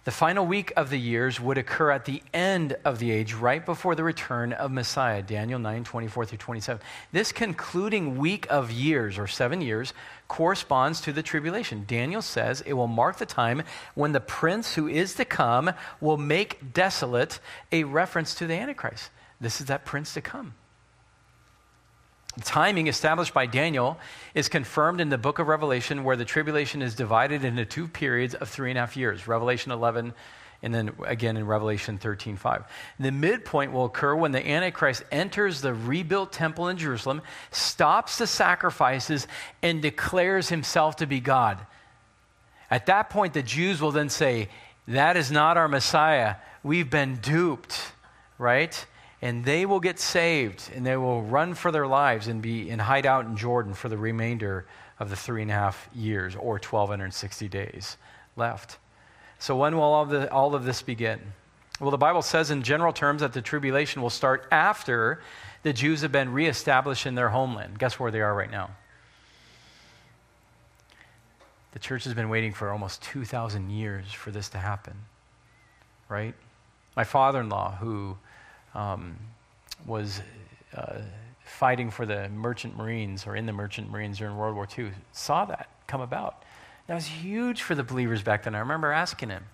[0.06, 3.66] The final week of the years would occur at the end of the age, right
[3.66, 6.82] before the return of Messiah, Daniel 9 24 through 27.
[7.14, 9.94] This concluding week of years, or seven years,
[10.28, 11.86] corresponds to the tribulation.
[11.88, 13.64] Daniel says it will mark the time
[13.96, 15.72] when the prince who is to come
[16.02, 17.40] will make desolate
[17.72, 19.10] a reference to the Antichrist.
[19.40, 20.54] This is that prince to come.
[22.36, 24.00] The timing established by Daniel
[24.34, 28.34] is confirmed in the book of Revelation, where the tribulation is divided into two periods
[28.34, 30.14] of three and a half years Revelation 11
[30.64, 32.64] and then again in Revelation 13 5.
[33.00, 38.26] The midpoint will occur when the Antichrist enters the rebuilt temple in Jerusalem, stops the
[38.26, 39.28] sacrifices,
[39.62, 41.60] and declares himself to be God.
[42.72, 44.50] At that point, the Jews will then say,
[44.88, 46.38] That is not our Messiah.
[46.64, 47.92] We've been duped,
[48.40, 48.86] right?
[49.24, 52.82] And they will get saved and they will run for their lives and be and
[52.82, 54.66] hide out in Jordan for the remainder
[55.00, 57.96] of the three and a half years or 1260 days
[58.36, 58.80] left.
[59.40, 61.22] So when will all of, the, all of this begin?
[61.80, 65.22] Well, the Bible says in general terms that the tribulation will start after
[65.64, 67.80] the Jews have been reestablished in their homeland.
[67.80, 68.72] Guess where they are right now?
[71.72, 74.96] The church has been waiting for almost 2,000 years for this to happen,
[76.10, 76.34] right?
[76.98, 78.18] My father in law, who
[78.74, 79.18] um,
[79.86, 80.22] was
[80.76, 81.00] uh,
[81.46, 85.46] fighting for the merchant marines or in the merchant marines during World War II saw
[85.46, 86.44] that come about.
[86.88, 88.56] That was huge for the believers back then.
[88.56, 89.46] I remember asking him,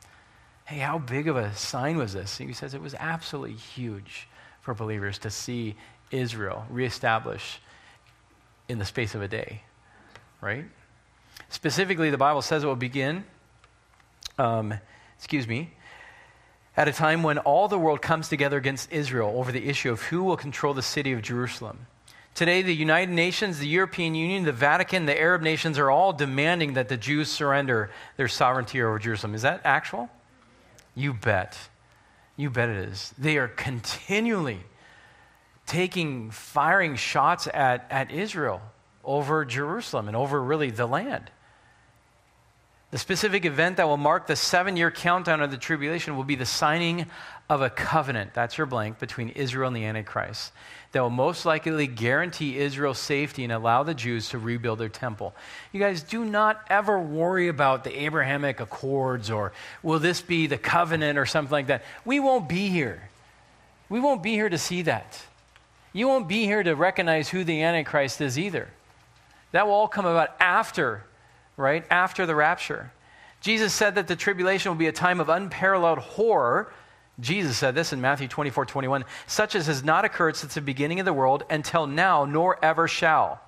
[0.66, 2.38] hey, how big of a sign was this?
[2.38, 4.28] he says it was absolutely huge
[4.62, 5.76] for believers to see
[6.12, 7.60] Israel reestablish
[8.68, 9.64] in the space of a day,
[10.42, 10.66] right?
[11.50, 13.24] Specifically, the Bible says it will begin,
[14.38, 14.74] um,
[15.18, 15.72] excuse me,
[16.80, 20.02] at a time when all the world comes together against Israel over the issue of
[20.04, 21.78] who will control the city of Jerusalem.
[22.36, 26.76] Today, the United Nations, the European Union, the Vatican, the Arab nations are all demanding
[26.76, 29.36] that the Jews surrender their sovereignty over Jerusalem.
[29.36, 30.10] Is that actual?
[30.96, 31.58] You bet.
[32.38, 33.14] You bet it is.
[33.18, 34.62] They are continually
[35.66, 38.62] taking, firing shots at, at Israel
[39.04, 41.30] over Jerusalem and over really the land.
[42.92, 46.36] The specific event that will mark the seven year countdown of the tribulation will be
[46.36, 47.06] the signing
[47.48, 48.34] of a covenant.
[48.34, 50.52] That's your blank between Israel and the Antichrist.
[50.92, 55.36] That will most likely guarantee Israel's safety and allow the Jews to rebuild their temple.
[55.72, 59.54] You guys do not ever worry about the Abrahamic Accords or
[59.84, 61.84] will this be the covenant or something like that.
[62.06, 63.10] We won't be here.
[63.88, 65.22] We won't be here to see that.
[65.94, 68.68] You won't be here to recognize who the Antichrist is either.
[69.52, 71.04] That will all come about after
[71.60, 71.86] right?
[71.90, 72.92] After the rapture.
[73.42, 76.72] Jesus said that the tribulation will be a time of unparalleled horror.
[77.20, 81.00] Jesus said this in Matthew 24 21, such as has not occurred since the beginning
[81.00, 83.42] of the world until now, nor ever shall.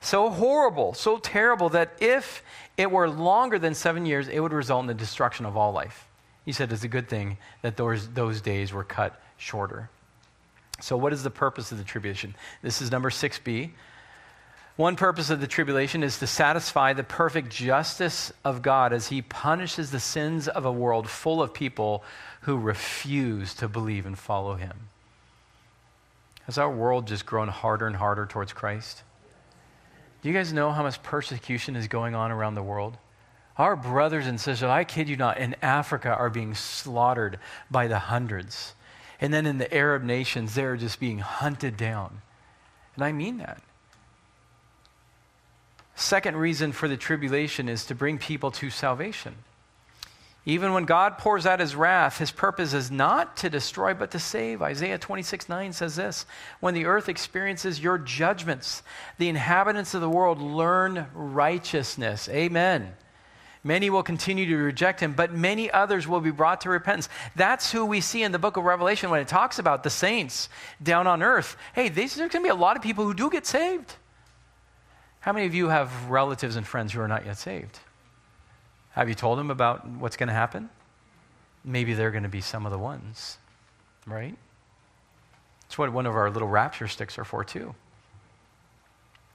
[0.00, 2.42] So horrible, so terrible that if
[2.76, 6.08] it were longer than seven years, it would result in the destruction of all life.
[6.44, 9.90] He said it's a good thing that those, those days were cut shorter.
[10.80, 12.34] So, what is the purpose of the tribulation?
[12.62, 13.70] This is number 6b.
[14.76, 19.20] One purpose of the tribulation is to satisfy the perfect justice of God as he
[19.20, 22.02] punishes the sins of a world full of people
[22.42, 24.88] who refuse to believe and follow him.
[26.46, 29.02] Has our world just grown harder and harder towards Christ?
[30.22, 32.96] Do you guys know how much persecution is going on around the world?
[33.58, 37.38] Our brothers and sisters, I kid you not, in Africa are being slaughtered
[37.70, 38.74] by the hundreds.
[39.20, 42.22] And then in the Arab nations, they're just being hunted down.
[42.94, 43.62] And I mean that.
[46.02, 49.36] Second reason for the tribulation is to bring people to salvation.
[50.44, 54.18] Even when God pours out his wrath, his purpose is not to destroy, but to
[54.18, 54.60] save.
[54.60, 56.26] Isaiah 26 9 says this
[56.58, 58.82] When the earth experiences your judgments,
[59.18, 62.28] the inhabitants of the world learn righteousness.
[62.28, 62.94] Amen.
[63.62, 67.08] Many will continue to reject him, but many others will be brought to repentance.
[67.36, 70.48] That's who we see in the book of Revelation when it talks about the saints
[70.82, 71.56] down on earth.
[71.72, 73.94] Hey, there's going to be a lot of people who do get saved.
[75.22, 77.78] How many of you have relatives and friends who are not yet saved?
[78.90, 80.68] Have you told them about what's going to happen?
[81.64, 83.38] Maybe they're going to be some of the ones,
[84.04, 84.36] right?
[85.62, 87.72] That's what one of our little rapture sticks are for, too.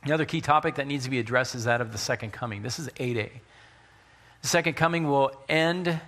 [0.04, 2.64] Another key topic that needs to be addressed is that of the second coming.
[2.64, 3.30] This is 8a.
[4.42, 6.02] The second coming will end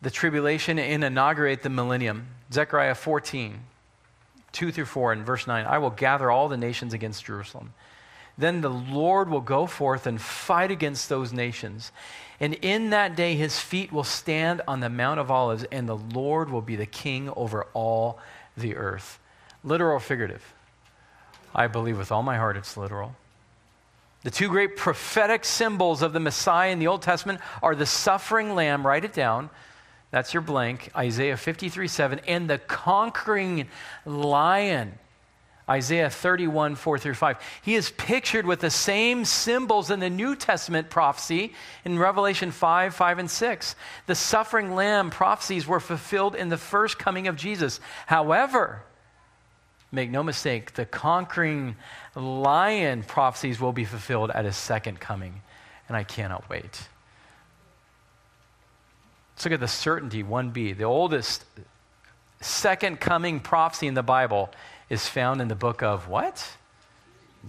[0.00, 2.28] the tribulation and inaugurate the millennium.
[2.52, 3.58] Zechariah 14,
[4.52, 7.74] 2 through 4, and verse 9 I will gather all the nations against Jerusalem
[8.38, 11.90] then the Lord will go forth and fight against those nations.
[12.38, 15.96] And in that day, his feet will stand on the Mount of Olives, and the
[15.96, 18.20] Lord will be the king over all
[18.56, 19.18] the earth.
[19.64, 20.54] Literal or figurative?
[21.52, 23.16] I believe with all my heart it's literal.
[24.22, 28.54] The two great prophetic symbols of the Messiah in the Old Testament are the suffering
[28.54, 29.50] lamb, write it down.
[30.10, 33.68] That's your blank, Isaiah 53 7, and the conquering
[34.06, 34.98] lion
[35.68, 37.36] Isaiah 31, 4 through 5.
[37.62, 41.52] He is pictured with the same symbols in the New Testament prophecy
[41.84, 43.76] in Revelation 5, 5, and 6.
[44.06, 47.80] The suffering lamb prophecies were fulfilled in the first coming of Jesus.
[48.06, 48.82] However,
[49.92, 51.76] make no mistake, the conquering
[52.14, 55.42] lion prophecies will be fulfilled at his second coming.
[55.86, 56.88] And I cannot wait.
[59.34, 61.44] Let's look at the certainty, 1b, the oldest
[62.40, 64.50] second coming prophecy in the Bible
[64.88, 66.56] is found in the book of what?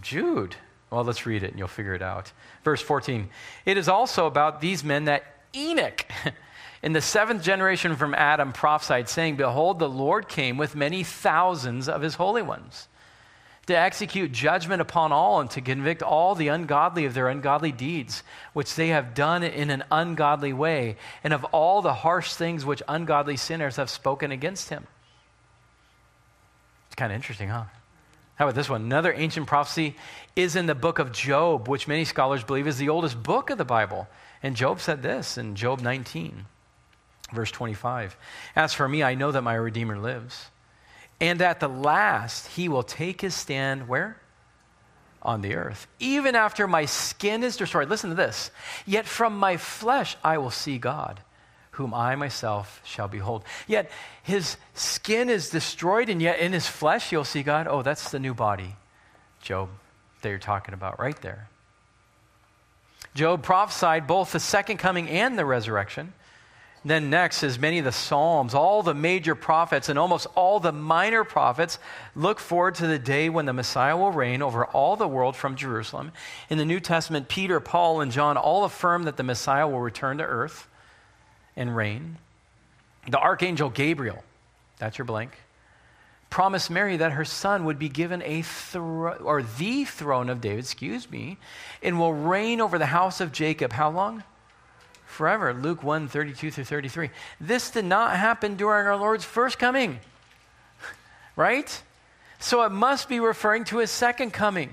[0.02, 0.56] Jude.
[0.90, 2.32] Well, let's read it and you'll figure it out.
[2.64, 3.30] Verse 14.
[3.66, 5.24] It is also about these men that
[5.56, 6.06] Enoch,
[6.84, 11.88] in the seventh generation from Adam, prophesied, saying, Behold, the Lord came with many thousands
[11.88, 12.88] of his holy ones
[13.68, 18.24] to execute judgment upon all and to convict all the ungodly of their ungodly deeds,
[18.54, 22.82] which they have done in an ungodly way, and of all the harsh things which
[22.88, 24.88] ungodly sinners have spoken against him
[27.00, 27.64] kind of interesting, huh?
[28.36, 28.84] How about this one?
[28.84, 29.96] Another ancient prophecy
[30.36, 33.58] is in the book of Job, which many scholars believe is the oldest book of
[33.58, 34.08] the Bible.
[34.44, 36.46] And Job said this in Job 19,
[37.34, 38.18] verse 25
[38.56, 40.48] As for me, I know that my Redeemer lives,
[41.22, 44.18] and at the last he will take his stand where?
[45.22, 45.88] On the earth.
[46.00, 47.90] Even after my skin is destroyed.
[47.90, 48.52] Listen to this.
[48.86, 51.20] Yet from my flesh I will see God
[51.80, 53.46] whom I myself shall behold.
[53.66, 53.90] Yet
[54.22, 57.68] his skin is destroyed, and yet in his flesh you'll see God.
[57.70, 58.76] Oh, that's the new body,
[59.42, 59.70] Job,
[60.22, 61.48] that you're talking about right there.
[63.16, 66.12] Job prophesied both the second coming and the resurrection.
[66.84, 70.74] Then, next is many of the Psalms, all the major prophets, and almost all the
[70.74, 71.80] minor prophets
[72.14, 75.56] look forward to the day when the Messiah will reign over all the world from
[75.56, 76.12] Jerusalem.
[76.50, 80.18] In the New Testament, Peter, Paul, and John all affirm that the Messiah will return
[80.18, 80.68] to earth
[81.60, 82.18] and reign.
[83.08, 84.24] The archangel Gabriel,
[84.80, 85.34] that's your blank,
[86.30, 90.60] promised Mary that her son would be given a throne, or the throne of David,
[90.60, 91.38] excuse me,
[91.84, 93.74] and will reign over the house of Jacob.
[93.74, 94.24] How long?
[95.06, 95.54] Forever.
[95.54, 97.10] Luke 1 32 through 33.
[97.42, 100.00] This did not happen during our Lord's first coming,
[101.36, 101.82] right?
[102.40, 104.70] So it must be referring to his second coming.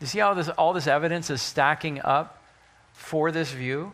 [0.00, 2.42] You see how this, all this evidence is stacking up
[2.92, 3.92] for this view?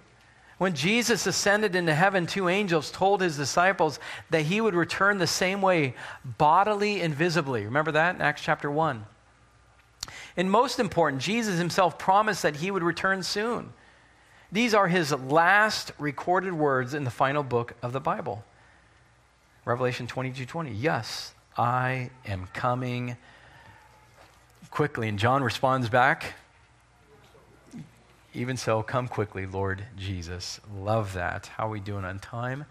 [0.58, 3.98] When Jesus ascended into heaven, two angels told his disciples
[4.30, 7.64] that he would return the same way, bodily and visibly.
[7.64, 9.04] Remember that in Acts chapter 1.
[10.36, 13.72] And most important, Jesus himself promised that he would return soon.
[14.50, 18.44] These are his last recorded words in the final book of the Bible.
[19.64, 20.70] Revelation 22 20.
[20.70, 23.16] Yes, I am coming
[24.70, 25.08] quickly.
[25.08, 26.34] And John responds back,
[28.36, 30.60] even so, come quickly, Lord Jesus.
[30.78, 31.46] Love that.
[31.46, 32.66] How are we doing on time?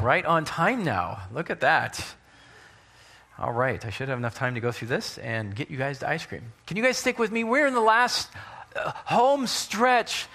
[0.00, 1.22] Right on time now.
[1.32, 2.04] Look at that.
[3.38, 6.00] All right, I should have enough time to go through this and get you guys
[6.00, 6.42] the ice cream.
[6.66, 7.44] Can you guys stick with me?
[7.44, 8.28] We're in the last
[8.74, 10.26] uh, home stretch.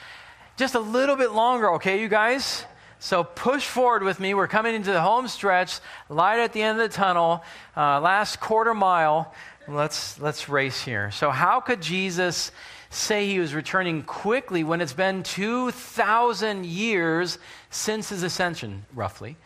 [0.56, 2.64] Just a little bit longer, okay, you guys?
[3.00, 4.34] So push forward with me.
[4.34, 7.44] We're coming into the home stretch, light at the end of the tunnel,
[7.76, 9.34] uh, last quarter mile.
[9.68, 11.12] Let's, let's race here.
[11.12, 12.52] So, how could Jesus
[12.96, 17.38] say he was returning quickly when it's been 2,000 years
[17.70, 19.38] since his ascension, roughly.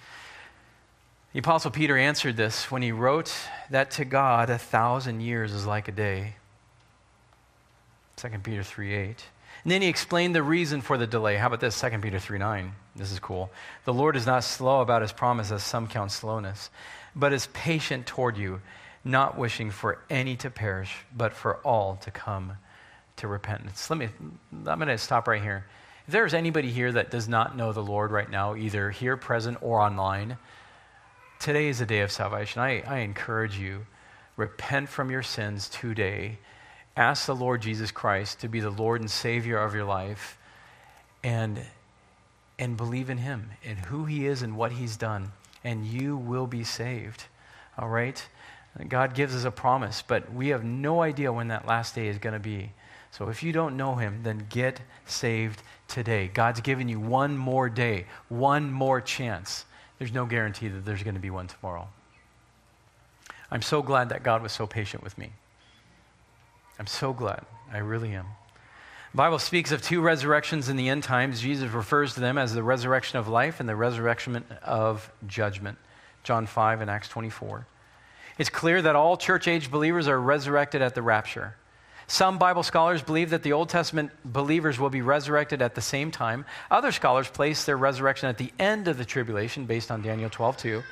[1.34, 3.34] The Apostle Peter answered this when he wrote
[3.70, 6.36] that to God, a thousand years is like a day.
[8.18, 9.26] 2 Peter 3 8.
[9.64, 11.36] And then he explained the reason for the delay.
[11.36, 11.80] How about this?
[11.80, 12.72] 2 Peter 3 9.
[12.96, 13.52] This is cool.
[13.86, 16.70] The Lord is not slow about his promise, as some count slowness,
[17.16, 18.62] but is patient toward you,
[19.04, 22.54] not wishing for any to perish, but for all to come
[23.20, 23.90] to repentance.
[23.90, 24.10] Let me,
[24.66, 25.66] I'm going to stop right here.
[26.08, 29.60] If there's anybody here that does not know the Lord right now, either here present
[29.62, 30.38] or online,
[31.40, 32.62] today is a day of salvation.
[32.62, 33.86] I, I encourage you,
[34.36, 36.40] repent from your sins today.
[36.98, 40.38] Ask the Lord Jesus Christ to be the Lord and Savior of your life
[41.24, 41.62] and,
[42.58, 45.32] and believe in Him and who He is and what He's done,
[45.64, 47.26] and you will be saved.
[47.78, 48.26] All right?
[48.88, 52.18] God gives us a promise, but we have no idea when that last day is
[52.18, 52.72] going to be.
[53.12, 56.30] So if you don't know him, then get saved today.
[56.34, 59.66] God's given you one more day, one more chance.
[59.98, 61.88] There's no guarantee that there's going to be one tomorrow.
[63.52, 65.32] I'm so glad that God was so patient with me.
[66.78, 67.46] I'm so glad.
[67.74, 68.26] I really am.
[69.12, 71.42] The Bible speaks of two resurrections in the end times.
[71.42, 75.80] Jesus refers to them as the resurrection of life and the resurrection of judgment.
[76.24, 77.66] John 5 and Acts 24.
[78.38, 81.56] It's clear that all church age believers are resurrected at the rapture.
[82.10, 86.10] Some Bible scholars believe that the Old Testament believers will be resurrected at the same
[86.10, 86.44] time.
[86.72, 90.58] Other scholars place their resurrection at the end of the tribulation, based on Daniel 12
[90.58, 90.84] 2,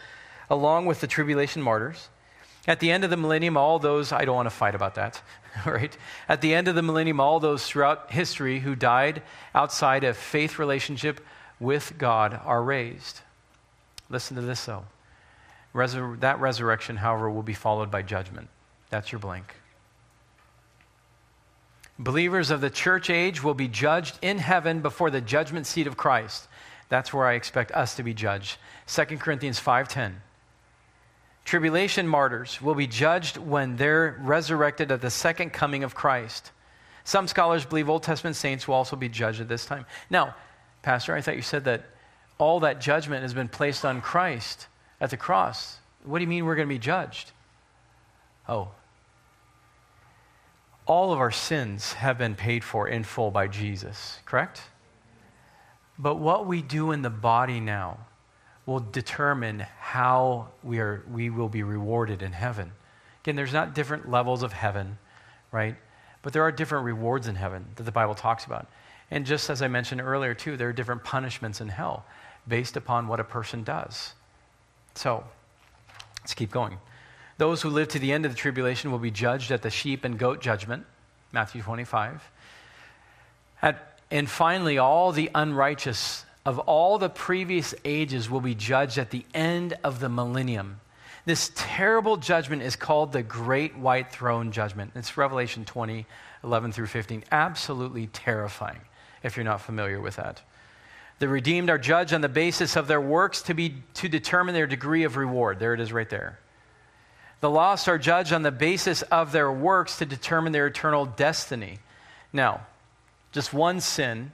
[0.51, 2.09] along with the tribulation martyrs.
[2.67, 5.19] At the end of the millennium, all those, I don't want to fight about that,
[5.65, 5.97] right?
[6.29, 9.23] At the end of the millennium, all those throughout history who died
[9.55, 11.19] outside a faith relationship
[11.59, 13.21] with God are raised.
[14.07, 14.85] Listen to this, though.
[15.73, 18.49] Resur- that resurrection, however, will be followed by judgment.
[18.91, 19.55] That's your blank.
[21.99, 25.97] Believers of the church age will be judged in heaven before the judgment seat of
[25.97, 26.47] Christ.
[26.89, 28.57] That's where I expect us to be judged.
[28.85, 30.21] 2 Corinthians 5:10.
[31.43, 36.51] Tribulation martyrs will be judged when they're resurrected at the second coming of Christ.
[37.03, 39.85] Some scholars believe Old Testament saints will also be judged at this time.
[40.09, 40.35] Now,
[40.81, 41.85] Pastor, I thought you said that
[42.37, 44.67] all that judgment has been placed on Christ
[44.99, 45.79] at the cross.
[46.03, 47.31] What do you mean we're going to be judged?
[48.47, 48.71] Oh,
[50.87, 54.61] all of our sins have been paid for in full by Jesus, correct?
[55.99, 57.97] But what we do in the body now
[58.65, 62.71] will determine how we, are, we will be rewarded in heaven.
[63.23, 64.97] Again, there's not different levels of heaven,
[65.51, 65.75] right?
[66.21, 68.67] But there are different rewards in heaven that the Bible talks about.
[69.11, 72.05] And just as I mentioned earlier, too, there are different punishments in hell
[72.47, 74.13] based upon what a person does.
[74.95, 75.23] So,
[76.21, 76.77] let's keep going.
[77.37, 80.03] Those who live to the end of the tribulation will be judged at the sheep
[80.03, 80.85] and goat judgment,
[81.31, 82.23] Matthew 25.
[83.61, 89.11] At, and finally, all the unrighteous of all the previous ages will be judged at
[89.11, 90.79] the end of the millennium.
[91.25, 94.93] This terrible judgment is called the Great White Throne Judgment.
[94.95, 96.05] It's Revelation 20,
[96.43, 97.25] 11 through 15.
[97.31, 98.79] Absolutely terrifying
[99.23, 100.41] if you're not familiar with that.
[101.19, 104.67] The redeemed are judged on the basis of their works to, be, to determine their
[104.67, 105.59] degree of reward.
[105.59, 106.39] There it is right there.
[107.39, 111.79] The lost are judged on the basis of their works to determine their eternal destiny.
[112.33, 112.65] Now,
[113.31, 114.31] just one sin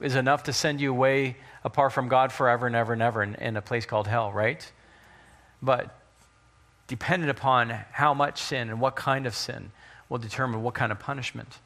[0.00, 3.34] is enough to send you away apart from God forever and ever and ever in,
[3.34, 4.70] in a place called hell, right?
[5.60, 5.94] But
[6.86, 9.72] dependent upon how much sin and what kind of sin
[10.08, 11.58] will determine what kind of punishment.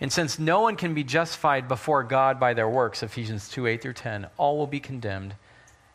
[0.00, 3.82] And since no one can be justified before God by their works, Ephesians 2 8
[3.82, 5.34] through 10, all will be condemned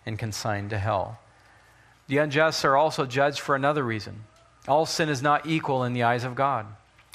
[0.05, 1.19] and consigned to hell.
[2.07, 4.23] The unjust are also judged for another reason.
[4.67, 6.65] All sin is not equal in the eyes of God.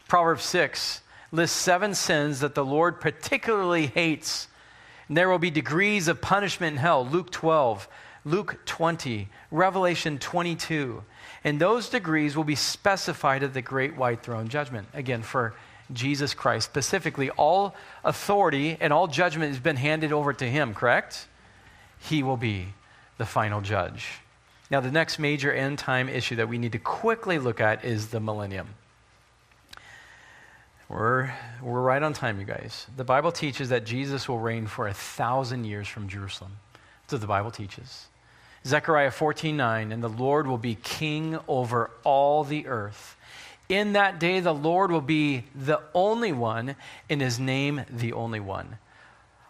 [0.06, 1.00] Proverbs 6
[1.32, 4.48] lists seven sins that the Lord particularly hates.
[5.08, 7.06] And there will be degrees of punishment in hell.
[7.06, 7.88] Luke 12,
[8.24, 11.02] Luke 20, Revelation 22.
[11.44, 14.88] And those degrees will be specified at the great white throne judgment.
[14.92, 15.54] Again, for
[15.92, 16.66] Jesus Christ.
[16.66, 21.26] Specifically, all authority and all judgment has been handed over to him, correct?
[21.98, 22.68] He will be
[23.16, 24.20] the final judge.
[24.70, 28.09] Now, the next major end time issue that we need to quickly look at is
[28.09, 28.69] the millennium.
[30.89, 31.31] We're,
[31.62, 32.86] we're right on time, you guys.
[32.97, 36.53] The Bible teaches that Jesus will reign for a thousand years from Jerusalem.
[37.03, 38.09] That's what the Bible teaches.
[38.66, 43.16] Zechariah 14 9, and the Lord will be king over all the earth.
[43.69, 46.74] In that day, the Lord will be the only one,
[47.09, 48.78] in his name, the only one.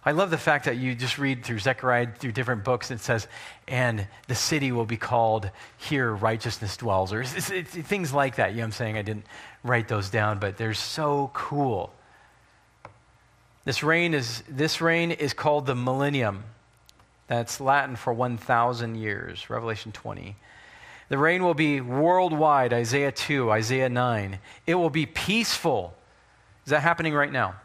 [0.09, 3.03] I love the fact that you just read through Zechariah, through different books, and it
[3.03, 3.29] says,
[3.69, 8.53] and the city will be called here righteousness dwells, or it's, it's, things like that.
[8.53, 8.97] You know what I'm saying?
[8.97, 9.27] I didn't
[9.63, 11.93] write those down, but they're so cool.
[13.67, 16.43] This reign is, this reign is called the millennium.
[17.27, 20.37] That's Latin for 1,000 years, Revelation 20.
[21.11, 24.39] The reign will be worldwide, Isaiah 2, Isaiah 9.
[24.67, 25.93] It will be peaceful.
[26.65, 27.57] Is that happening right now?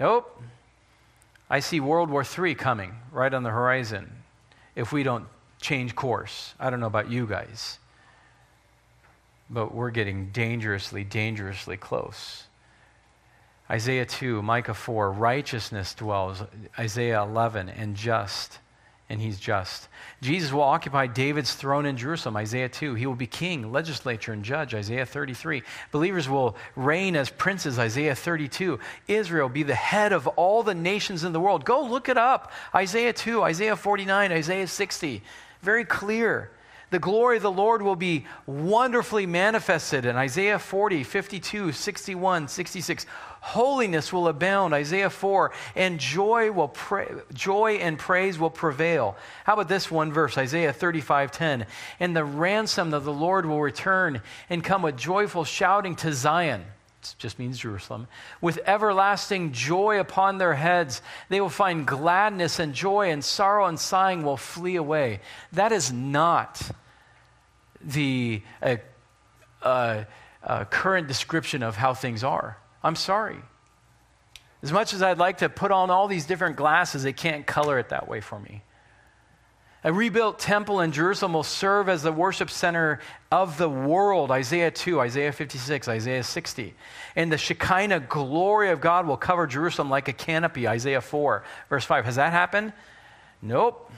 [0.00, 0.42] Nope.
[1.48, 4.10] I see World War III coming right on the horizon
[4.74, 5.26] if we don't
[5.60, 6.54] change course.
[6.58, 7.78] I don't know about you guys,
[9.48, 12.44] but we're getting dangerously, dangerously close.
[13.70, 16.42] Isaiah 2, Micah 4, righteousness dwells.
[16.78, 18.58] Isaiah 11, and just
[19.08, 19.88] and he's just.
[20.20, 22.94] Jesus will occupy David's throne in Jerusalem, Isaiah 2.
[22.94, 25.62] He will be king, legislature, and judge, Isaiah 33.
[25.92, 28.80] Believers will reign as princes, Isaiah 32.
[29.06, 31.64] Israel be the head of all the nations in the world.
[31.64, 32.50] Go look it up.
[32.74, 35.22] Isaiah 2, Isaiah 49, Isaiah 60.
[35.62, 36.50] Very clear.
[36.90, 43.06] The glory of the Lord will be wonderfully manifested in Isaiah 40, 52, 61, 66.
[43.46, 49.16] Holiness will abound, Isaiah 4, and joy, will pra- joy and praise will prevail.
[49.44, 51.66] How about this one verse, Isaiah 35, 10?
[52.00, 54.20] And the ransom of the Lord will return
[54.50, 56.64] and come with joyful shouting to Zion
[57.12, 58.08] it just means Jerusalem,
[58.40, 61.02] with everlasting joy upon their heads.
[61.28, 65.20] They will find gladness and joy, and sorrow and sighing will flee away.
[65.52, 66.60] That is not
[67.80, 68.76] the uh,
[69.62, 70.04] uh,
[70.42, 72.58] uh, current description of how things are.
[72.82, 73.38] I'm sorry.
[74.62, 77.78] As much as I'd like to put on all these different glasses, they can't color
[77.78, 78.62] it that way for me.
[79.84, 82.98] A rebuilt temple in Jerusalem will serve as the worship center
[83.30, 84.32] of the world.
[84.32, 86.74] Isaiah 2, Isaiah 56, Isaiah 60.
[87.14, 90.66] And the Shekinah glory of God will cover Jerusalem like a canopy.
[90.66, 92.04] Isaiah 4, verse 5.
[92.04, 92.72] Has that happened?
[93.40, 93.92] Nope.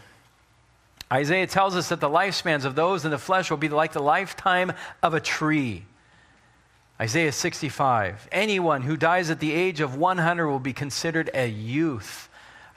[1.11, 4.03] Isaiah tells us that the lifespans of those in the flesh will be like the
[4.03, 4.73] lifetime
[5.03, 5.87] of a tree.
[7.01, 8.29] Isaiah 65.
[8.33, 12.29] Anyone who dies at the age of 100 will be considered a youth.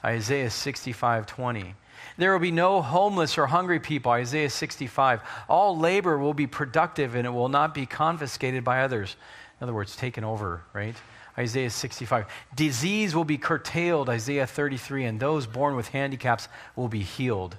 [0.04, 1.74] Isaiah 65, 20.
[2.18, 5.20] There will be no homeless or hungry people, Isaiah 65.
[5.48, 9.16] All labor will be productive and it will not be confiscated by others.
[9.60, 10.96] In other words, taken over, right?
[11.38, 12.26] Isaiah 65.
[12.54, 17.56] Disease will be curtailed, Isaiah 33, and those born with handicaps will be healed,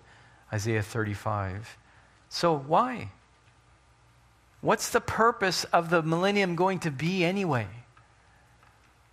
[0.51, 1.77] Isaiah 35.
[2.29, 3.09] So, why?
[4.63, 7.67] What's the purpose of the millennium going to be anyway?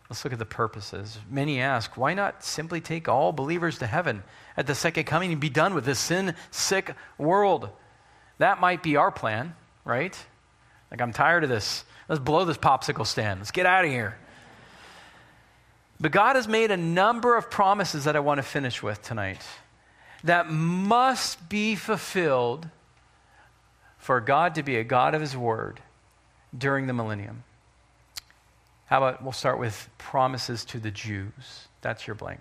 [0.09, 1.19] Let's look at the purposes.
[1.29, 4.23] Many ask, why not simply take all believers to heaven
[4.57, 7.69] at the second coming and be done with this sin sick world?
[8.39, 10.17] That might be our plan, right?
[10.89, 11.85] Like, I'm tired of this.
[12.09, 13.41] Let's blow this popsicle stand.
[13.41, 14.17] Let's get out of here.
[15.99, 19.45] But God has made a number of promises that I want to finish with tonight
[20.23, 22.69] that must be fulfilled
[24.11, 25.79] for God to be a God of His Word
[26.59, 27.45] during the millennium.
[28.87, 31.69] How about we'll start with promises to the Jews?
[31.81, 32.41] That's your blank.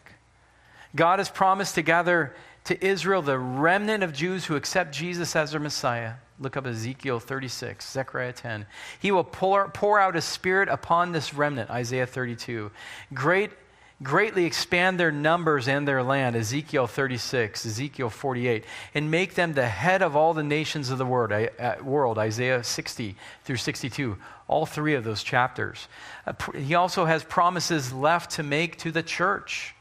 [0.95, 2.33] God has promised to gather
[2.63, 6.13] to Israel, the remnant of Jews who accept Jesus as their Messiah.
[6.39, 8.65] Look up Ezekiel 36, Zechariah 10.
[8.99, 12.71] He will pour, pour out his spirit upon this remnant, Isaiah 32.
[13.13, 13.51] Great
[14.01, 18.63] greatly expand their numbers and their land, Ezekiel 36, Ezekiel 48,
[18.93, 23.57] and make them the head of all the nations of the world, Isaiah 60 through
[23.57, 24.17] 62,
[24.47, 25.87] all three of those chapters.
[26.25, 29.75] Uh, he also has promises left to make to the church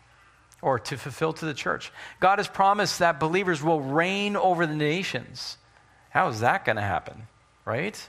[0.60, 1.92] or to fulfill to the church.
[2.18, 5.56] God has promised that believers will reign over the nations.
[6.10, 7.28] How is that going to happen,
[7.64, 8.08] right?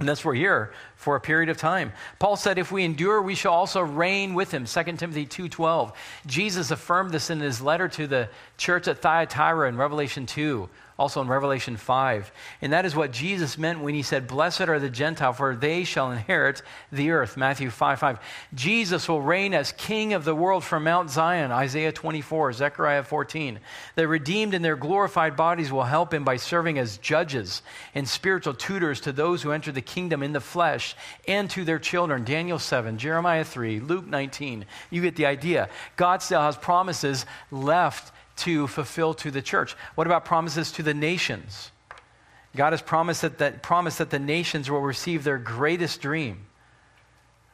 [0.00, 1.92] Unless we're here for a period of time.
[2.18, 4.66] Paul said, if we endure, we shall also reign with him.
[4.66, 5.94] 2 Timothy 2.12.
[6.26, 8.28] Jesus affirmed this in his letter to the
[8.58, 10.68] church at Thyatira in Revelation 2
[11.00, 12.30] also in Revelation 5.
[12.60, 15.82] And that is what Jesus meant when he said, Blessed are the Gentiles, for they
[15.82, 16.62] shall inherit
[16.92, 17.38] the earth.
[17.38, 18.18] Matthew 5 5.
[18.54, 21.52] Jesus will reign as King of the world from Mount Zion.
[21.52, 23.58] Isaiah 24, Zechariah 14.
[23.94, 27.62] The redeemed in their glorified bodies will help him by serving as judges
[27.94, 30.89] and spiritual tutors to those who enter the kingdom in the flesh
[31.26, 32.24] and to their children.
[32.24, 34.64] Daniel 7, Jeremiah 3, Luke 19.
[34.90, 35.68] You get the idea.
[35.96, 39.76] God still has promises left to fulfill to the church.
[39.94, 41.70] What about promises to the nations?
[42.56, 46.46] God has promised that, that, promised that the nations will receive their greatest dream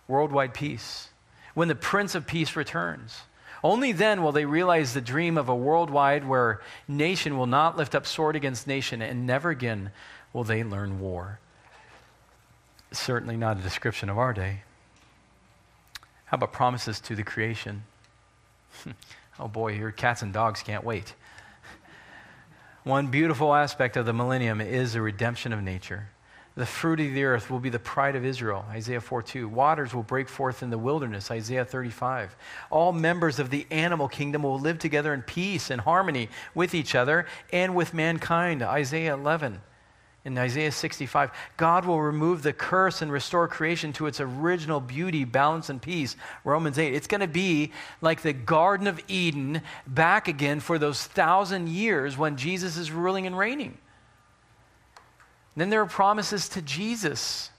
[0.09, 1.09] worldwide peace.
[1.55, 3.23] When the Prince of Peace returns,
[3.65, 7.95] only then will they realize the dream of a worldwide where nation will not lift
[7.95, 9.91] up sword against nation, and never again
[10.33, 11.41] will they learn war.
[12.93, 14.63] Certainly not a description of our day.
[16.27, 17.85] How about promises to the creation?
[19.39, 21.15] Oh boy, your cats and dogs can't wait.
[22.85, 26.09] One beautiful aspect of the millennium is the redemption of nature.
[26.55, 29.47] The fruit of the earth will be the pride of Israel, Isaiah 4 2.
[29.47, 32.35] Waters will break forth in the wilderness, Isaiah 35.
[32.71, 36.95] All members of the animal kingdom will live together in peace and harmony with each
[36.95, 39.61] other and with mankind, Isaiah 11
[40.27, 45.25] in Isaiah 65, God will remove the curse and restore creation to its original beauty,
[45.25, 46.17] balance, and peace.
[46.43, 46.95] Romans 8.
[46.95, 47.71] It's going to be
[48.01, 53.29] like the Garden of Eden back again for those thousand years when Jesus is ruling
[53.29, 53.79] and reigning.
[55.55, 57.51] Then there are promises to Jesus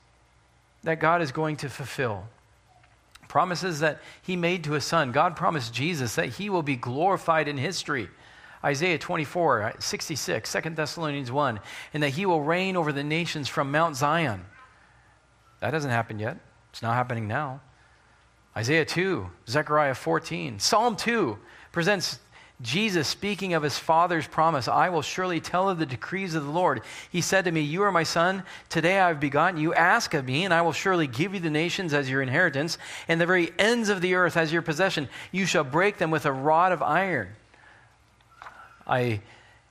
[0.83, 2.25] that God is going to fulfill.
[3.29, 5.13] Promises that he made to his son.
[5.13, 8.09] God promised Jesus that he will be glorified in history.
[8.67, 11.59] Isaiah 24, uh, 66, 2 Thessalonians 1,
[11.93, 14.43] and that he will reign over the nations from Mount Zion.
[15.61, 16.37] That hasn't happened yet.
[16.71, 17.61] It's not happening now.
[18.57, 21.37] Isaiah 2, Zechariah 14, Psalm 2
[21.71, 22.19] presents
[22.61, 26.51] Jesus speaking of his Father's promise I will surely tell of the decrees of the
[26.51, 26.81] Lord.
[27.09, 28.43] He said to me, You are my son.
[28.67, 29.73] Today I have begotten you.
[29.75, 33.21] Ask of me, and I will surely give you the nations as your inheritance, and
[33.21, 35.07] the very ends of the earth as your possession.
[35.31, 37.29] You shall break them with a rod of iron.
[38.87, 39.21] I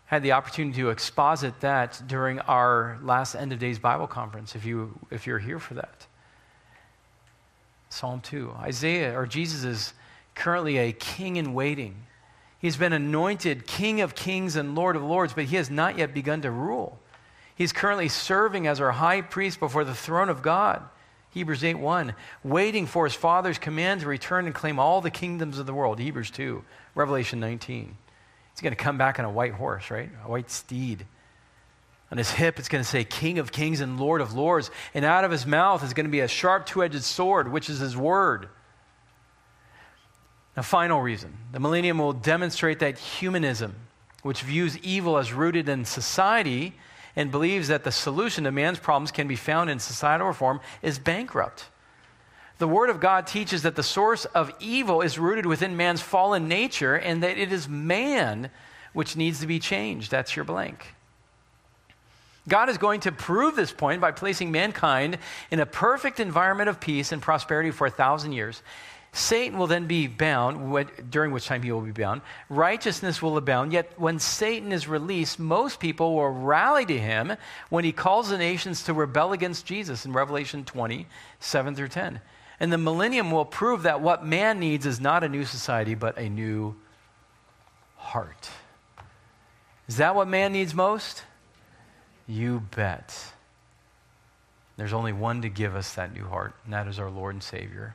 [0.06, 4.64] had the opportunity to exposit that during our last end of days Bible conference, if,
[4.64, 6.06] you, if you're here for that.
[7.88, 8.52] Psalm 2.
[8.60, 9.94] Isaiah, or Jesus, is
[10.34, 11.96] currently a king in waiting.
[12.58, 16.14] He's been anointed King of kings and Lord of lords, but he has not yet
[16.14, 16.98] begun to rule.
[17.54, 20.82] He's currently serving as our high priest before the throne of God.
[21.30, 22.14] Hebrews 8 1,
[22.44, 25.98] waiting for his Father's command to return and claim all the kingdoms of the world.
[25.98, 26.64] Hebrews 2,
[26.94, 27.96] Revelation 19.
[28.56, 30.08] He's going to come back on a white horse, right?
[30.24, 31.04] A white steed.
[32.10, 34.70] On his hip, it's going to say King of Kings and Lord of Lords.
[34.94, 37.68] And out of his mouth is going to be a sharp two edged sword, which
[37.68, 38.48] is his word.
[40.56, 43.74] A final reason the millennium will demonstrate that humanism,
[44.22, 46.72] which views evil as rooted in society
[47.14, 50.98] and believes that the solution to man's problems can be found in societal reform, is
[50.98, 51.66] bankrupt.
[52.58, 56.48] The Word of God teaches that the source of evil is rooted within man's fallen
[56.48, 58.50] nature and that it is man
[58.94, 60.10] which needs to be changed.
[60.10, 60.94] That's your blank.
[62.48, 65.18] God is going to prove this point by placing mankind
[65.50, 68.62] in a perfect environment of peace and prosperity for a thousand years.
[69.12, 72.20] Satan will then be bound, during which time he will be bound.
[72.48, 73.72] Righteousness will abound.
[73.72, 77.34] Yet when Satan is released, most people will rally to him
[77.70, 81.06] when he calls the nations to rebel against Jesus in Revelation 20,
[81.40, 82.20] 7 through 10.
[82.58, 86.16] And the millennium will prove that what man needs is not a new society, but
[86.18, 86.74] a new
[87.96, 88.50] heart.
[89.88, 91.22] Is that what man needs most?
[92.26, 93.16] You bet.
[94.76, 97.42] There's only one to give us that new heart, and that is our Lord and
[97.42, 97.94] Savior.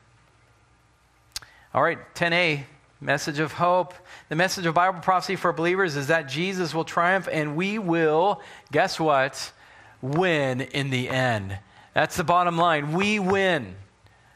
[1.74, 2.64] All right, 10a,
[3.02, 3.94] message of hope.
[4.28, 8.40] The message of Bible prophecy for believers is that Jesus will triumph and we will,
[8.70, 9.52] guess what?
[10.00, 11.58] Win in the end.
[11.94, 12.92] That's the bottom line.
[12.92, 13.74] We win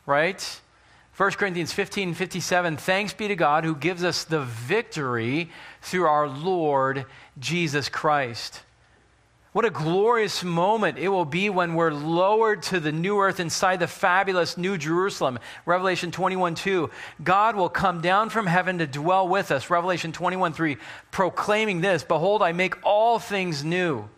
[0.07, 0.61] right?
[1.16, 5.51] 1 Corinthians 15 57, thanks be to God who gives us the victory
[5.81, 7.07] through our Lord
[7.39, 8.62] Jesus Christ.
[9.57, 13.81] What a glorious moment it will be when we're lowered to the new earth inside
[13.81, 15.39] the fabulous New Jerusalem.
[15.65, 16.91] Revelation 21 2.
[17.24, 19.70] God will come down from heaven to dwell with us.
[19.70, 20.77] Revelation 21 3.
[21.11, 24.11] Proclaiming this Behold, I make all things new.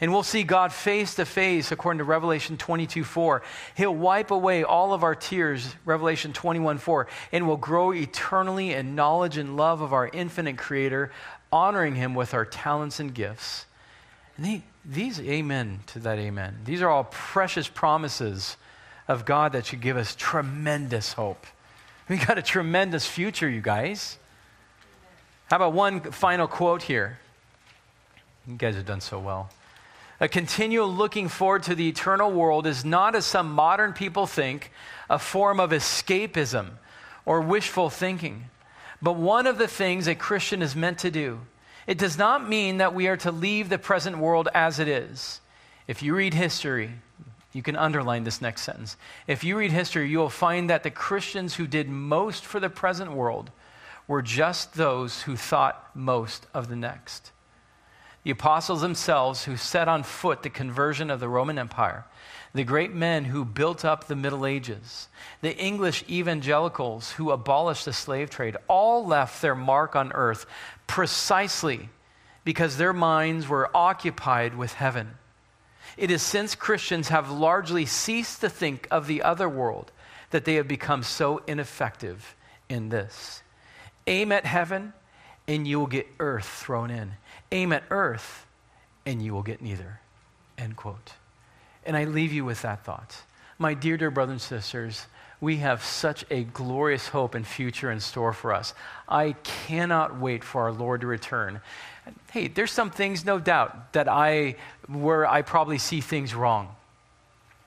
[0.00, 3.42] And we'll see God face to face, according to Revelation 22 4.
[3.76, 8.94] He'll wipe away all of our tears, Revelation 21 4, and we'll grow eternally in
[8.94, 11.10] knowledge and love of our infinite Creator,
[11.50, 13.66] honoring Him with our talents and gifts.
[14.36, 16.58] And these, amen to that amen.
[16.64, 18.56] These are all precious promises
[19.08, 21.46] of God that should give us tremendous hope.
[22.08, 24.16] We got a tremendous future, you guys.
[25.50, 27.18] How about one final quote here?
[28.46, 29.50] You guys have done so well.
[30.20, 34.72] A continual looking forward to the eternal world is not, as some modern people think,
[35.08, 36.70] a form of escapism
[37.24, 38.46] or wishful thinking,
[39.00, 41.40] but one of the things a Christian is meant to do.
[41.86, 45.40] It does not mean that we are to leave the present world as it is.
[45.86, 46.90] If you read history,
[47.52, 48.96] you can underline this next sentence.
[49.26, 52.68] If you read history, you will find that the Christians who did most for the
[52.68, 53.50] present world
[54.08, 57.30] were just those who thought most of the next
[58.28, 62.04] the apostles themselves who set on foot the conversion of the Roman Empire,
[62.52, 65.08] the great men who built up the Middle Ages,
[65.40, 70.44] the English evangelicals who abolished the slave trade, all left their mark on earth
[70.86, 71.88] precisely
[72.44, 75.14] because their minds were occupied with heaven.
[75.96, 79.90] It is since Christians have largely ceased to think of the other world
[80.32, 82.36] that they have become so ineffective
[82.68, 83.42] in this.
[84.06, 84.92] Aim at heaven,
[85.46, 87.14] and you will get earth thrown in
[87.52, 88.46] aim at earth
[89.06, 90.00] and you will get neither.
[90.58, 91.12] End quote.
[91.86, 93.22] And I leave you with that thought.
[93.58, 95.06] My dear, dear brothers and sisters,
[95.40, 98.74] we have such a glorious hope and future in store for us.
[99.08, 101.60] I cannot wait for our Lord to return.
[102.32, 104.56] Hey, there's some things, no doubt, that I,
[104.88, 106.74] where I probably see things wrong.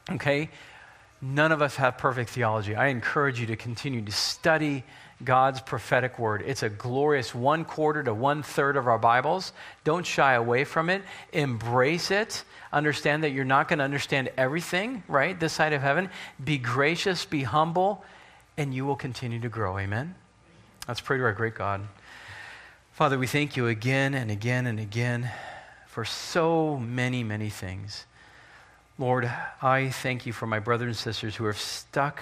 [0.10, 0.50] Okay?
[1.22, 2.76] None of us have perfect theology.
[2.76, 4.84] I encourage you to continue to study
[5.24, 6.44] God's prophetic word.
[6.46, 9.54] It's a glorious one quarter to one third of our Bibles.
[9.84, 11.02] Don't shy away from it.
[11.34, 12.44] Embrace it.
[12.74, 15.40] Understand that you're not going to understand everything, right?
[15.40, 16.10] This side of heaven.
[16.44, 18.04] Be gracious, be humble,
[18.58, 19.78] and you will continue to grow.
[19.78, 20.16] Amen?
[20.88, 21.82] Let's pray to our great God.
[22.92, 25.32] Father, we thank you again and again and again
[25.88, 28.06] for so many, many things.
[28.98, 29.32] Lord,
[29.62, 32.22] I thank you for my brothers and sisters who have stuck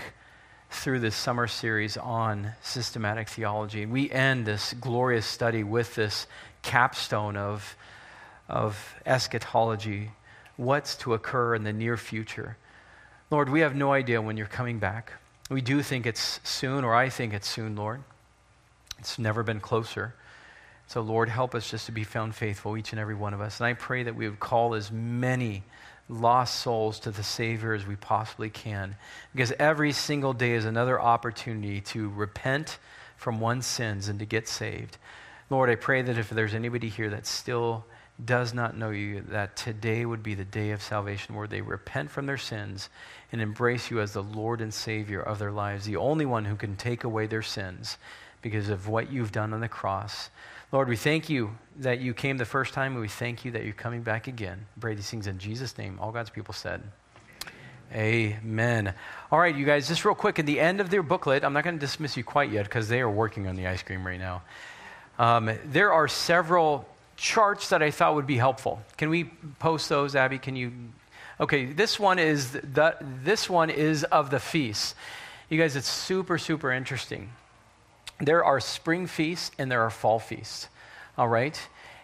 [0.70, 3.86] through this summer series on systematic theology.
[3.86, 6.28] We end this glorious study with this
[6.62, 7.76] capstone of,
[8.48, 10.12] of eschatology,
[10.58, 12.58] what's to occur in the near future.
[13.32, 15.14] Lord, we have no idea when you're coming back.
[15.50, 18.04] We do think it's soon, or I think it's soon, Lord.
[19.00, 20.14] It's never been closer.
[20.88, 23.60] So, Lord, help us just to be found faithful, each and every one of us.
[23.60, 25.64] And I pray that we would call as many
[26.10, 28.96] lost souls to the Savior as we possibly can.
[29.34, 32.80] Because every single day is another opportunity to repent
[33.16, 34.98] from one's sins and to get saved.
[35.50, 37.86] Lord, I pray that if there's anybody here that still
[38.24, 42.12] does not know you, that today would be the day of salvation where they repent
[42.12, 42.90] from their sins
[43.32, 46.56] and embrace you as the Lord and Savior of their lives, the only one who
[46.56, 47.98] can take away their sins
[48.42, 50.30] because of what you've done on the cross.
[50.72, 53.64] Lord, we thank you that you came the first time, and we thank you that
[53.64, 54.68] you're coming back again.
[54.78, 55.98] I pray these things in Jesus' name.
[56.00, 56.84] All God's people said.
[57.92, 58.94] Amen.
[59.32, 61.64] All right, you guys, just real quick, at the end of their booklet, I'm not
[61.64, 64.20] going to dismiss you quite yet because they are working on the ice cream right
[64.20, 64.44] now.
[65.18, 66.88] Um, there are several
[67.18, 68.80] charts that I thought would be helpful.
[68.96, 69.24] Can we
[69.58, 70.38] post those, Abby?
[70.38, 70.72] Can you?
[71.40, 74.94] Okay, this one is the, this one is of the feasts.
[75.50, 77.32] You guys, it's super super interesting
[78.20, 80.68] there are spring feasts and there are fall feasts,
[81.18, 81.60] all right?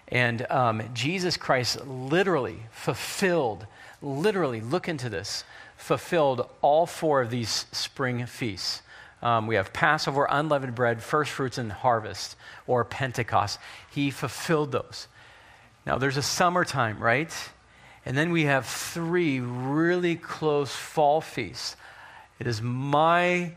[0.08, 3.66] And um, Jesus Christ literally fulfilled,
[4.02, 5.44] literally, look into this,
[5.78, 8.82] fulfilled all four of these spring feasts.
[9.22, 12.36] Um, we have Passover, unleavened bread, first fruits, and harvest,
[12.68, 13.60] or Pentecost.
[13.92, 15.08] He fulfilled those.
[15.86, 17.34] Now, there's a summertime, right?
[18.06, 21.76] And then we have three really close fall feasts.
[22.40, 23.54] It is my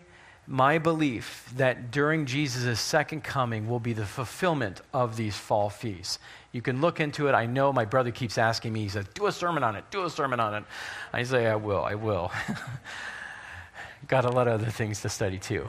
[0.48, 6.18] my belief that during Jesus' second coming will be the fulfillment of these fall feasts.
[6.52, 7.32] You can look into it.
[7.32, 10.04] I know my brother keeps asking me, he says, Do a sermon on it, do
[10.06, 10.64] a sermon on it.
[11.12, 12.32] I say, I will, I will.
[14.08, 15.68] Got a lot of other things to study too.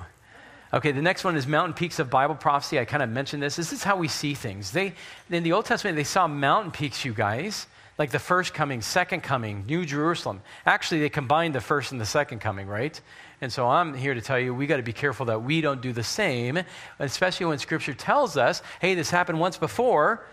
[0.72, 2.80] Okay, the next one is mountain peaks of Bible prophecy.
[2.80, 3.57] I kind of mentioned this.
[3.57, 4.72] This is how we see things.
[4.72, 4.93] They,
[5.30, 7.68] in the Old Testament, they saw mountain peaks, you guys.
[7.97, 10.41] like the first coming, second coming, New Jerusalem.
[10.65, 13.01] Actually, they combined the first and the second coming, right?
[13.41, 15.82] And so I'm here to tell you we got to be careful that we don't
[15.82, 16.60] do the same,
[16.99, 20.26] especially when Scripture tells us, hey, this happened once before.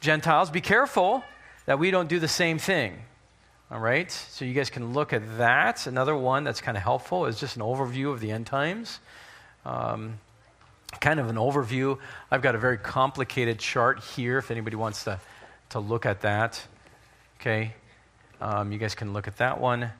[0.00, 1.22] Gentiles, be careful
[1.66, 2.98] that we don't do the same thing.
[3.70, 4.10] All right?
[4.10, 5.86] So you guys can look at that.
[5.86, 8.98] Another one that's kind of helpful is just an overview of the end times.
[9.64, 10.18] Um,
[11.00, 11.98] kind of an overview.
[12.32, 15.20] I've got a very complicated chart here if anybody wants to,
[15.68, 16.60] to look at that.
[17.40, 17.74] Okay?
[18.40, 19.92] Um, you guys can look at that one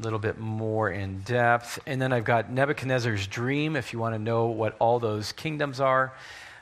[0.00, 1.78] a little bit more in depth.
[1.86, 5.78] And then I've got Nebuchadnezzar's dream if you want to know what all those kingdoms
[5.78, 6.14] are,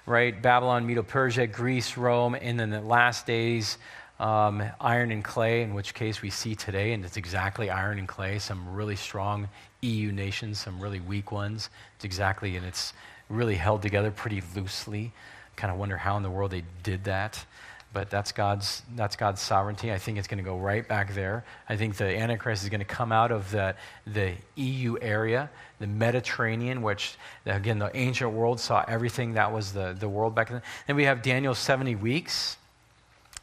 [0.06, 0.40] right?
[0.42, 3.78] Babylon, Medo Persia, Greece, Rome, and then the last days.
[4.18, 8.08] Um, iron and clay, in which case we see today, and it's exactly iron and
[8.08, 9.48] clay, some really strong
[9.82, 11.70] EU nations, some really weak ones.
[11.94, 12.92] It's exactly, and it's
[13.28, 15.12] really held together pretty loosely.
[15.54, 17.44] Kind of wonder how in the world they did that.
[17.92, 19.92] But that's God's, that's God's sovereignty.
[19.92, 21.44] I think it's going to go right back there.
[21.68, 23.74] I think the Antichrist is going to come out of the,
[24.06, 25.48] the EU area,
[25.78, 27.16] the Mediterranean, which,
[27.46, 29.34] again, the ancient world saw everything.
[29.34, 30.60] That was the, the world back then.
[30.86, 32.58] Then we have Daniel 70 weeks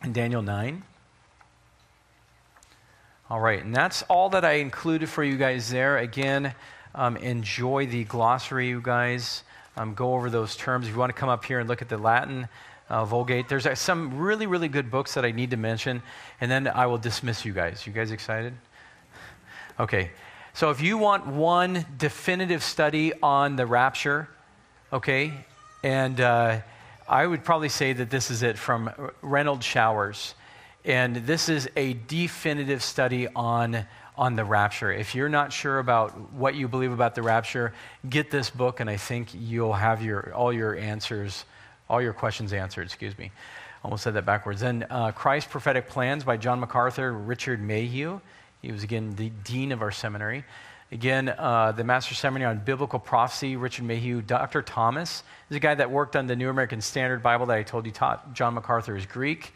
[0.04, 0.84] and Daniel 9.
[3.28, 5.98] All right, and that's all that I included for you guys there.
[5.98, 6.54] Again,
[6.94, 9.42] um, enjoy the glossary, you guys
[9.76, 10.88] um, go over those terms.
[10.88, 12.48] If you want to come up here and look at the Latin
[12.90, 16.02] uh, Vulgate, there's uh, some really, really good books that I need to mention,
[16.40, 17.86] and then I will dismiss you guys.
[17.86, 18.54] You guys excited?
[19.80, 20.12] Okay.
[20.54, 24.30] So if you want one definitive study on the rapture,
[24.94, 25.34] okay,
[25.84, 26.62] and uh,
[27.10, 28.90] I would probably say that this is it from
[29.22, 30.34] Renald Showers.
[30.86, 33.86] And this is a definitive study on
[34.18, 34.92] on the rapture.
[34.92, 37.74] If you're not sure about what you believe about the rapture,
[38.10, 41.46] get this book, and I think you'll have your, all your answers,
[41.90, 42.84] all your questions answered.
[42.84, 43.32] Excuse me.
[43.84, 44.62] Almost said that backwards.
[44.62, 48.20] Then uh, Christ's Prophetic Plans by John MacArthur, Richard Mayhue.
[48.62, 50.44] He was, again, the dean of our seminary.
[50.92, 54.22] Again, uh, the Master Seminary on Biblical Prophecy, Richard Mayhue.
[54.22, 54.62] Dr.
[54.62, 57.86] Thomas is a guy that worked on the New American Standard Bible that I told
[57.86, 59.54] you taught John MacArthur is Greek.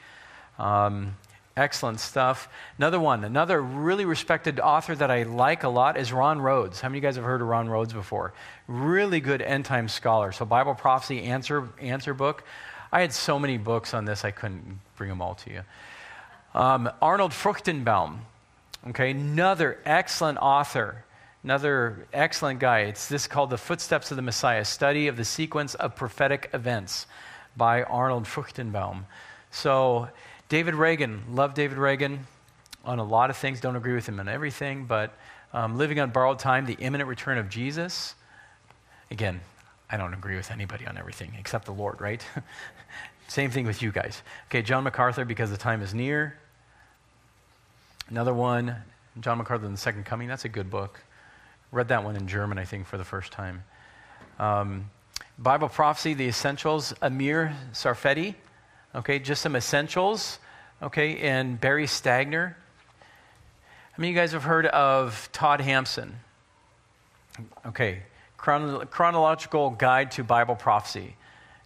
[0.58, 1.16] Um,
[1.60, 2.48] Excellent stuff.
[2.78, 6.80] Another one, another really respected author that I like a lot is Ron Rhodes.
[6.80, 8.32] How many of you guys have heard of Ron Rhodes before?
[8.70, 10.32] Really good end time scholar.
[10.32, 12.46] So, Bible Prophecy Answer, answer Book.
[12.94, 15.62] I had so many books on this, I couldn't bring them all to you.
[16.56, 18.20] Um, Arnold Fruchtenbaum,
[18.92, 21.04] okay, another excellent author,
[21.44, 22.84] another excellent guy.
[22.84, 27.06] It's this called The Footsteps of the Messiah Study of the Sequence of Prophetic Events
[27.58, 29.04] by Arnold Fruchtenbaum.
[29.52, 30.08] So,
[30.50, 32.26] David Reagan, love David Reagan
[32.84, 35.14] on a lot of things, don't agree with him on everything, but
[35.54, 38.16] um, living on borrowed time, the imminent return of Jesus.
[39.12, 39.42] Again,
[39.92, 42.26] I don't agree with anybody on everything except the Lord, right?
[43.28, 44.24] Same thing with you guys.
[44.48, 46.36] Okay, John MacArthur, because the time is near.
[48.10, 48.76] Another one,
[49.20, 50.28] John MacArthur the Second Coming.
[50.28, 51.00] That's a good book.
[51.72, 53.64] Read that one in German, I think, for the first time.
[54.40, 54.90] Um,
[55.38, 58.34] Bible Prophecy, The Essentials, Amir Tsarfati.
[58.96, 60.40] Okay, just some essentials.
[60.82, 62.56] Okay, and Barry Stagner.
[63.98, 66.16] I mean, you guys have heard of Todd Hampson?
[67.66, 68.04] Okay,
[68.38, 71.16] Chron- Chronological Guide to Bible Prophecy.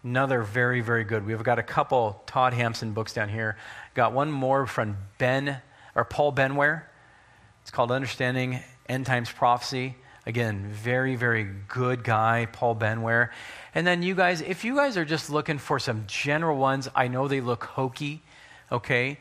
[0.03, 1.25] Another very, very good.
[1.25, 3.57] We've got a couple Todd Hampson books down here.
[3.93, 5.61] Got one more from Ben
[5.95, 6.83] or Paul Benware.
[7.61, 8.59] It's called Understanding
[8.89, 9.95] End Times Prophecy.
[10.25, 13.29] Again, very, very good guy, Paul Benware.
[13.75, 17.07] And then you guys, if you guys are just looking for some general ones, I
[17.07, 18.21] know they look hokey,
[18.71, 19.17] okay?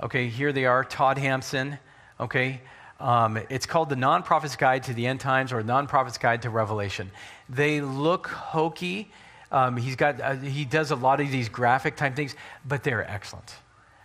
[0.00, 1.78] Okay, here they are Todd Hampson,
[2.18, 2.60] okay?
[3.00, 7.10] Um, it's called the Non-Prophet's Guide to the End Times or Non-Prophet's Guide to Revelation.
[7.48, 9.10] They look hokey.
[9.52, 12.34] Um, he's got, uh, he does a lot of these graphic type things,
[12.66, 13.54] but they're excellent.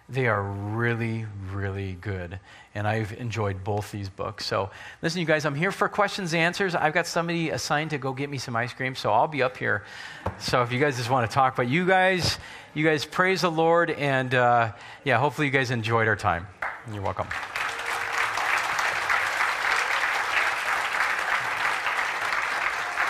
[0.09, 2.39] They are really, really good.
[2.75, 4.45] And I've enjoyed both these books.
[4.45, 4.69] So,
[5.01, 6.75] listen, you guys, I'm here for questions and answers.
[6.75, 9.57] I've got somebody assigned to go get me some ice cream, so I'll be up
[9.57, 9.83] here.
[10.39, 12.37] So, if you guys just want to talk, but you guys,
[12.73, 14.73] you guys praise the Lord, and uh,
[15.03, 16.47] yeah, hopefully you guys enjoyed our time.
[16.91, 17.27] You're welcome.